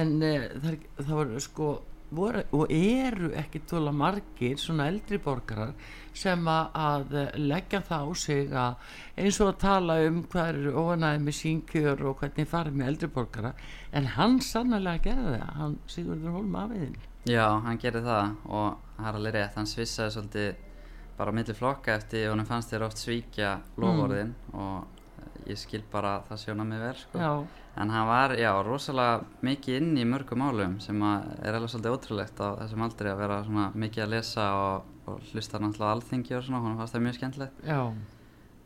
en 0.00 0.14
uh, 0.20 0.46
það, 0.62 0.78
það 1.00 1.18
var 1.20 1.34
sko, 1.44 1.68
voru, 2.14 2.42
og 2.54 2.72
eru 2.74 3.30
ekki 3.38 3.62
tóla 3.70 3.92
margir 3.94 4.58
svona 4.60 4.88
eldri 4.90 5.18
borgarar 5.22 5.74
sem 6.14 6.46
að, 6.48 7.16
leggja 7.42 7.80
það 7.88 8.04
á 8.06 8.10
sig 8.14 8.52
að 8.54 8.92
eins 9.18 9.40
og 9.42 9.50
að 9.50 9.58
tala 9.64 9.96
um 10.06 10.20
hvað 10.30 10.50
eru 10.52 10.74
óanæði 10.78 11.24
með 11.24 11.38
sínkjör 11.40 12.04
og 12.10 12.20
hvernig 12.20 12.50
farið 12.50 12.78
með 12.78 12.92
eldri 12.92 13.10
borgara 13.16 13.54
en 13.92 14.06
hann 14.14 14.38
sannlega 14.44 15.02
gerði 15.08 15.40
það 15.40 15.58
hann 15.58 15.76
Sigurður 15.90 16.38
Holm 16.38 16.56
afiðin 16.62 16.96
Já, 17.24 17.46
hann 17.64 17.80
gerði 17.80 18.04
það 18.04 18.32
og 18.52 18.78
það 18.96 19.08
er 19.08 19.18
alveg 19.18 19.36
rétt, 19.38 19.58
hann 19.58 19.70
svissaði 19.70 20.14
svolítið 20.14 20.50
bara 21.18 21.30
á 21.30 21.36
milli 21.36 21.54
flokka 21.54 21.94
eftir 21.94 22.28
og 22.28 22.36
hann 22.36 22.48
fannst 22.48 22.74
þér 22.74 22.86
oft 22.88 23.00
svíkja 23.00 23.54
lovorðin 23.80 24.34
og 24.52 24.93
ég 25.50 25.60
skil 25.60 25.82
bara 25.92 26.16
það 26.28 26.42
sjóna 26.44 26.66
mig 26.68 26.80
vel 26.80 26.96
sko. 27.00 27.18
en 27.76 27.90
hann 27.90 28.06
var, 28.08 28.36
já, 28.38 28.50
rosalega 28.62 29.24
mikið 29.42 29.76
inn 29.80 29.98
í 29.98 30.06
mörgum 30.06 30.42
málum 30.44 30.80
sem 30.80 31.02
er 31.02 31.54
alveg 31.54 31.72
svolítið 31.72 31.96
ótrúlegt 31.96 32.42
á 32.42 32.48
þessum 32.62 32.84
aldrei 32.86 33.10
að 33.12 33.22
vera 33.24 33.44
svona 33.44 33.68
mikið 33.74 34.04
að 34.06 34.12
lesa 34.14 34.48
og, 34.58 34.90
og 35.06 35.30
hlusta 35.32 35.60
náttúrulega 35.62 35.94
alþingi 35.98 36.36
og 36.38 36.44
svona, 36.46 36.64
hún 36.64 36.76
fannst 36.78 36.96
það 36.96 37.06
mjög 37.08 37.18
skemmtilegt. 37.20 37.64
Já, 37.66 37.80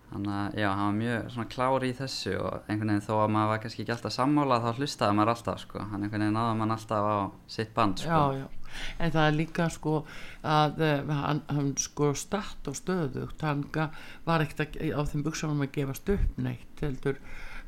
Þannig 0.08 0.32
að 0.32 0.54
já, 0.56 0.68
hann 0.72 0.86
var 0.86 0.94
mjög 0.96 1.32
svona 1.34 1.48
klár 1.52 1.84
í 1.84 1.88
þessu 1.92 2.30
og 2.40 2.54
einhvern 2.64 2.92
veginn 2.94 3.04
þó 3.04 3.14
að 3.18 3.32
maður 3.34 3.50
var 3.50 3.58
kannski 3.60 3.82
ekki 3.82 3.92
alltaf 3.92 4.14
sammála 4.14 4.60
þá 4.64 4.68
hlustaði 4.78 5.16
maður 5.18 5.32
alltaf 5.34 5.58
sko, 5.66 5.82
hann 5.90 6.06
einhvern 6.06 6.24
veginn 6.24 6.38
náða 6.38 6.54
mann 6.56 6.72
alltaf 6.72 7.08
á 7.12 7.16
sitt 7.52 7.74
band 7.76 8.00
sko. 8.00 8.08
já, 8.08 8.40
já 8.40 8.57
en 8.98 9.12
það 9.14 9.26
er 9.26 9.36
líka 9.38 9.68
sko 9.72 9.94
að 10.42 10.82
uh, 10.84 11.12
hann, 11.24 11.42
hann 11.52 11.74
sko 11.80 12.12
statt 12.18 12.70
og 12.70 12.78
stöðugt. 12.78 13.42
Hann 13.42 13.66
var 14.28 14.44
ekkert 14.44 14.78
á 14.78 15.00
þeim 15.08 15.26
buksanum 15.26 15.66
að 15.66 15.74
gefast 15.80 16.14
upp 16.14 16.40
neitt 16.40 16.84
heldur 16.84 17.20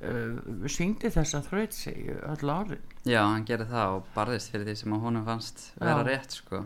uh, 0.05 0.67
síndi 0.71 1.11
þess 1.13 1.37
að 1.37 1.49
þraut 1.51 1.77
sig 1.77 2.11
öll 2.17 2.53
árin. 2.53 2.87
Já, 3.09 3.23
hann 3.25 3.47
gerði 3.49 3.71
það 3.71 3.95
og 3.97 4.09
barðist 4.15 4.53
fyrir 4.53 4.69
því 4.69 4.75
sem 4.81 4.95
að 4.97 5.05
honum 5.07 5.27
fannst 5.29 5.63
vera 5.79 6.03
Já. 6.03 6.07
rétt 6.09 6.37
sko. 6.37 6.63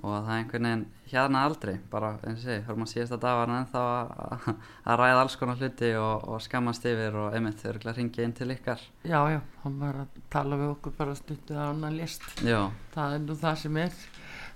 Og 0.00 0.14
að 0.16 0.28
það 0.28 0.36
einhvern 0.36 0.68
veginn 0.68 0.84
hérna 1.10 1.42
aldrei 1.44 1.74
bara 1.92 2.12
eins 2.24 2.40
og 2.40 2.46
segi, 2.46 2.64
hörum 2.68 2.86
að 2.86 2.92
síðasta 2.94 3.18
dag 3.20 3.36
var 3.36 3.50
hann 3.50 3.64
ennþá 3.64 3.82
að, 3.90 4.46
að 4.86 5.00
ræða 5.02 5.18
alls 5.24 5.36
konar 5.40 5.60
hluti 5.60 5.90
og, 6.00 6.28
og 6.30 6.44
skammast 6.44 6.86
yfir 6.88 7.18
og 7.20 7.36
einmitt 7.36 7.60
þau 7.60 7.72
eru 7.72 7.82
að 7.90 8.00
ringja 8.00 8.24
inn 8.24 8.36
til 8.38 8.48
ykkar. 8.54 8.86
Já, 9.04 9.20
já 9.34 9.40
hann 9.64 9.76
var 9.82 10.00
að 10.04 10.22
tala 10.32 10.60
við 10.60 10.72
okkur 10.76 10.96
bara 11.00 11.18
stuttu 11.18 11.58
að 11.58 11.66
hann 11.66 11.90
að 11.90 12.00
list 12.00 12.24
Já, 12.46 12.62
það 12.94 13.18
er 13.18 13.26
nú 13.26 13.36
það 13.42 13.60
sem 13.64 13.82
er. 13.84 14.00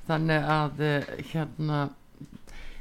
Þannig 0.04 0.48
að 0.54 0.82
eh, 0.84 1.12
hérna 1.32 1.82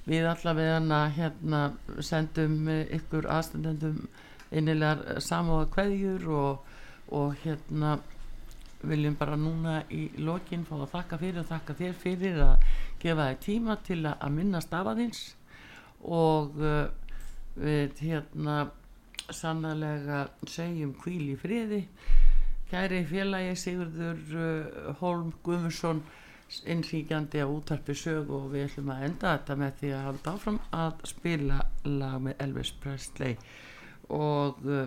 við 0.07 0.27
allavega 0.27 1.01
hérna 1.15 1.63
sendum 2.03 2.67
eh, 2.71 2.85
ykkur 2.97 3.27
aðstandendum 3.31 4.05
innilegar 4.53 5.21
samóða 5.23 5.69
kveðjur 5.73 6.27
og, 6.37 6.73
og 7.13 7.37
hérna 7.43 7.97
viljum 8.83 9.15
bara 9.15 9.37
núna 9.39 9.77
í 9.93 10.09
lokin 10.19 10.65
fá 10.67 10.75
að 10.81 10.91
þakka 10.97 11.19
fyrir 11.21 11.41
og 11.43 11.49
þakka 11.51 11.75
þér 11.79 11.93
fyrir 12.01 12.41
að 12.43 12.65
gefa 13.03 13.27
þér 13.29 13.39
tíma 13.45 13.77
til 13.87 13.99
að, 14.09 14.25
minnast 14.35 14.75
af 14.75 14.89
aðeins 14.91 15.23
og 16.03 16.57
uh, 16.59 16.87
við 17.55 18.03
hérna 18.03 18.57
sannlega 19.31 20.25
segjum 20.49 20.91
hvíl 20.99 21.29
í 21.31 21.37
friði. 21.39 21.85
Kæri 22.67 23.03
félagi 23.07 23.53
Sigurður 23.59 24.19
uh, 24.35 24.91
Holm 24.99 25.31
Guðmundsson 25.45 26.03
innríkjandi 26.69 27.41
á 27.41 27.47
útarpi 27.47 27.95
sög 27.97 28.29
og 28.35 28.49
við 28.51 28.67
ætlum 28.67 28.91
að 28.93 29.05
enda 29.07 29.37
þetta 29.37 29.55
með 29.61 29.77
því 29.79 29.93
að 29.93 30.03
halda 30.07 30.33
áfram 30.33 30.59
að 30.75 31.05
spila 31.09 31.61
lag 31.87 32.17
með 32.27 32.43
Elvis 32.45 32.73
Presley 32.83 33.37
og 34.13 34.61
uh, 34.67 34.85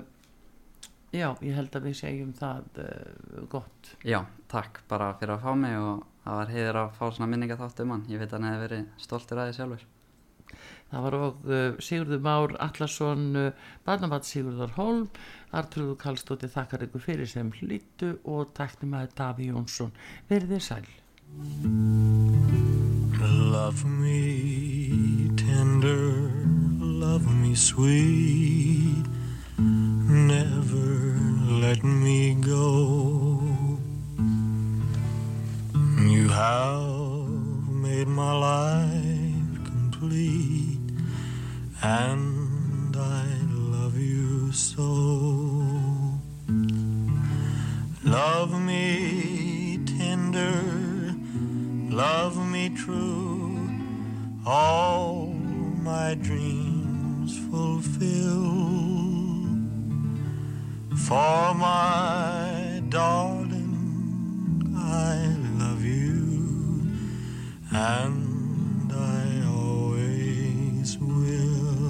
já, 1.14 1.28
ég 1.42 1.56
held 1.56 1.76
að 1.78 1.88
við 1.88 1.98
segjum 2.00 2.32
það 2.36 2.80
uh, 2.84 3.42
gott 3.52 3.92
Já, 4.06 4.20
takk 4.52 4.82
bara 4.90 5.12
fyrir 5.20 5.36
að 5.36 5.44
fá 5.46 5.52
mig 5.58 5.76
og 5.80 6.06
það 6.26 6.40
var 6.40 6.54
heiður 6.54 6.80
að 6.82 6.96
fá 6.96 7.04
svona 7.10 7.30
minninga 7.30 7.58
þátt 7.60 7.84
um 7.84 7.92
hann. 7.94 8.08
Ég 8.10 8.22
veit 8.22 8.32
að 8.32 8.38
hann 8.38 8.48
hefði 8.50 8.64
verið 8.66 8.88
stoltur 9.02 9.42
að 9.42 9.50
því 9.50 9.58
sjálfur. 9.60 9.86
Það 10.86 11.02
var 11.02 11.16
og 11.18 11.48
uh, 11.50 11.78
Sigurður 11.82 12.22
Már 12.22 12.52
Allarsson, 12.62 13.24
uh, 13.38 13.70
barnabat 13.86 14.26
Sigurðar 14.28 14.74
Holm, 14.76 15.08
Artrúðu 15.56 15.96
Kallstóttir 15.98 16.52
þakkar 16.52 16.86
ykkur 16.86 17.02
fyrir 17.02 17.30
sem 17.30 17.50
hlýttu 17.58 18.16
og 18.26 18.52
takk 18.58 18.82
með 18.86 19.10
Daví 19.18 19.50
Jónsson. 19.50 19.94
Verðið 20.30 20.62
sæl. 20.68 20.86
Love 23.56 23.86
me 23.86 25.30
tender, 25.36 26.30
love 26.78 27.26
me 27.40 27.54
sweet, 27.54 29.06
never 30.16 31.18
let 31.60 31.84
me 31.84 32.34
go. 32.34 33.40
You 35.98 36.28
have 36.28 37.68
made 37.68 38.08
my 38.08 38.32
life 38.32 39.64
complete, 39.64 40.78
and 41.82 42.96
I 42.96 43.26
love 43.74 43.98
you 43.98 44.52
so. 44.52 44.88
Love 48.02 48.58
me 48.58 49.80
tender, 49.98 51.14
love 51.90 52.36
me 52.50 52.70
true, 52.70 53.68
all 54.46 55.26
my 55.82 56.14
dreams 56.14 57.38
fulfill. 57.50 59.15
For 61.04 61.54
my 61.54 62.82
darling, 62.88 64.72
I 64.76 65.36
love 65.62 65.84
you, 65.84 66.90
and 67.70 68.92
I 68.92 69.46
always 69.46 70.98
will. 70.98 71.86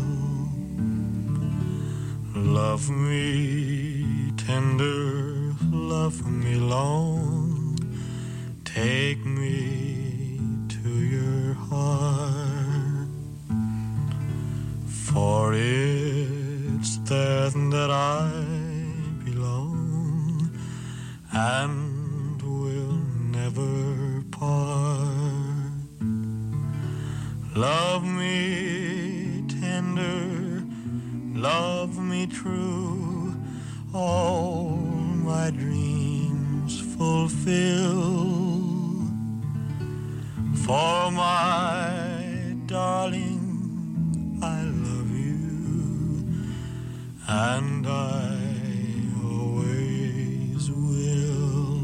Love 2.35 2.91
me 2.91 4.33
tender, 4.37 5.55
love 5.71 6.27
me 6.27 6.57
long, 6.57 7.79
take 8.65 9.25
me 9.25 9.76
true, 32.27 33.35
all 33.95 34.77
my 35.31 35.51
dreams 35.51 36.81
fulfill. 36.97 38.47
For 40.65 41.11
my 41.13 42.57
darling, 42.67 44.39
I 44.43 44.63
love 44.63 45.11
you, 45.11 46.25
and 47.29 47.87
I 47.87 48.39
always 49.25 50.71
will. 50.71 51.81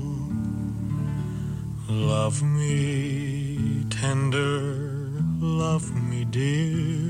Love 1.89 2.43
me 2.43 3.85
tender, 3.91 5.23
love 5.41 5.95
me 6.11 6.25
dear, 6.25 7.02